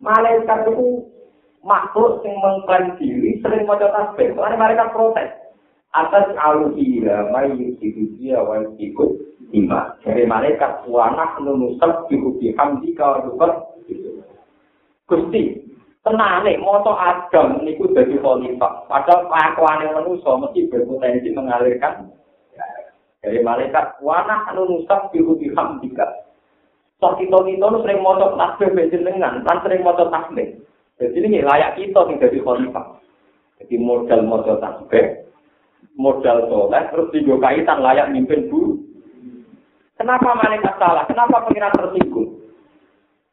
[0.00, 1.04] Malaikat itu
[1.64, 4.36] makhluk yang mengklaim diri sering mau tasbih.
[4.36, 5.44] Karena mereka protes.
[5.94, 7.54] atas aluhira mai
[7.84, 9.10] yusidusia wa ikut
[9.52, 10.00] ima.
[10.00, 13.76] Dari malaikat wanak nunusab dihubi hamdi kawadukat.
[15.04, 15.60] Gusti,
[16.00, 18.88] tenane moto Adam niku dadi khalifah.
[18.88, 22.08] Padahal kelakuane manusa mesti berpotensi mengalirkan
[23.24, 26.08] dari malaikat wanak nunusab dihubi hamdi ka.
[27.00, 30.60] Sok kita kita sering moto tasbih benjenengan, kan sering moto tasbih.
[30.94, 32.86] Jadi ini layak kita yang jadi khalifah.
[33.60, 35.23] Jadi modal moto tasbih,
[35.94, 38.78] modal soleh, terus tiga kaitan layak mimpin bu.
[39.94, 41.06] Kenapa malaikat salah?
[41.06, 42.34] Kenapa pengiran tersinggung?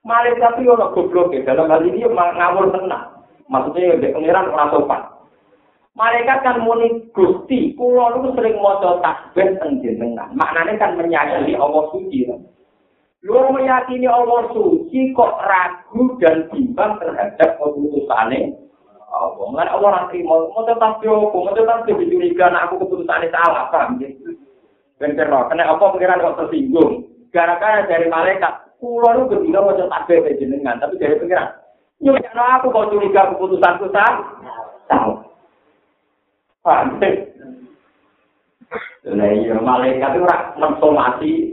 [0.05, 1.41] Malaikat itu orang goblok ya.
[1.45, 3.25] Dalam hal ini ngawur tenang.
[3.49, 5.01] Maksudnya ya pengiran orang sopan.
[5.91, 10.31] Malaikat kan muni gusti, kulo lu sering moco tasbih tengjenengan.
[10.37, 12.29] Maknanya kan menyakini Allah suci.
[13.21, 18.70] Lu meyakini Allah suci kok ragu dan bimbang terhadap keputusannya
[19.11, 19.45] Allah.
[19.51, 23.99] Mulai Allah nanti mau mau tetap joko, mau tetap dicuriga, nah aku keputusannya salah, paham
[23.99, 24.09] ya?
[24.97, 27.05] Ben kena, kena apa pikiran kok tersinggung?
[27.35, 31.47] Gara-gara dari malaikat, kulo lu ketika mau tetap bebe jenengan, tapi dari pikiran,
[32.03, 34.23] yuk jangan aku kau curiga keputusanku salah,
[34.87, 35.19] salah.
[37.01, 37.11] Ya?
[39.11, 40.61] Nah iya, malaikat itu rak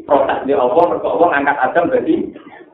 [0.05, 2.15] proses di Allah, mereka Allah ngangkat Adam berarti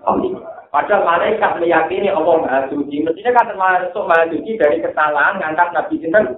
[0.03, 0.54] Allah.
[0.75, 3.07] Padahal malaikat meyakini Allah Maha Suci.
[3.07, 6.35] Mestinya kan termasuk Maha Suci dari kesalahan ngangkat Nabi Sinten.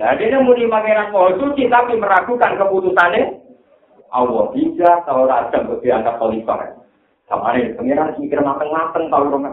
[0.00, 3.36] Nah, dia muni pangeran Maha Suci tapi meragukan keputusannya.
[4.16, 6.72] Allah bisa kalau rajam bagi angkat khalifah.
[7.28, 9.52] Kemarin pangeran mikir mateng-mateng tahu rumah.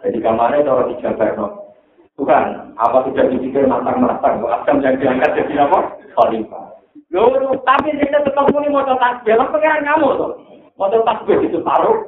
[0.00, 1.76] Jadi kemarin cara dijabar no.
[2.16, 4.40] Tuhan, apa sudah dipikir matang-matang?
[4.40, 6.00] Adam yang diangkat jadi apa?
[6.16, 6.64] Khalifah.
[7.12, 10.53] Loh, tapi dia tetap muni mau tasbih, pangeran kamu tuh.
[10.74, 12.02] Mau tasbih itu taruh.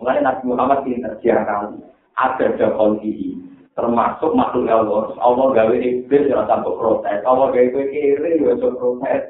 [0.00, 1.78] Mulai Nabi Muhammad pinter kali.
[2.16, 3.36] Ada jakon ini.
[3.72, 5.16] Termasuk makhluk Allah.
[5.16, 7.24] Allah gawe iblis yang sampai protes.
[7.24, 9.22] Allah gawe kiri ya protes.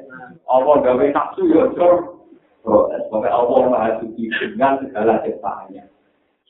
[0.47, 2.19] Allah gawe nafsu ya jor.
[2.63, 3.03] Protes.
[3.11, 5.83] Pokoknya Allah maha suci dengan segala ciptaannya.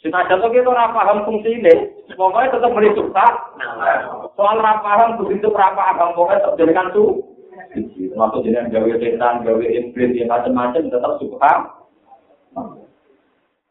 [0.03, 1.88] Senajan itu kita ora paham fungsi ini,
[2.19, 3.23] pokoknya tetap beri suka.
[4.35, 7.23] Soal ora paham begitu ora paham, pokoknya tetap jadikan tuh.
[8.14, 11.53] Termasuk dengan gawe setan, gawe iblis, yang macam-macam tetap suka.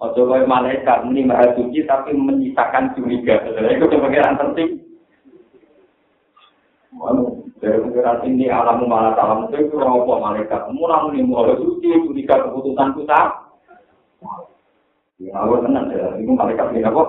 [0.02, 3.38] Ojo kaya malaikat muni maha suci tapi menyisakan curiga.
[3.46, 4.82] Itu sebagai penting.
[7.62, 10.74] Dari pengiran ini alam malah alam itu itu apa malaikat.
[10.74, 13.20] Murah nih mau suci curiga keputusan kita.
[15.22, 16.18] Ya aku tenang ya.
[16.18, 17.02] Itu malaikat ini apa?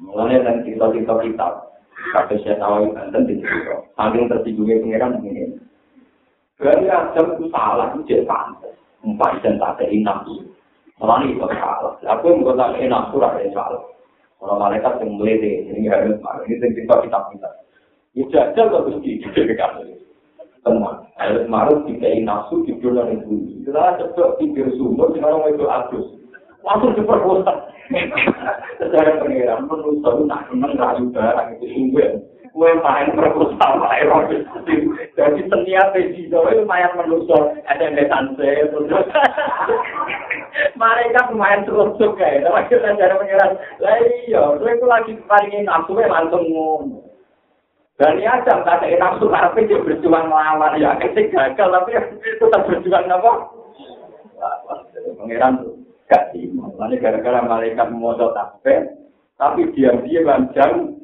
[0.00, 1.48] Mulanya dan cerita-cerita kita.
[1.96, 3.76] Kata saya tahu dan cerita.
[3.96, 5.56] Saking tersinggungnya pengiran ini.
[6.60, 8.76] Berarti ada itu salah itu jadi pantas.
[9.04, 10.24] Empat dan tak ada inam
[10.96, 11.92] Malah ini itu salah.
[12.16, 13.82] Aku yang bukan enak surah yang salah.
[14.36, 16.44] Kalau malaikat yang melete, ini harus marah.
[16.44, 17.50] Ini yang kita kita kita.
[18.16, 19.28] Ya jajal kok mesti di
[20.64, 20.98] Tenang.
[21.14, 23.62] Harus marah jika ini nafsu di bulan itu.
[23.62, 26.15] Setelah coba pikir sumber, sekarang itu adus.
[26.66, 27.54] Langsung diperkosa.
[28.82, 32.10] Secara pengiran, menurut saya nak menang rayu barang itu sumber.
[32.56, 34.40] kue main proposal main robis
[35.12, 38.64] jadi seniat di itu main menusuk ada besan saya
[40.80, 43.52] mereka main terus juga ya tapi kita cari pengiran.
[43.76, 47.04] Lah iya itu lagi paling nafsu langsung ngomong.
[48.00, 50.96] Dan ya jam kata nafsu karena dia berjuang melawan ya.
[50.96, 51.92] Ketika gagal tapi
[52.40, 53.32] tetap berjuang apa?
[55.20, 55.60] Pengiran
[56.06, 58.14] gak sih makanya gara-gara malaikat mau
[59.36, 60.96] tapi diam-diam lanjang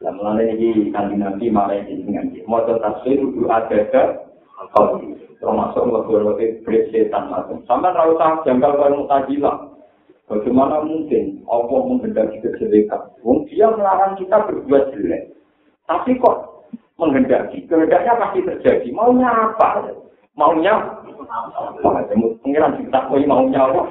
[0.00, 4.02] Lah mulane iki kanthi nabi malah iki dengan maca tafsir kudu ada ke
[5.40, 7.60] termasuk ngelebur-lebur berit setan macam.
[7.68, 9.56] Sampai tahu tak janggal kalau mutajilah.
[10.30, 13.12] Bagaimana mungkin Allah menghendaki kejelekan?
[13.26, 15.34] Wong dia melarang kita berbuat jelek.
[15.90, 16.70] Tapi kok
[17.02, 17.66] menghendaki?
[17.66, 18.88] Kehendaknya pasti terjadi.
[18.94, 19.90] Maunya apa?
[20.38, 20.99] Maunya?
[22.40, 23.82] Pengiran kita maunya apa?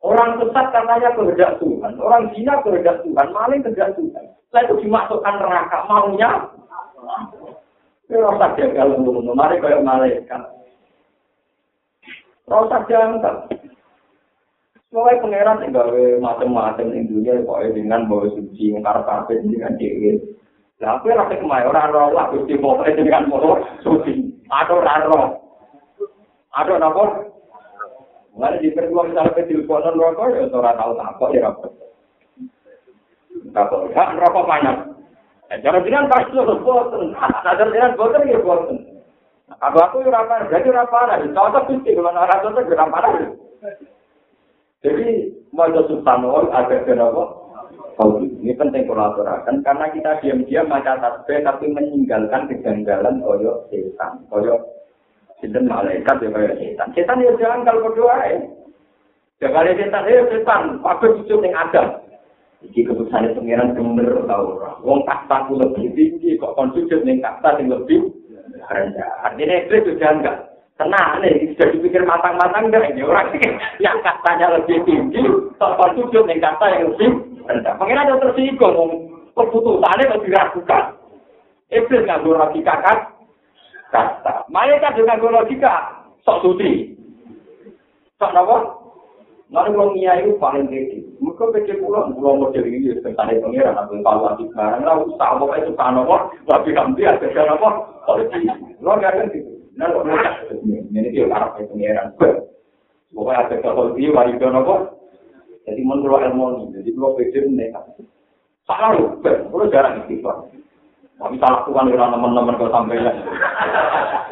[0.00, 1.92] Orang sesat katanya kehendak Tuhan.
[2.00, 3.26] Orang zina kehendak Tuhan.
[3.36, 4.24] Maling kehendak Tuhan.
[4.48, 6.30] Saya itu dimasukkan neraka maunya.
[8.10, 10.42] Rasa jagal untuk mari kayak malaikat.
[12.48, 13.46] Rasa jangkal.
[14.90, 20.18] Mulai pangeran tinggal macam-macam di dunia, pokoknya dengan bawa suci, mengkar kafe dengan cewek.
[20.82, 24.34] Lah aku rasa roh lah, gusti pokoknya dengan motor suci.
[24.50, 25.49] Orang roh.
[26.50, 27.04] Ada apa?
[28.34, 31.72] Mulai di kedua misalnya ke teleponan rokok, ya orang tahu apa ya rokok.
[33.54, 34.76] Kapal, hak rokok banyak.
[35.62, 37.10] Jangan bilang pasti harus bosen.
[37.18, 38.78] Sadar jangan bosen ya bosen.
[39.58, 40.46] Aku aku apa?
[40.46, 41.18] Jadi apa?
[41.34, 42.98] Cocok pasti kalau orang cocok apa?
[44.80, 45.08] Jadi
[45.50, 47.22] mau subhanallah ada kenapa?
[48.00, 54.56] Ini penting kolaborasi karena kita diam-diam maca tasbih tapi meninggalkan kejanggalan koyo setan, koyo
[55.40, 56.88] sinten malaikat ya koyo setan.
[56.92, 58.38] Setan ya jangan kalau berdoa ya.
[59.40, 61.82] Jangan setan ya setan, apa itu yang ada?
[62.60, 64.60] Iki keputusan pengiran bener tau.
[64.84, 68.04] Wong kasta ku lebih tinggi kok kon sujud ning kasta sing lebih
[68.68, 69.12] rendah.
[69.24, 70.36] Artinya itu sudah enggak.
[70.76, 73.32] Tenang nih, sudah dipikir matang-matang enggak ini orang
[73.80, 75.24] yang kastanya lebih tinggi,
[75.56, 77.08] kok kon sujud ning kasta yang lebih
[77.48, 77.72] rendah.
[77.80, 80.84] Pengiran ada tersinggung, keputusannya lebih diragukan.
[81.72, 82.98] Iblis nggak logika kan?
[83.90, 84.46] Kasta.
[84.46, 85.74] Malaikat juga logika.
[86.22, 86.94] Sok suci.
[88.22, 88.80] Sok apa?
[89.50, 91.02] Lalu kalau Mia itu paling tinggi.
[91.18, 95.72] Mereka pikir pulang, pulang model ini, tentang pengiran, atau evaluasi barang, lah usah, pokoknya itu
[95.74, 97.68] kan apa, tapi kamu dia, ada apa,
[98.06, 98.46] politik.
[98.78, 99.50] Lo nggak ada gitu.
[99.74, 102.14] Nah, lo nggak ini dia arah pengiran.
[103.10, 104.74] Pokoknya ada ke politik, wali itu apa.
[105.66, 107.82] Jadi menurut ilmu ini, jadi lo pikir mereka.
[108.70, 109.18] Salah lo,
[109.50, 110.46] lo jarang istighfar.
[111.20, 113.12] Tapi salah tuhan dengan teman-teman kau sampaikan.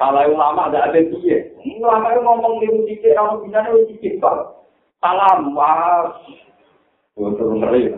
[0.01, 1.53] Kalau ulama ada ada dia.
[1.61, 4.57] Ulama itu ngomong di musik, kalau bisa itu istighfar.
[4.99, 6.11] salam wah
[7.15, 7.93] untuk ngeri.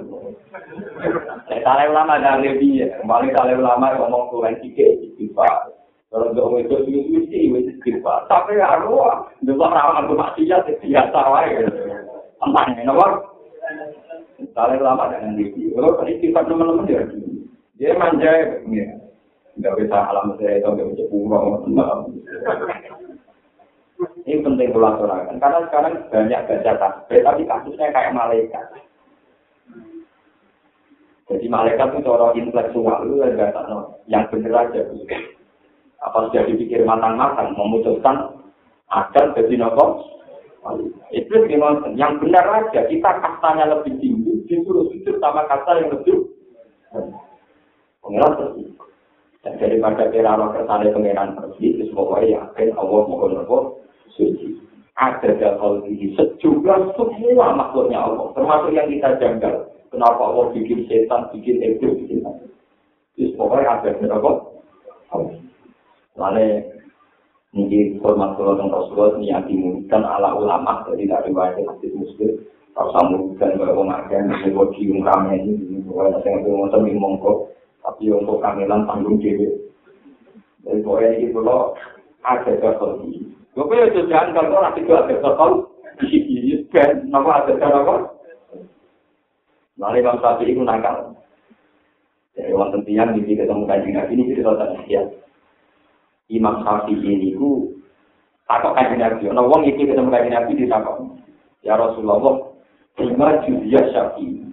[1.47, 5.71] Saya ulama ada lebih ya kembali salah ulama ngomong tuhan tiga istighfar
[6.11, 8.99] kalau nggak itu itu itu itu istighfar tapi ya lu
[9.47, 11.63] dua orang aku masih ya wae.
[12.43, 13.31] Aman ya nomor
[14.53, 17.01] salah ulama dengan lebih kalau tadi istighfar teman-teman dia
[17.81, 18.87] dia manja ya
[19.57, 22.13] nggak bisa alam saya itu nggak bisa pulang
[24.25, 25.37] Ini penting kolaborasi.
[25.37, 28.65] Karena sekarang banyak baca tasbih, tapi kasusnya kayak malaikat.
[31.29, 34.81] Jadi malaikat itu orang intelektual itu enggak tahu yang benar aja.
[36.01, 38.41] Apa sudah dipikir matang-matang memutuskan
[38.89, 40.01] agar jadi nopo?
[41.13, 41.93] Itu gimana?
[41.93, 46.25] Yang benar aja kita kastanya lebih tinggi, disuruh sujud sama kasta yang lebih.
[48.01, 48.41] Pengirat
[49.41, 53.59] Dan daripada kira roh kersane pengeran pergi, terus pokoknya yakin Allah mohon apa
[54.13, 54.61] suci.
[55.01, 59.65] Ada dakal ini sejumlah semua makhluknya Allah, termasuk yang kita janggal.
[59.89, 62.45] Kenapa Allah bikin setan, bikin ego, bikin apa?
[63.17, 64.31] Terus pokoknya ada berapa?
[66.21, 66.49] Lalu
[67.57, 72.47] ini format kalau tentang Rasulullah ini yang dimudahkan ala ulama jadi dari wajah hadis muslim
[72.79, 77.33] kalau samu dan kalau mengajar ini buat cium ini pokoknya saya nggak mau temen mongko
[77.81, 79.49] tapi untuk kamilan tanggung dewi
[80.65, 81.73] jadi pokoknya ini kalau
[82.25, 83.21] ada kesel ini
[83.57, 85.51] gue punya jangan kalau orang itu ada kesel
[86.05, 88.21] ini kan nama ada kesel apa
[89.81, 91.17] Lalu Imam Syafi'i itu nakal.
[92.37, 95.03] Jadi wonten tiyang iki ketemu kanjeng Nabi ini cerita tentang ya.
[96.29, 97.81] Imam Syafi'i ini ku
[98.45, 100.97] takok kanjeng Nabi, ana wong iki ketemu kanjeng Nabi ditakok.
[101.65, 102.53] Ya Rasulullah,
[103.01, 104.45] lima judiyah Syafi'i.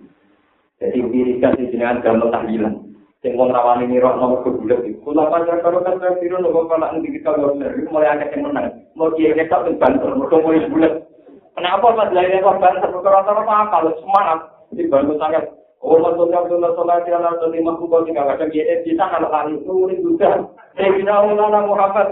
[0.80, 2.87] Jadi wiridan di jenengan gamel tahlilan.
[3.28, 5.12] Sing wong rawani nira nomor kebulet iku.
[5.12, 7.76] Kula panjang karo kan kira nopo kala endi kita bener.
[7.76, 8.88] Iku mulai akeh sing menang.
[8.95, 11.04] Mau kiye nek tak banter, mergo mulai bulet.
[11.52, 12.88] Kenapa Mas Lainnya kok banter?
[12.88, 13.68] Perkara apa?
[13.68, 14.40] Kalau semangat,
[14.72, 15.44] di bantu sangat
[15.84, 19.60] Oh, betul betul sholat yang ada di mampu kau tinggal ada di kita kalau kali
[19.60, 20.48] itu ini juga.
[20.80, 22.08] Saya kira ulama Muhammad.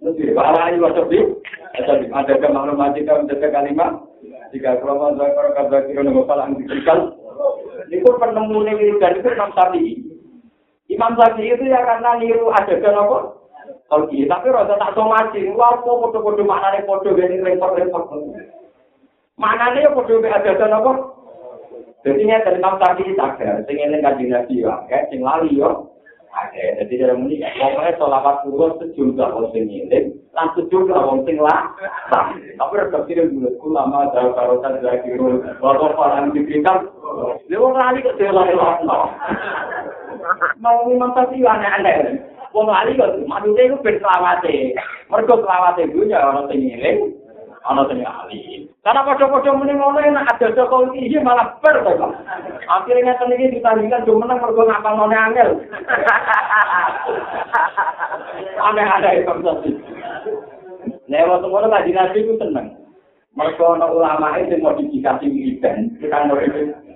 [0.00, 1.28] Lebih parah ini macam ini.
[1.76, 3.92] Ada ada kemaklumat jika menjaga kalimat.
[4.56, 7.12] Jika kelompok zakar kata kira nama palang diberikan.
[7.92, 10.07] Ini pun penemu ini dan itu Imam Syafi'i.
[10.88, 13.18] Imam Syafi'i itu ya karena niru ada apa?
[13.88, 15.48] Kalau tapi rasa tak somasi.
[15.52, 18.08] Wah, kok foto-foto mana nih foto gini repot-repot.
[19.36, 20.92] Mana nih foto ada apa?
[22.06, 25.97] Jadi ini dari Imam Syafi'i sadar, sing eling kanjeng Nabi yo akeh, sing lali yo
[26.46, 26.78] akeh.
[26.78, 31.74] Jadi dalam ini pokoknya sholawat kurus sejumlah wong sing eling, lan sejumlah wong sing lah.
[32.08, 35.18] Tapi harus pikir dulu, ulama jauh karotan dari kiri,
[35.58, 36.86] waktu orang diberikan,
[37.50, 38.54] dia wong lali kok dia lali
[40.58, 42.22] Mau Imam Syafi'i aneh-aneh.
[42.54, 44.78] Wong lali kok maksudnya itu berselawate.
[45.10, 47.17] Mereka selawate dulu ya orang sing eling,
[47.68, 48.64] ana sing ahli.
[48.80, 51.92] Karena padha-padha muni ngono nek ada Joko iki malah ber to.
[52.64, 55.50] Akhire ngeten iki ditandingkan cuma menang mergo ngapal angel.
[58.64, 59.70] Ane ada itu tadi.
[61.12, 62.68] Nek waktu ngono kaji nabi ku tenang.
[63.36, 66.87] Mergo ana ulama itu modifikasi wiridan, kita ngene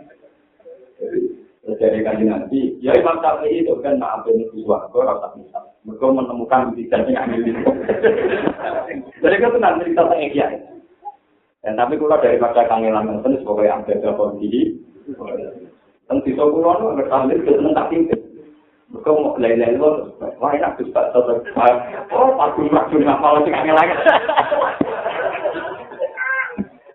[1.78, 5.61] dari kaji nabi, ya Imam Syafi'i itu kan maaf ini suaraku rasa bisa.
[5.86, 7.53] Mereka menemukan wiridan yang aneh
[9.23, 10.59] Jadi itu tenang cerita tentang kiai.
[11.62, 14.62] Dan tapi kalau dari masa kangelan itu sebagai ambil telepon diri,
[16.11, 18.20] dan di sekolah itu nggak sambil ke seneng tak tinggal.
[18.93, 19.90] Mereka mau lele itu,
[20.20, 21.05] wah enak pak,
[22.12, 23.89] oh padu padu ngapal sih kangelan.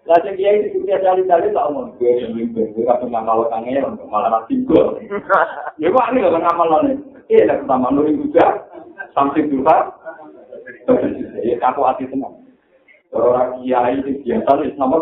[0.07, 3.99] Lah sing kiai itu dia kali-kali tak omong gue yang mimpin, gue kadang ngapal kangelan,
[4.07, 4.83] malah nanti gue.
[5.83, 6.97] Ya kok ini gak ngamal nih?
[7.27, 8.65] Iya, pertama nuri juga,
[9.13, 9.93] sampai juga,
[11.59, 12.39] aku hati tenang.
[13.11, 14.97] Orang kiai itu biasa nih sama.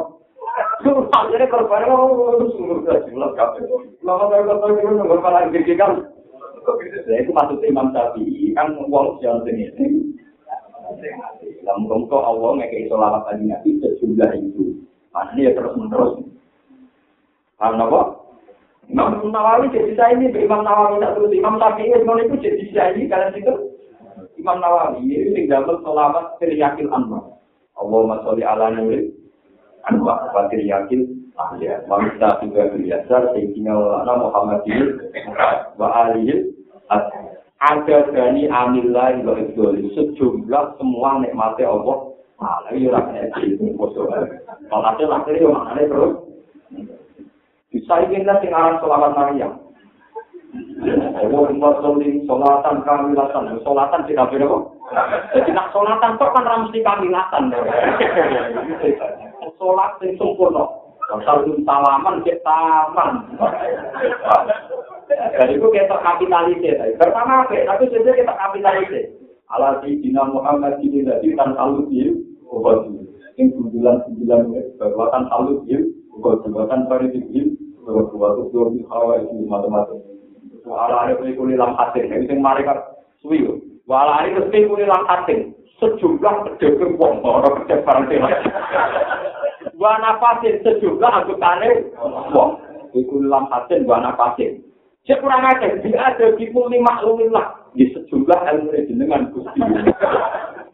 [0.85, 3.61] Akhirnya korban itu sungguh sudah jelas kafe.
[4.05, 5.91] Lama saya kata itu nomor malah kan.
[7.05, 10.15] Nah itu maksud Imam Syafi'i kan uang jalan sini.
[11.65, 14.85] Dalam muka Allah ngekei sholawat tadi nabi sejumlah itu.
[15.15, 16.13] Maknanya ya terus menerus.
[17.55, 18.01] Karena apa?
[18.85, 23.09] Imam Nawawi jadi saya ini, Imam Nawawi tak terus Imam Syafi'i itu jadi saya ini
[23.09, 23.53] kalian itu
[24.37, 27.39] Imam Nawawi ini tinggal sholawat teriakil anwar.
[27.79, 29.11] Allahumma sholli ala nuri
[29.87, 34.95] anwa fatir yakin ahliya wa mista juga biasa sayyidina wa Muhammadin
[35.75, 36.55] wa alihi
[37.59, 44.11] ada dari amillah wa ibdoli sejumlah semua nikmatnya Allah Malah ini rakyat itu kosong.
[44.67, 46.13] Kalau ada laki itu maknanya terus.
[47.71, 49.59] Bisa ingin lah tinggalan sholawat Maryam.
[51.15, 53.59] Allah masolin sholatan kamilatan.
[53.63, 54.63] Sholatan tidak beda kok.
[55.31, 57.43] Jadi nak sholatan kok kan ramsi kamilatan.
[59.55, 60.67] Sholat yang sempurna.
[61.05, 63.29] Kalau salaman, kita taman.
[65.05, 66.75] Jadi itu kita kapitalisir.
[66.97, 67.53] Pertama apa?
[67.53, 69.05] Tapi sebenarnya kita kapitalisir.
[69.53, 72.09] Ala Sayyidina Muhammad ini tadi kan salut ya.
[72.49, 72.89] Obat
[73.35, 74.41] Ini bulan-bulan
[74.79, 75.77] bahkan salut ya.
[76.17, 77.53] Obat bahkan pari tinggi.
[77.85, 80.01] Obat obat itu hawa itu macam-macam.
[80.65, 82.09] Ala ada kuli lam hatin.
[82.09, 83.45] Ini yang mereka suwi.
[83.85, 85.53] Wala ini mesti kuli lam hatin.
[85.77, 88.17] Sejumlah pedagang wong orang kerja barang sih.
[89.77, 91.93] Wa nafasin sejumlah anggotane
[92.33, 92.57] wong.
[92.97, 94.65] Iku lam hatin wa nafasin.
[95.05, 99.59] Cek kurang aja, dia ada di muli maklumillah di sejumlah ilmu jenengan gusti.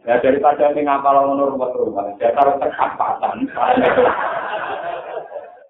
[0.02, 3.46] Ya daripada ini ngapal ngono rumah-rumah, saya taruh terkapatan.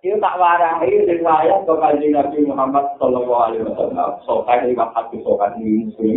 [0.02, 4.18] Itu tak warahi riwayat ke kanjeng Nabi Muhammad Sallallahu Alaihi Wasallam.
[4.26, 6.16] Sokai ini hati sokai ini muslim.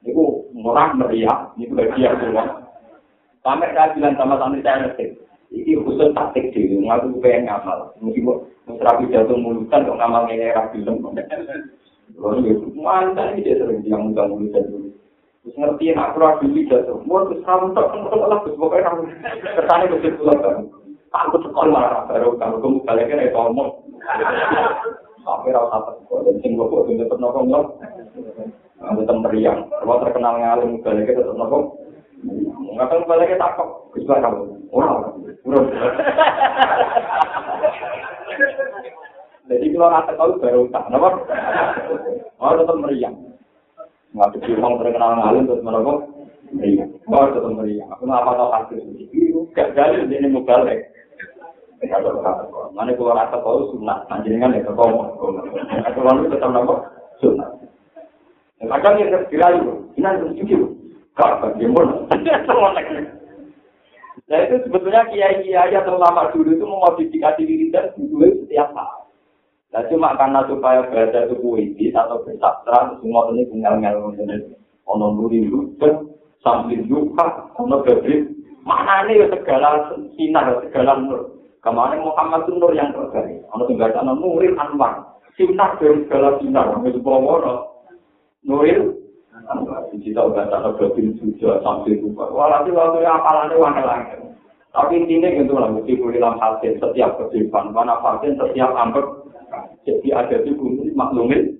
[0.00, 2.64] Itu murah meriah, itu bagian semua.
[3.44, 5.20] Sampai saya bilang sama santri saya ngerti.
[5.50, 7.92] Ini khusus taktik sih, ngaku pengen ngamal.
[8.00, 8.46] Meskipun
[8.78, 11.02] rapi jatuh mulutan kok ngamal ini rapi film.
[12.18, 14.88] Lalu ya, mantan ini dia sering bilang mudah mulutan dulu.
[15.40, 16.98] Terus ngerti nak kurang dulu jatuh.
[17.06, 19.02] Mau terus kamu tak kenal lah, terus pokoknya kamu
[19.56, 20.56] kesannya betul pulang kan.
[21.10, 23.70] Aku sekolah marah baru kamu kamu balik kan itu omong.
[25.26, 27.76] Sampai rasa takut dan sing gue buat tetap nongkrong loh.
[28.78, 29.66] Kamu tetap meriang.
[29.68, 31.66] Kalau terkenal ngalim balik tetap nongkrong.
[32.78, 33.68] Ngapain balik takut?
[33.96, 34.54] Bisa kamu.
[34.70, 35.18] Orang.
[39.48, 41.08] Jadi kalau rasa tahu baru tak, kenapa?
[42.40, 43.16] Oh tetap meriang.
[44.10, 45.98] Nggak ada orang terkenal ngalim terus merokok.
[46.52, 46.90] Meriang.
[47.08, 47.88] Oh tetap meriang.
[47.94, 49.40] Aku nggak apa tahu hasil itu.
[49.56, 50.90] Gak jadi ini mau balik.
[52.76, 55.00] Mana kalau rasa tahu sunat, anjingan ya ketemu.
[55.96, 56.74] Kalau itu tetap nopo
[57.24, 57.50] sunat.
[58.60, 60.68] Kadang yang kirayu, ini ada sedikit.
[61.16, 62.04] Kak, bagaimana?
[64.30, 68.99] Nah itu sebetulnya kiai-kiai atau lama dulu itu memodifikasi diri dan dulu setiap saat.
[69.70, 75.46] Nah cuma karena supaya baca itu puisi atau bersastra, semua ini tinggal-tinggal mengenai ono nuri
[75.46, 78.26] lucu, sambil juga, ono gabrik,
[78.66, 81.38] mana ini segala sinar, segala nur.
[81.60, 83.46] Kemana Muhammad itu nur yang terbaik.
[83.54, 87.68] Ono tinggal sana nuril anwar, sinar dari segala sinar, itu bawa
[88.42, 88.96] nuril
[89.90, 92.30] Kita udah tak berpikir juga sampai lupa.
[92.30, 94.16] Walhasil waktu apalannya wanita lagi.
[94.70, 97.74] Tapi intinya gitu lah, mesti dalam hasil setiap kehidupan.
[97.74, 99.02] Mana pasien setiap ambek.
[99.82, 101.56] Jadi ada di bumi maklumin.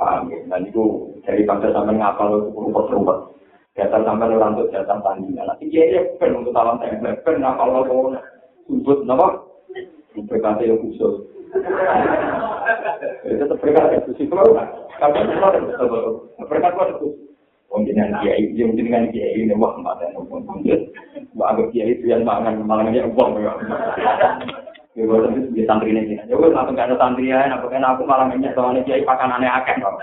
[0.00, 0.38] Ya?
[0.48, 3.18] Dan itu dari bangsa sampai ngapal itu rumput-rumput.
[3.78, 5.46] Data sampai orang untuk data tandingan.
[5.46, 7.22] Nanti dia ya pen untuk talam template.
[7.22, 7.80] Pen ngapal lo
[8.66, 9.28] rumput, apa?
[10.26, 11.30] Berkata yang khusus.
[13.28, 14.26] Itu berkata khusus.
[14.26, 14.50] Kalau
[16.48, 17.08] berkat kuat itu.
[17.70, 20.42] Pembinaan kiai, yang dengan kiai ini wah yang pun
[21.38, 23.38] Wah agak kiai itu yang mangan mangannya uang
[25.00, 25.04] ya.
[25.04, 26.20] Ya gue tentu di santri ini.
[26.20, 29.48] Ya gue langsung gak ada santri ya, aku kan aku malah minyak soalnya kiai pakanannya
[29.48, 29.96] akeh kok.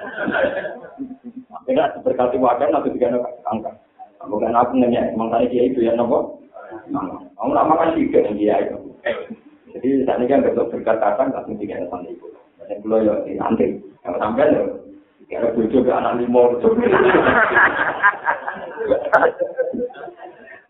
[1.69, 3.72] Tidak berkati wadah atau juga ada angka.
[4.26, 6.41] Aku kan aku nanya, emang tadi kiai itu ya nopo.
[6.90, 8.78] Kamu nak makan juga yang kiai itu.
[9.78, 12.28] Jadi saat ini kan besok berkat datang langsung tiga ada santri itu.
[12.65, 13.78] Dan pulau ya di santri.
[14.02, 14.61] Yang sampai ya
[15.28, 16.56] Kira bojo ke anak lima.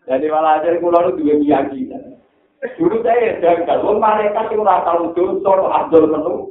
[0.08, 2.17] Jadi malah ajar kulo itu dua keyakinan.
[2.58, 6.50] Dulu saya janggal, wong mereka sing ora tau dosa abdul menu.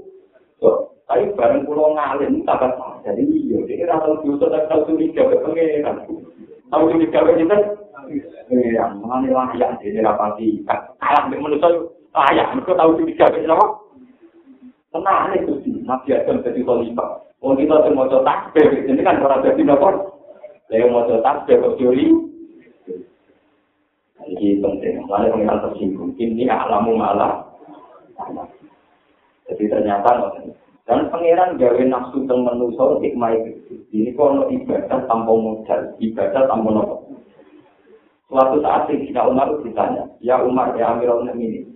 [1.08, 5.36] Tapi bareng kulo ngalim tambah jadi iya, dia ora tau dosa tak tau curiga ke
[5.44, 6.08] pangeran.
[6.72, 7.58] Tau curiga ke kita?
[8.48, 10.64] Iya, mana lah ya dia rapati.
[11.04, 11.68] Kalah mbek manusa
[12.16, 13.68] layak, mergo tau curiga ke sapa?
[14.96, 17.20] Tenang itu sih, Nabi Adam jadi khalifah.
[17.44, 19.92] Oh kita mau tasbih, ini kan orang jadi nopo.
[20.72, 22.27] Saya mau tasbih kok curi.
[24.28, 26.12] Ini penting, mana pengiran tersinggung.
[26.20, 27.48] Ini alamu malah.
[29.48, 30.36] Jadi ternyata
[30.88, 33.36] dan pangeran gawe nafsu teng manusa hikmah
[33.92, 36.96] ini kalau ibadah tanpa modal, ibadah tanpa nopo.
[38.32, 41.76] Suatu saat Sayyidina Umar ditanya, ya Umar, ya Amirul Mukminin,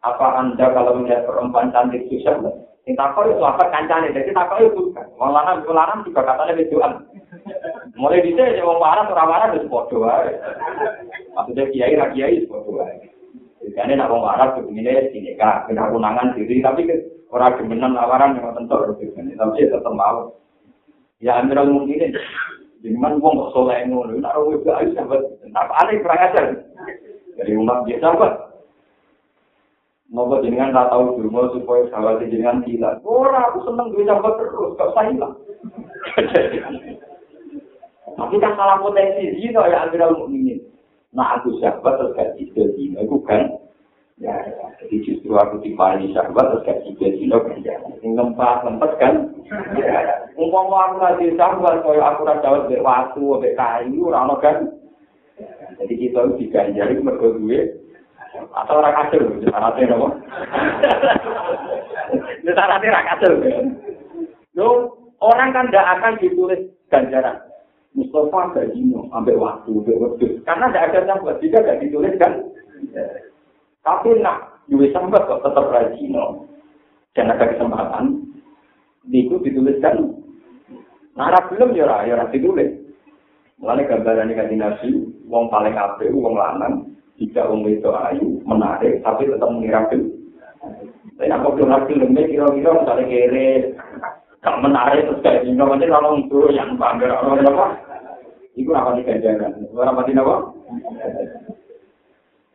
[0.00, 2.40] apa anda kalau melihat perempuan cantik susah?
[2.88, 5.08] Sing takok itu apa kancane, jadi takok itu bukan.
[5.20, 6.92] Lanang wong lanang juga katanya wedoan.
[7.98, 10.32] Mulai dhisik ya wong waras ora waras wis padha wae.
[11.34, 12.94] Maksudnya kiai ra kiai padha wae.
[13.70, 16.86] Jadi nak wong waras begini sini kak, kena unangan diri tapi
[17.30, 20.34] orang gemenan lawaran yang tentu begini, tapi tetap mau.
[21.20, 22.16] Ya amiral mungkin
[22.80, 25.20] Jangan wong kok soleh ngono, nak wong iku ayo sahabat,
[25.52, 26.44] apa aneh kurang ajar.
[27.36, 28.32] Dari umat dia sahabat,
[30.10, 32.98] Nopo jenengan tak tahu dulu supaya sahabat jenengan hilang.
[33.04, 35.34] Orang aku seneng duit sahabat terus, gak usah hilang.
[38.20, 40.60] Tapi kan salah potensi zino ya akhirnya mukminin.
[41.16, 42.36] Nah aku sahabat terus gak
[42.76, 43.56] zino, itu kan.
[44.20, 44.36] Ya,
[44.76, 47.80] jadi justru aku dipani sahabat terus gak cicil zino kan ya.
[48.04, 49.14] Ngempah, ngempet kan.
[49.80, 54.56] Ya, umpam aku ngasih sahabat, kaya aku rasa jawab dari waktu, dari kayu, orang kan.
[55.80, 57.80] Jadi kita itu diganjari mergo duit,
[58.36, 60.08] atau orang kacau, syaratnya apa?
[62.44, 63.32] Syaratnya orang kacau.
[64.52, 64.68] Lo,
[65.24, 66.60] orang kan tidak akan ditulis
[66.92, 67.49] ganjaran.
[67.90, 70.38] Mustafa gak jino, ambil waktu, ambil waktu.
[70.46, 72.32] Karena tidak ada sambat, jika gak ditulis kan.
[73.82, 76.46] Tapi nak, duit sambat kok tetap rajino.
[77.18, 78.22] Dan ada kesempatan,
[79.10, 80.14] itu dituliskan.
[81.18, 82.70] Nah, belum ya, ya ditulis.
[83.58, 84.48] Mulanya gambaran ini kan
[85.28, 86.90] wong paling ape, wong lanang,
[87.20, 90.08] jika wong itu ayu menarik tapi tetap mengira film.
[91.20, 93.48] Tapi aku belum hasil filmnya kira-kira misalnya kere
[94.40, 97.66] gak menarik terus kayak gini, nanti kalau untuk yang bangga orang apa?
[98.56, 99.52] Iku apa nih ganjaran?
[99.76, 100.36] Orang mati apa?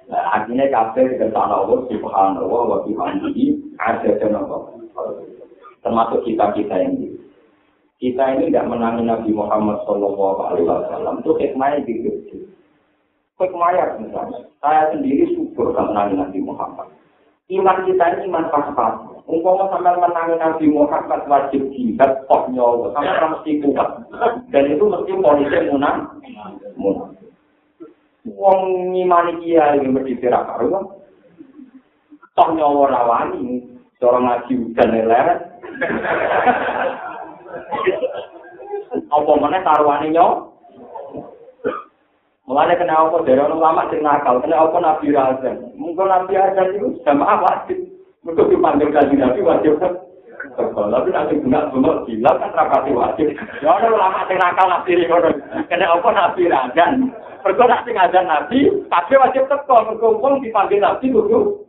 [0.05, 4.57] Nah, akhirnya kafir ke sana Allah, subhanallah, wa bihamdihi, ada dan apa?
[5.81, 7.09] Termasuk kita-kita yang ini.
[7.97, 12.37] Kita ini tidak menangi Nabi Muhammad Shallallahu Alaihi Wasallam itu hikmahnya gitu.
[13.41, 16.91] Hikmahnya misalnya, saya sendiri syukur menangi Nabi Muhammad.
[17.49, 19.14] Iman kita ini iman pas-pas.
[19.25, 23.89] Umpama sampai menangi Nabi Muhammad wajib jihad, kok nyawa, sampai mesti kuat.
[24.53, 26.21] Dan itu mesti polisi munang.
[26.77, 27.15] Munang.
[28.25, 30.97] wong ngimani kiai iki mesti tirak karo
[32.33, 33.61] toh nyawa rawani
[34.01, 35.39] cara ngaji udan leret
[39.13, 40.49] apa meneh taruhane nyawa
[42.45, 45.73] Mulane kena apa dari orang lama sing nakal, kena apa Nabi Razan.
[45.81, 47.89] Mungkin Nabi Razan itu sama wajib.
[48.25, 49.93] Untuk dipanggil kaji Nabi wajib kan.
[50.57, 53.37] Tapi nanti guna guna bilang kan rapati wajib.
[53.61, 55.35] Ya orang lama nakal Nabi Razan.
[55.69, 56.93] Kena apa Nabi Razan.
[57.45, 59.45] Mergo nak sing ngajar Nabi, kabeh wajib
[59.85, 61.61] mergo wong dipanggil Nabi kudu.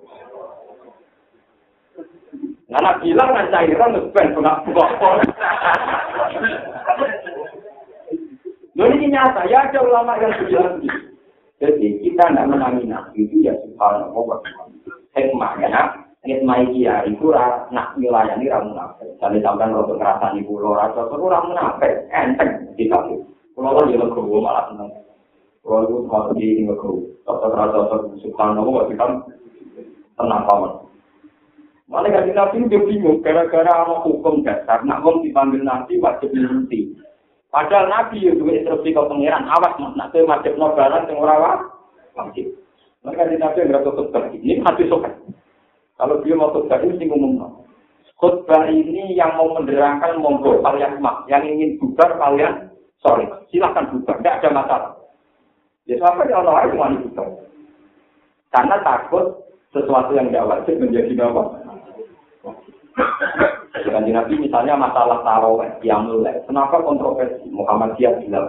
[2.67, 4.89] Nah, bilang kan cairan wis ben buka buka.
[8.77, 10.83] ini nyata, ya ada ulama yang bilang
[11.61, 14.41] Jadi kita tidak menangi Nabi itu ya subhanallah wa
[16.27, 17.27] Hikmahnya, hikmah iya itu
[17.71, 19.07] nak melayani ramu nafas.
[19.23, 23.15] Jadi sampai rodo ngerasani pulau, rasa itu ramu nafas, enteng di kaki.
[23.55, 24.91] Pulau lagi legowo malah seneng.
[25.63, 29.11] Kalau itu mau di ini aku, tetap rasa subhanallah, masih kan
[30.19, 30.73] tenang paman.
[31.87, 36.91] Malah kan nabi dia bingung, gara-gara ada hukum dasar, nak om dipanggil nabi wajib nanti.
[37.55, 41.71] Padahal nabi itu instruksi ke pangeran, awas mas, nak tuh wajib nobalan yang orang
[42.19, 42.51] wajib.
[43.07, 45.15] Mereka di nabi yang nggak tutup ini hati sokan.
[45.97, 47.65] Kalau dia mau khutbah ini, sing umum.
[48.21, 52.73] Khutbah ini yang mau menerangkan monggo kalian mak, yang ingin bubar kalian
[53.05, 54.93] sorry, silahkan bubar, tidak ada masalah.
[55.85, 57.29] Ya siapa ya Allah itu wanita bubar.
[58.53, 59.25] Karena takut
[59.73, 61.43] sesuatu yang tidak wajib menjadi apa?
[63.77, 66.41] Dengan Nabi misalnya masalah taraweh, yang mulai.
[66.49, 67.45] Kenapa kontroversi?
[67.53, 68.49] Muhammad Muhammadiyah bilang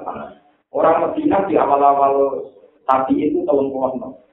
[0.72, 2.44] Orang Medina di awal-awal
[2.88, 4.27] tadi itu tahun 2000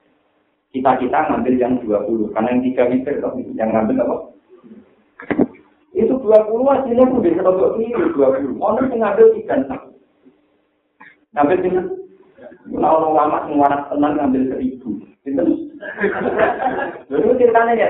[0.74, 3.22] kita-kita ngambil yang 20, karena yang tiga mikir,
[3.54, 4.16] yang ngambil apa?
[5.94, 9.54] Itu 20 hasilnya pun bisa untuk dua puluh Mau nanti ngambil tiga,
[11.30, 11.82] ngambil tiga.
[12.74, 14.90] Kalau orang lama semua anak tenang ngambil seribu.
[15.22, 15.42] Itu.
[17.06, 17.88] Lalu ceritanya ya,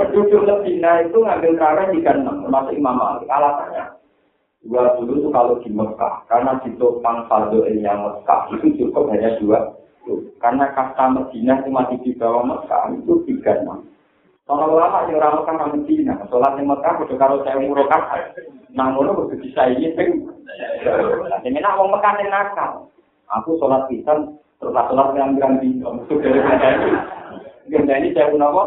[0.00, 3.28] penduduk Medina itu ngambil karena tiga enam, termasuk Imam Malik.
[3.28, 3.84] Alasannya,
[4.64, 7.28] dua puluh itu kalau di Mekah, karena di Topang
[7.68, 9.76] yang Mekah itu cukup hanya dua
[10.38, 13.82] Karena kasta Medina itu masih di bawah Mekah itu tiga enam.
[14.46, 18.02] Kalau lama yang orang Mekah Medina, sholat di Mekah udah kalau saya murokan,
[18.70, 19.90] namun itu bisa ini.
[21.42, 22.86] Ini nak mau Mekah nakal.
[23.26, 26.90] Aku sholat pisan, terus sholat yang bilang di untuk dari benda ini.
[27.66, 28.64] Benda ini saya pun apa?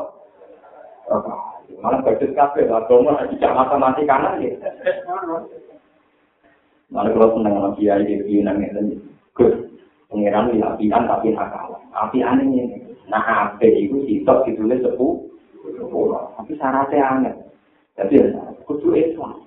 [1.79, 4.51] Malah bagus kafe, lah domo lagi jam mata mati kanan ya.
[6.91, 8.99] Malah kalau seneng sama kiai di Yunan itu,
[9.37, 9.68] gus,
[10.09, 11.79] pengiran di apian tapi nakal.
[11.93, 15.21] Apian ini, nah apa itu sitok ditulis sepuh,
[16.35, 17.35] tapi syaratnya aneh.
[17.95, 18.33] Jadi,
[18.65, 19.45] kudu Islam.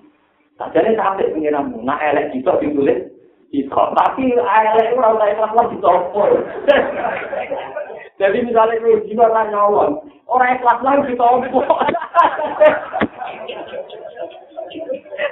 [0.57, 3.13] Tak jadi sampai pengiranmu, nah elek sitok ditulis
[3.53, 6.25] Iso, tapi elek ora usah ikhlas lah ditompo.
[8.21, 11.61] Jadi misalnya kowe jiwa ra nyolong, ora ikhlas lah ditompo.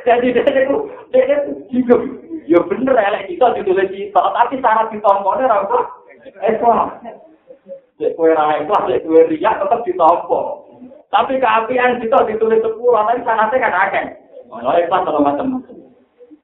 [0.05, 0.77] Jadi dia itu,
[1.09, 1.37] dia
[1.73, 1.95] juga,
[2.45, 5.81] ya bener elek itu ditulis kita, tapi syarat ditompo ini rambut
[6.45, 7.01] ikhlas.
[7.97, 10.69] Jadi kowe ra ikhlas, jadi kowe riak tetap ditompo.
[11.09, 14.05] Tapi keapian kita ditulis sepuluh, tapi syaratnya kan akeh.
[14.53, 15.75] Oh, ikhlas kalau macam-macam.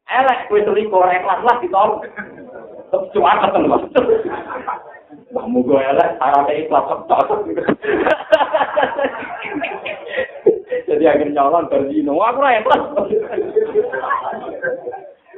[0.08, 1.56] elek kowe selingkuh ora ikhlas lah.
[2.88, 3.78] Terus cuma ketemu.
[5.38, 7.46] Wah, mugo elek syaratnya ikhlas tok.
[10.88, 12.82] Jadi akhirnya nyolong berzino, aku ora ikhlas.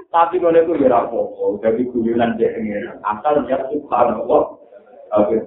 [0.10, 2.98] Tapi kalau itu ya apa-apa, jadi guyonan dia pengen.
[3.06, 4.58] Asal dia subhanallah,
[5.14, 5.38] oke,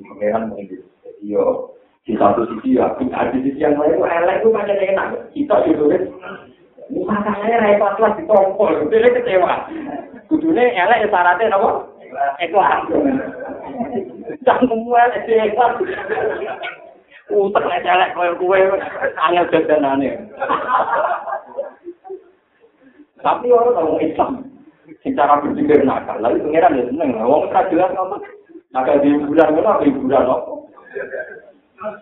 [0.00, 0.80] pengeran mungkin.
[1.20, 1.76] Yo,
[2.08, 5.08] di satu sisi ya, di sisi yang lain, elek itu macam enak.
[5.36, 6.08] Kita ditulis,
[6.86, 9.68] Masalahnya repot lah ditompol, dia kecewa.
[10.30, 11.70] Kudune elek ya syaratnya apa?
[12.40, 12.86] Ikhlas.
[14.46, 15.82] Cangkemmu elek dia ikhlas.
[17.26, 18.58] Utek elek kowe kowe
[19.18, 20.30] angel dadanane.
[23.20, 24.44] Tapi orang kalau Islam,
[25.00, 27.16] secara berpikir nakal, lalu pengiran ya seneng.
[27.20, 28.22] Wong tak jelas ngomong,
[28.70, 30.52] nakal di bulan mana, di bulan apa?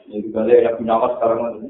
[0.07, 1.67] Ini juga ya punya sekarang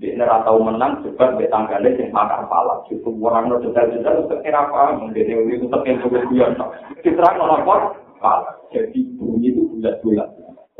[0.00, 2.80] Dia ora tau menang sebab dia tanggane sing makar pala.
[2.88, 4.96] Itu orang no detail-detail itu kira apa?
[4.96, 6.56] Mungkin itu tetap yang kemudian.
[7.04, 8.00] Diterang apa?
[8.16, 8.48] Pala.
[8.72, 10.30] Jadi bunyi itu bulat-bulat.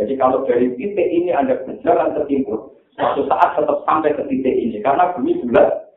[0.00, 4.56] Jadi kalau dari titik ini Anda berjalan ke timur, suatu saat tetap sampai ke titik
[4.56, 4.80] ini.
[4.80, 5.89] Karena bunyi bulat.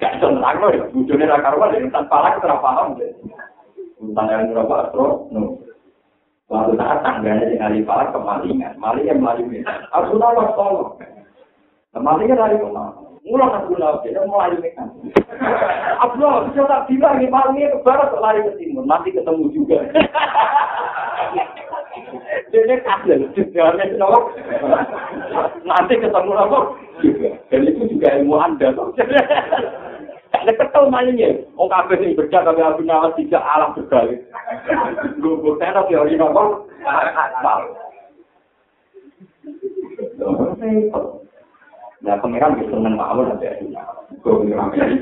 [0.00, 0.84] Gak nerang loh ya.
[0.90, 2.98] Bujurnya rakaruan dari tanpa lagi terapaham.
[3.98, 4.92] Tentang yang berapa?
[4.92, 5.14] Terus,
[6.44, 8.76] Suatu saat tangganya di kali palak kemalingan.
[8.76, 9.64] Malingnya melayu
[9.96, 10.92] Aku tahu tolong.
[11.96, 13.00] Malingnya lari kemana?
[13.24, 14.92] Mulang aku nabi, dia melayu kan.
[16.04, 18.84] Abdul, bisa tak bilang ini malingnya ke barat, lari ke timur.
[18.84, 19.80] Nanti ketemu juga.
[22.50, 24.18] Jadi tujuannya kenapa?
[25.66, 26.58] Nanti ketemu apa?
[27.50, 28.70] Dan itu juga ilmu anda.
[30.34, 31.30] Ada ketemu malingnya.
[31.54, 34.26] Oh, kabeh ini berjaga, kabeh abu nawas tidak alam berbalik.
[35.62, 36.42] Teras ya ini apa?
[36.84, 37.60] Asal.
[42.04, 43.82] Nah, pengiran bisa seneng mawon nanti ya.
[44.20, 44.96] Gue pengiran ini.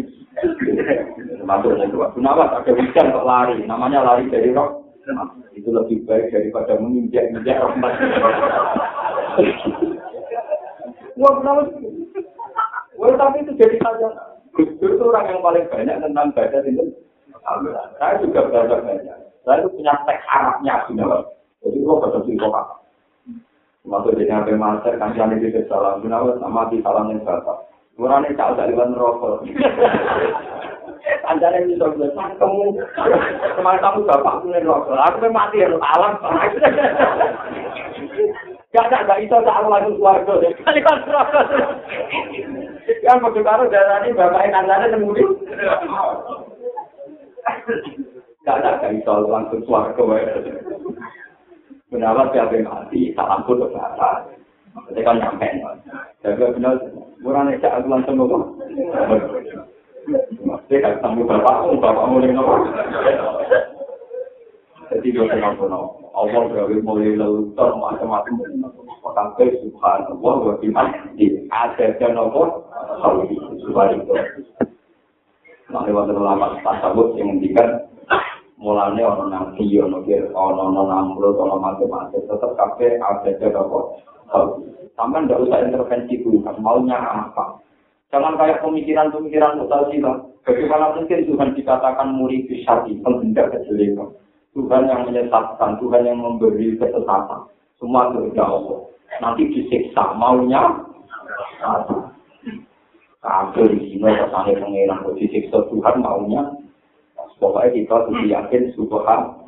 [1.43, 2.15] Masuk yang kedua.
[2.15, 2.63] Kenapa?
[2.63, 3.57] Ada hujan kok lari.
[3.67, 4.82] Namanya lari dari roh.
[5.53, 7.93] Itu lebih baik daripada menginjak-injak rahmat.
[11.19, 11.62] Wah, kenapa?
[12.97, 14.09] Wah, tapi itu jadi saja.
[14.53, 16.85] Gus itu orang yang paling banyak tentang baca itu.
[17.99, 19.19] Saya juga belajar banyak.
[19.43, 21.23] Saya itu punya teks Arabnya Gunawan.
[21.65, 22.62] Jadi gua baca di kota.
[23.83, 27.66] Masuk jadi apa master kan di salam Gunawan sama di salam yang bapak.
[28.01, 29.44] Murane dari lan rokok.
[31.28, 32.81] Andane ini sok bilang kamu
[33.59, 34.97] kemarin kamu bapak punya rokok.
[34.97, 36.16] Aku mati ya alam.
[38.73, 40.32] Gak ada, gak bisa tak langsung keluarga.
[40.40, 41.47] Kali kan rokok.
[43.05, 45.23] Yang mau karo darah ini bapak yang andane nemudi.
[48.43, 49.60] Gak ada kan iso langsung.
[51.93, 54.24] Benawan siapa mati, salam pun berkata.
[54.73, 55.49] Kan nyampe.
[56.23, 56.74] Jadi benar,
[57.20, 58.44] murah nih aku langsung ngomong.
[60.43, 62.62] Mesti kan tamu bapakmu, bapakmu yang ngomong.
[64.93, 65.81] Jadi dia kenal kono.
[66.12, 68.69] Allah gawe mulai lelutor macam-macam.
[69.12, 71.49] Sampai subhanallah wa bihamdi.
[71.49, 72.43] Ada dan apa?
[73.61, 74.24] Subhanallah.
[75.73, 77.89] Nah, lewat ulama tasawuf yang menghentikan
[78.61, 83.65] mulane ana nabi ana kir ana ana namrud ana macam-macam tetap kabeh ada jaga
[84.33, 84.65] kok
[84.97, 87.61] sampean ndak usah intervensi Tuhan maunya apa?
[88.13, 94.13] Jangan kayak pemikiran-pemikiran mutazilah bagaimana mungkin Tuhan dikatakan murid syar'i penghendak kejelekan.
[94.53, 97.49] Tuhan yang menyesatkan Tuhan yang memberi kesesatan.
[97.81, 98.85] Semua kehendak Allah.
[99.25, 100.61] Nanti disiksa maunya
[101.65, 102.13] apa?
[103.23, 106.43] Kabel di sini ke sana pengiran disiksa Tuhan maunya.
[107.41, 109.41] Pokoknya kita harus yakin subhan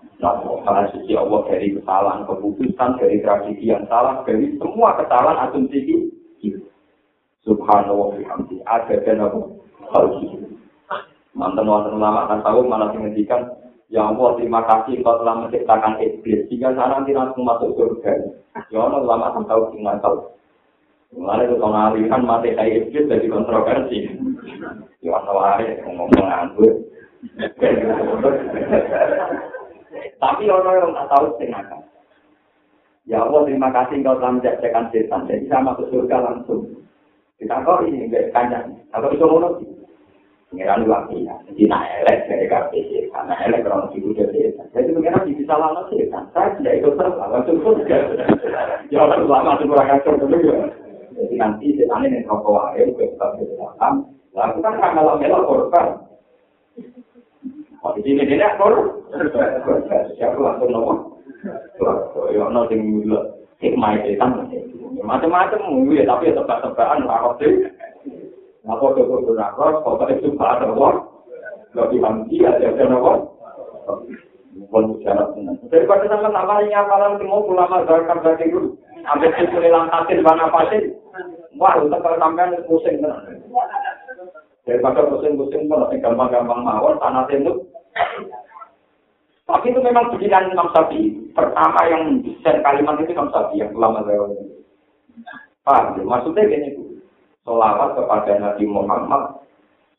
[0.65, 5.79] karena suci Allah dari kesalahan keputusan, dari tradisi yang salah, dari semua kesalahan asumsi
[6.41, 6.65] kita.
[7.45, 8.65] Subhanallah bihamdi.
[8.65, 9.41] Ada dan apa?
[9.93, 10.17] Harus
[11.35, 13.43] Mantan mantan ulama kan tahu malah menghentikan
[13.93, 16.49] Ya Allah, terima kasih kau telah menciptakan iblis.
[16.49, 18.11] Jika sana nanti langsung masuk surga.
[18.73, 20.19] Ya Allah, ulama kan tahu, tinggal tahu.
[21.15, 24.11] Mulai itu pengalihan mati kayak iblis jadi kontroversi.
[24.99, 26.75] Ya Allah, ngomong nganggur.
[30.19, 31.85] Tapi orang yang tak tahu setengah
[33.05, 35.29] Ya Allah, terima kasih engkau telah menjajakan setan.
[35.29, 36.73] Jadi saya masuk surga langsung.
[37.37, 38.81] Kita kok ini enggak kanyang.
[38.89, 39.69] Kalau itu mau sih.
[40.49, 41.37] Pengiran waktu ya.
[41.45, 42.91] Jadi nak elek dari KPC.
[43.13, 44.73] Karena elek orang ibu dari setan.
[44.73, 46.25] Jadi pengiran bisa lama setan.
[46.33, 47.25] Saya tidak ikut serta.
[47.29, 47.99] Langsung surga.
[48.89, 50.59] Ya Allah, lama itu kurang kacau ya.
[51.13, 52.89] Jadi nanti setan ini rokok wae.
[52.89, 54.09] Gue tetap di belakang.
[54.33, 55.87] Lalu kan kalau melok korban.
[57.93, 59.05] Di sini ini aktor.
[60.17, 60.97] Siapa langsung nomor?
[62.33, 63.21] Ya, no sing mulu.
[63.61, 64.49] Hikmah setan.
[65.05, 67.53] Macam-macam ya, tapi tebak-tebakan rakot sih.
[68.65, 69.85] Apa tuh rakot?
[69.85, 70.97] Pokoknya itu ada wong.
[71.77, 73.29] Lebih hamdi ada ada nomor.
[74.55, 75.59] Bukan bicara tenang.
[75.69, 78.79] Daripada sama nama ini apalan semua ulama zakar zakir dulu.
[79.05, 80.95] Ambil sisi lantasin mana pasin.
[81.59, 83.03] Wah, untuk kalau sampean pusing.
[84.65, 87.74] Daripada pusing-pusing pun gampang-gampang mawon tanah tembok
[89.45, 91.15] Tapi itu memang pikiran Imam Syafi'i.
[91.37, 96.03] Pertama yang mendesain kalimat itu Imam Syafi'i yang ulama saya ya?
[96.05, 96.69] Maksudnya gini,
[97.45, 99.45] Solawat kepada Nabi Muhammad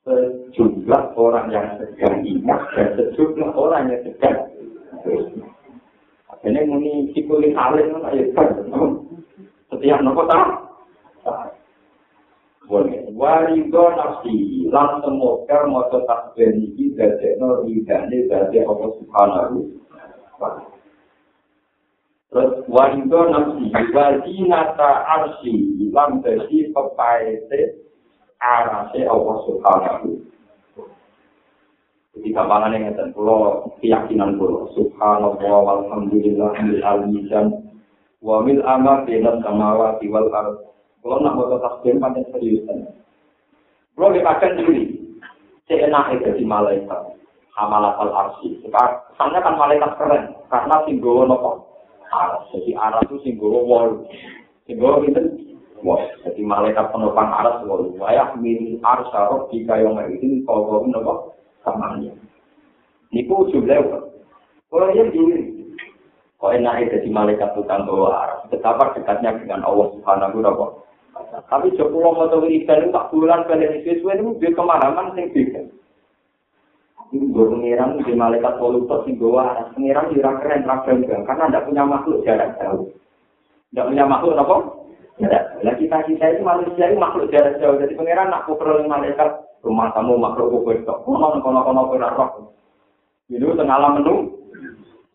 [0.05, 4.37] sejumlah orang yang sedang ingat dan sejumlah orang yang sedang
[6.45, 8.21] ini muni sikulit alim ya
[9.73, 10.45] setiap nopo tahu
[13.13, 19.57] warido nafsi lan semoga moto takbir iki dadekno ridane dadi Allah Subhanahu
[22.33, 25.53] Terus warido nafsi wazinata arsi
[25.85, 27.85] ilang dadi pepaete
[28.41, 30.25] arase Allah Subhanahu.
[32.15, 35.35] Jadi gampangan yang ngeten kula keyakinan kula subhanallah
[35.67, 37.47] walhamdulillah bil alisan
[38.23, 40.74] wa mil ama bina samawati wal ard.
[41.05, 42.65] Kula nak maca tasbih pancen serius.
[43.93, 44.89] Kula dikatakan diri
[45.69, 46.97] seenak itu di malaikat
[47.61, 48.57] amalat al arsi.
[49.13, 51.51] Karena kan malaikat keren karena singgowo nopo
[52.09, 52.49] aras.
[52.49, 53.89] Jadi aras itu singgowo wol.
[54.65, 55.21] Singgowo itu
[55.85, 56.01] wol.
[56.25, 57.85] Jadi malaikat penopang aras wol.
[58.01, 62.17] Wayah min arsa roh jika yang itu kau nopo samanya.
[63.13, 64.09] Niku jumlah
[64.73, 65.69] Kalau dia diri,
[66.41, 68.41] kok enak jadi malaikat tukang bawa aras.
[68.49, 70.84] Betapa dekatnya dengan Allah Subhanahu wa
[71.45, 75.61] Tapi Jokowi mau tahu ibadah tak bulan kalian itu sesuai itu dia yang beda.
[77.13, 79.71] Ini gue pengiran di malaikat polutor sih gue waras.
[79.77, 82.89] Pengiran di keren bangga karena tidak punya makhluk jarak jauh.
[83.71, 84.55] Tidak punya makhluk apa?
[85.15, 85.43] Tidak.
[85.63, 87.77] Nah kita kita itu manusia itu makhluk jarak jauh.
[87.79, 89.31] Jadi pengiran nak pukul malaikat
[89.61, 90.93] rumah kamu makhluk itu.
[91.05, 92.51] Kono kono kono kono.
[93.31, 94.15] Ini tengah alam menu.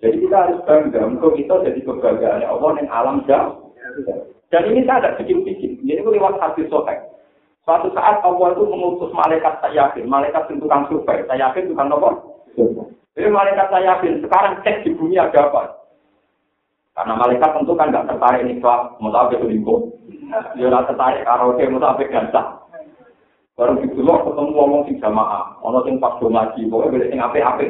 [0.01, 1.05] Jadi kita harus bangga.
[1.05, 3.71] Untuk kita jadi kebanggaan Allah yang alam jauh.
[4.51, 5.79] Dan ini saya ada bikin-bikin.
[5.87, 6.99] Jadi itu lewat hadis sotek.
[7.63, 11.93] Suatu saat Allah itu mengutus malaikat saya yakin, malaikat itu tukang survei, saya yakin tukang
[11.93, 12.19] apa?
[13.15, 15.79] Jadi malaikat saya yakin, sekarang cek di bumi ada apa?
[16.97, 19.75] Karena malaikat tentu kan nggak tertarik nih mau tahu itu limbo,
[20.57, 22.47] dia nggak tertarik karaoke, mau tahu gantah.
[23.61, 27.21] Baru gitu loh ketemu ngomong sing jamaah, ono sing pas do ngaji, pokoknya beda sing
[27.21, 27.67] ape-ape.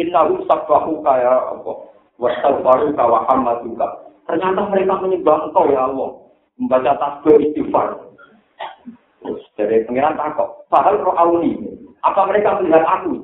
[0.00, 1.72] Inna sabbahu kaya apa?
[2.16, 4.07] Wastaghfaru ka wa hamatuka.
[4.28, 6.10] Ternyata mereka menyembah engkau ya Allah.
[6.60, 7.96] Membaca tasbih istighfar.
[9.58, 11.58] Dari pengiran takut, padahal roh auni.
[12.06, 13.18] Apa mereka melihat aku?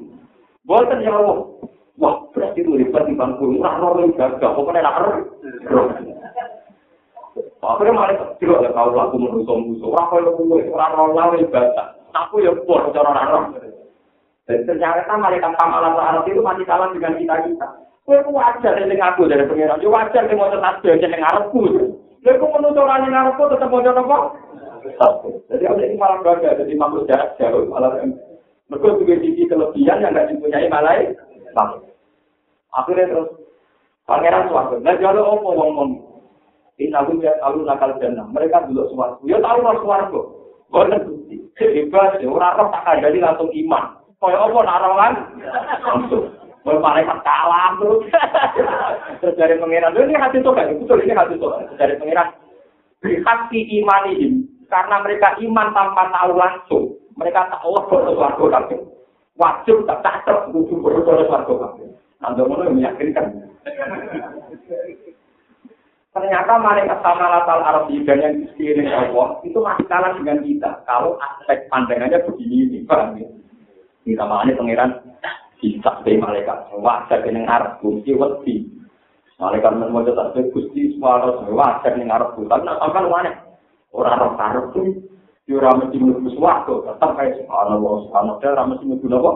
[0.67, 1.47] Buatan ya Allah.
[1.95, 3.55] Wah, berarti itu ribet di bangku.
[3.63, 4.51] Nah, roh yang gagah.
[4.59, 5.89] Pokoknya nak roh.
[7.65, 9.89] Akhirnya malah tidak ya tahu lagu musuh-musuh.
[9.95, 11.95] Wah, kalau gue orang roh lawe ibadah.
[12.15, 13.55] Aku ya bor cara roh.
[14.45, 17.69] Dan ternyata malaikat kamalan Arab itu masih kalah dengan kita-kita.
[18.05, 19.81] Kue wajar yang aku dari pengiran.
[19.81, 21.61] Ya wajar yang mau tetap yang ngarepku.
[22.25, 24.19] Lha kok menutu ora ning ngarepku tetep maca napa?
[25.49, 28.05] Jadi ada ini malah bangga, jadi makhluk jarak jauh, malah
[28.69, 31.09] mereka juga sisi kelebihan yang tidak dipunyai malai.
[32.75, 33.29] Akhirnya terus,
[34.05, 36.05] pangeran suatu, nah jadi apa ngomong
[36.77, 40.21] ini aku ya tahu nakal jannah, mereka dulu suatu, ya tahu lah suatu,
[40.75, 43.85] boleh bukti, hebat, orang roh tak ada langsung iman,
[44.19, 45.13] kaya apa narongan,
[45.87, 46.34] langsung.
[46.65, 48.09] Mau malaikat kalah terus.
[49.21, 51.53] terus dari pengiran, ini hati kan, betul ini hati tuh.
[51.77, 52.33] Dari pengiran,
[53.05, 56.85] hati imanihim, karena mereka iman tanpa tahu langsung.
[57.21, 58.81] Mereka tak Allah bodoh warga.
[59.37, 61.89] Wajib tak cocok butuh bodoh warga kafir.
[62.25, 63.45] Anda mau meyakinkan.
[66.15, 70.71] Ternyata mereka sama latar Arab dan yang sekeliling Allah itu masih kalah dengan kita.
[70.89, 73.29] Kalau aspek pandangannya begini ini, paham ya?
[74.07, 74.91] Kita makanya pangeran
[75.65, 76.69] bisa dari malaikat.
[76.77, 78.69] Wajar dengan Arab, gusti wedi.
[79.41, 82.37] Malaikat menemukan tak gusti suara wajar dengan Arab.
[82.37, 83.33] Tapi nak sampai mana?
[83.95, 84.91] Orang roh karep tuh,
[85.47, 89.33] yo ora mesti mlebu swarga, tetep kaya subhanallah subhanallah, ora mesti mlebu napa?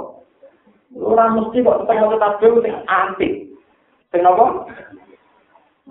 [0.99, 3.33] Ora mesti kok tetep mau tetap dhewe sing antik.
[4.11, 4.67] Sing napa?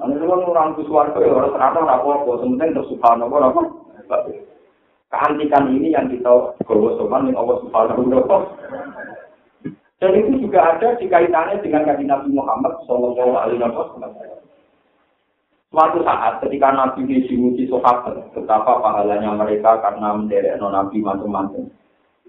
[0.04, 3.62] Ana sing ora mlebu swarga ya ora serata ora apa-apa, penting terus subhanallah napa?
[5.08, 9.07] Keantikan ini yang kita gawa sopan ning Allah Subhanahu wa taala.
[9.98, 14.14] Dan itu juga ada di kaitannya dengan kajian Nabi Muhammad Sallallahu Alaihi Wasallam.
[15.74, 21.66] Suatu saat ketika Nabi ini dimuji sahabat, betapa pahalanya mereka karena menderek Nabi macam-macam.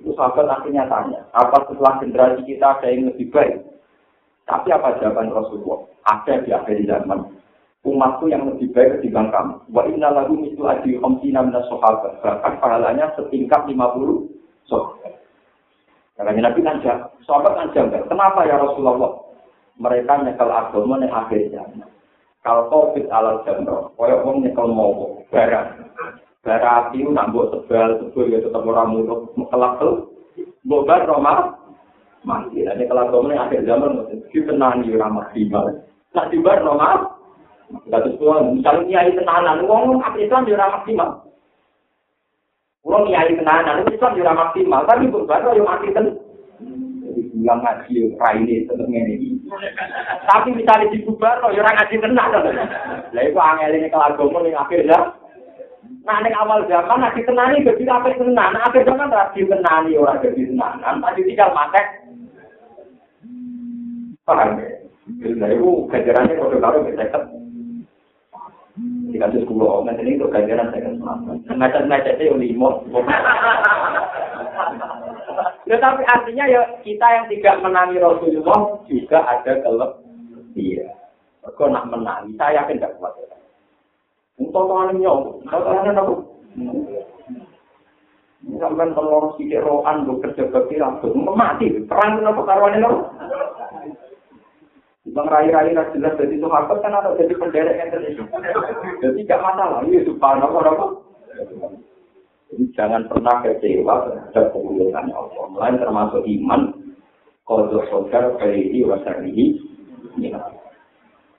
[0.01, 3.69] Itu sahabat akhirnya tanya, apa setelah generasi kita ada yang lebih baik?
[4.49, 5.85] Tapi apa jawaban Rasulullah?
[6.09, 7.37] Ada di akhir zaman.
[7.85, 9.55] Umatku yang lebih baik ketimbang kamu.
[9.71, 12.17] Wa inna lagu mitu adi khamsina minas sahabat.
[12.25, 13.77] Bahkan pahalanya setingkat 50
[14.67, 15.13] sahabat.
[16.19, 16.83] Karena Nabi kan
[17.23, 18.03] sahabat kan janggal.
[18.11, 19.23] Kenapa ya Rasulullah?
[19.79, 21.55] Mereka nyekel agama yang akhir.
[22.43, 25.69] Kalau covid alat jamro, kaya wong nyekel mau barang.
[26.43, 30.11] Barang api itu nambah tebal, tebal ya tetap orang mulut, kelak tuh.
[30.67, 31.55] Mbok bar Roma,
[32.27, 32.67] mati.
[32.67, 35.61] Nanti kalau kamu akhir zaman, kita tenang di ramah tiba.
[36.15, 37.15] Nah di bar Roma,
[37.71, 38.43] tuh semua.
[38.51, 41.07] Misalnya nyai tenanan, wong api Islam di ramah tiba.
[42.87, 44.87] Wong nyai tenanan, Islam di ramah tiba.
[44.87, 46.29] Tapi mbok bar yang mati ten.
[47.39, 49.31] bilang ngaji raine ngene iki.
[50.27, 52.41] Tapi misalnya dibubar kok ya ora ngaji tenan to.
[53.15, 55.01] Lah iku angel ini kelagomo ning akhir ya.
[56.05, 58.51] Nah ning awal zaman ngaji tenan iki dadi apik tenan.
[58.53, 60.95] Nah, akhir zaman ora di tenan ora dadi tenan.
[61.01, 61.87] Tadi tinggal matek.
[64.27, 64.69] Paham ya?
[65.41, 67.23] Lah iku gajarannya kok karo seket.
[69.19, 70.95] Di kasus kulo, nanti ini untuk ganjaran saya kan
[71.59, 72.87] Ngacet-ngacetnya yang limo.
[75.67, 80.55] Ya, tapi artinya ya kita yang tidak menangi Rasulullah juga ada kelebihan.
[80.55, 80.87] Iya.
[81.59, 83.11] Kau nak menangi, saya yakin tidak kuat.
[84.39, 86.15] Untuk tangan nyong, tangan apa?
[88.39, 91.75] Sampai telur sikit rohan, bekerja bakti langsung mati.
[91.91, 92.93] Perang apa karuan itu?
[95.15, 98.19] Bang rai-rai lah jelas jadi sahabat kan ada jadi penderek yang tadi.
[99.05, 100.87] Jadi gak masalah, ini subhanallah apa?
[102.49, 105.45] Jadi jangan pernah kecewa terhadap kemuliaan Allah.
[105.53, 106.61] Lain termasuk iman,
[107.45, 109.61] kodok sodar, kaihi, wasarihi.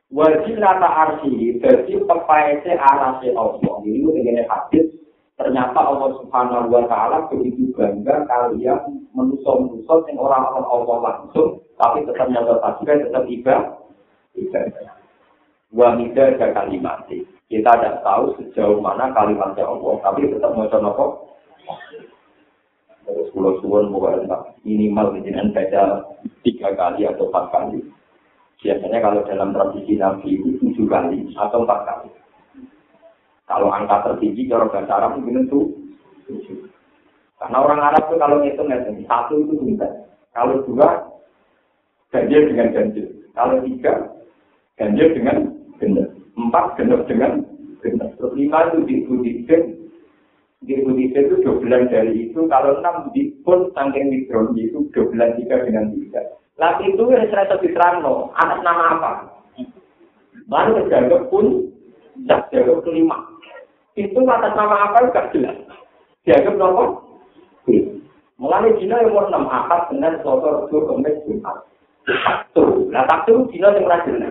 [0.09, 3.75] Wajib nata arsi, jadi pepaese arasi Allah.
[3.85, 4.89] Ini dengan hadis,
[5.39, 12.27] ternyata Allah subhanahu wa ta'ala begitu bangga kalian menusuk-menusuk yang orang-orang Allah langsung tapi tetap
[12.27, 13.79] nyata tasbih, tetap ibadah.
[14.35, 14.99] Ibadah.
[15.71, 17.07] Wa mida ada kalimat.
[17.47, 21.07] Kita tidak tahu sejauh mana kalimatnya Allah, tapi tetap mau coba
[23.09, 23.89] Terus pulau suwon
[24.61, 26.03] minimal dengan baca
[26.45, 27.81] tiga kali atau empat kali.
[28.59, 32.09] Biasanya kalau dalam tradisi Nabi itu tujuh kali atau empat kali.
[33.49, 35.59] Kalau angka tertinggi kalau bahasa Arab mungkin itu
[37.41, 38.69] Karena orang Arab itu kalau ngitung
[39.09, 40.05] satu itu bintang.
[40.37, 41.09] Kalau dua
[42.13, 43.07] ganjil dengan ganjil.
[43.33, 43.93] Kalau tiga,
[44.77, 45.37] ganjil dengan
[45.81, 46.09] genap.
[46.37, 47.41] Empat, genap dengan
[47.81, 48.13] genap.
[48.21, 49.61] Terus lima itu di Budistik.
[50.61, 52.45] Di Budistik itu dua bulan dari itu.
[52.45, 56.21] Kalau enam di pun sangking mikron itu dua bulan tiga dengan tiga.
[56.59, 59.11] Lalu itu yang saya diterang no, atas nama apa?
[60.51, 61.71] Baru terjaga pun,
[62.27, 63.15] tak jaga kelima.
[63.97, 65.57] Itu atas nama apa juga jelas.
[66.27, 66.83] Dianggap berapa?
[68.39, 71.59] Mulai Cina yang umur enam akad, benar, sotor, dua, kemis, jumat.
[72.89, 74.23] Nah Sabtu dino sing rajin.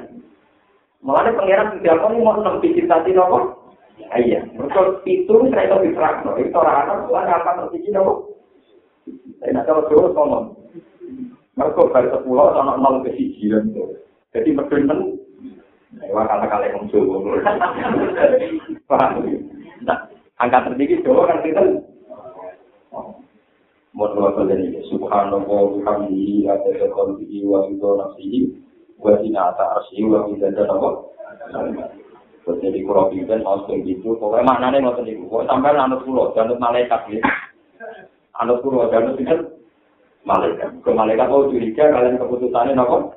[1.05, 3.55] Mulane pangeran tidak kok mau enam biji tadi nopo?
[3.99, 6.39] Iya, mereka itu saya itu diterang, no.
[6.41, 8.13] itu orang anak tuh apa tertinggi nopo?
[9.39, 10.57] Saya nak tahu terus ngomong.
[11.55, 13.51] Mereka baru sepuluh sama nol ke siji
[14.31, 15.01] Jadi medun men,
[16.15, 17.39] wah kata kalian muncul.
[18.91, 19.25] Paham?
[20.39, 21.63] Angka tertinggi Jawa kan kita
[23.99, 25.43] maaf dari Subhanallah
[25.75, 28.47] bihamdihi ada qalbihi wa ridha nafsihi
[29.03, 30.91] wa sinata arsyihi wa midada nama.
[32.49, 34.17] Jadi kurang pinter mau begitu.
[34.17, 35.29] Pokoknya maknanya mau niku.
[35.29, 37.05] Kok sampai anut pulau, anut malaikat.
[38.41, 39.53] Anut pulau, anut pinter
[40.25, 40.71] malaikat.
[40.81, 43.13] Ke malaikat mau curiga kalian keputusannya nopo.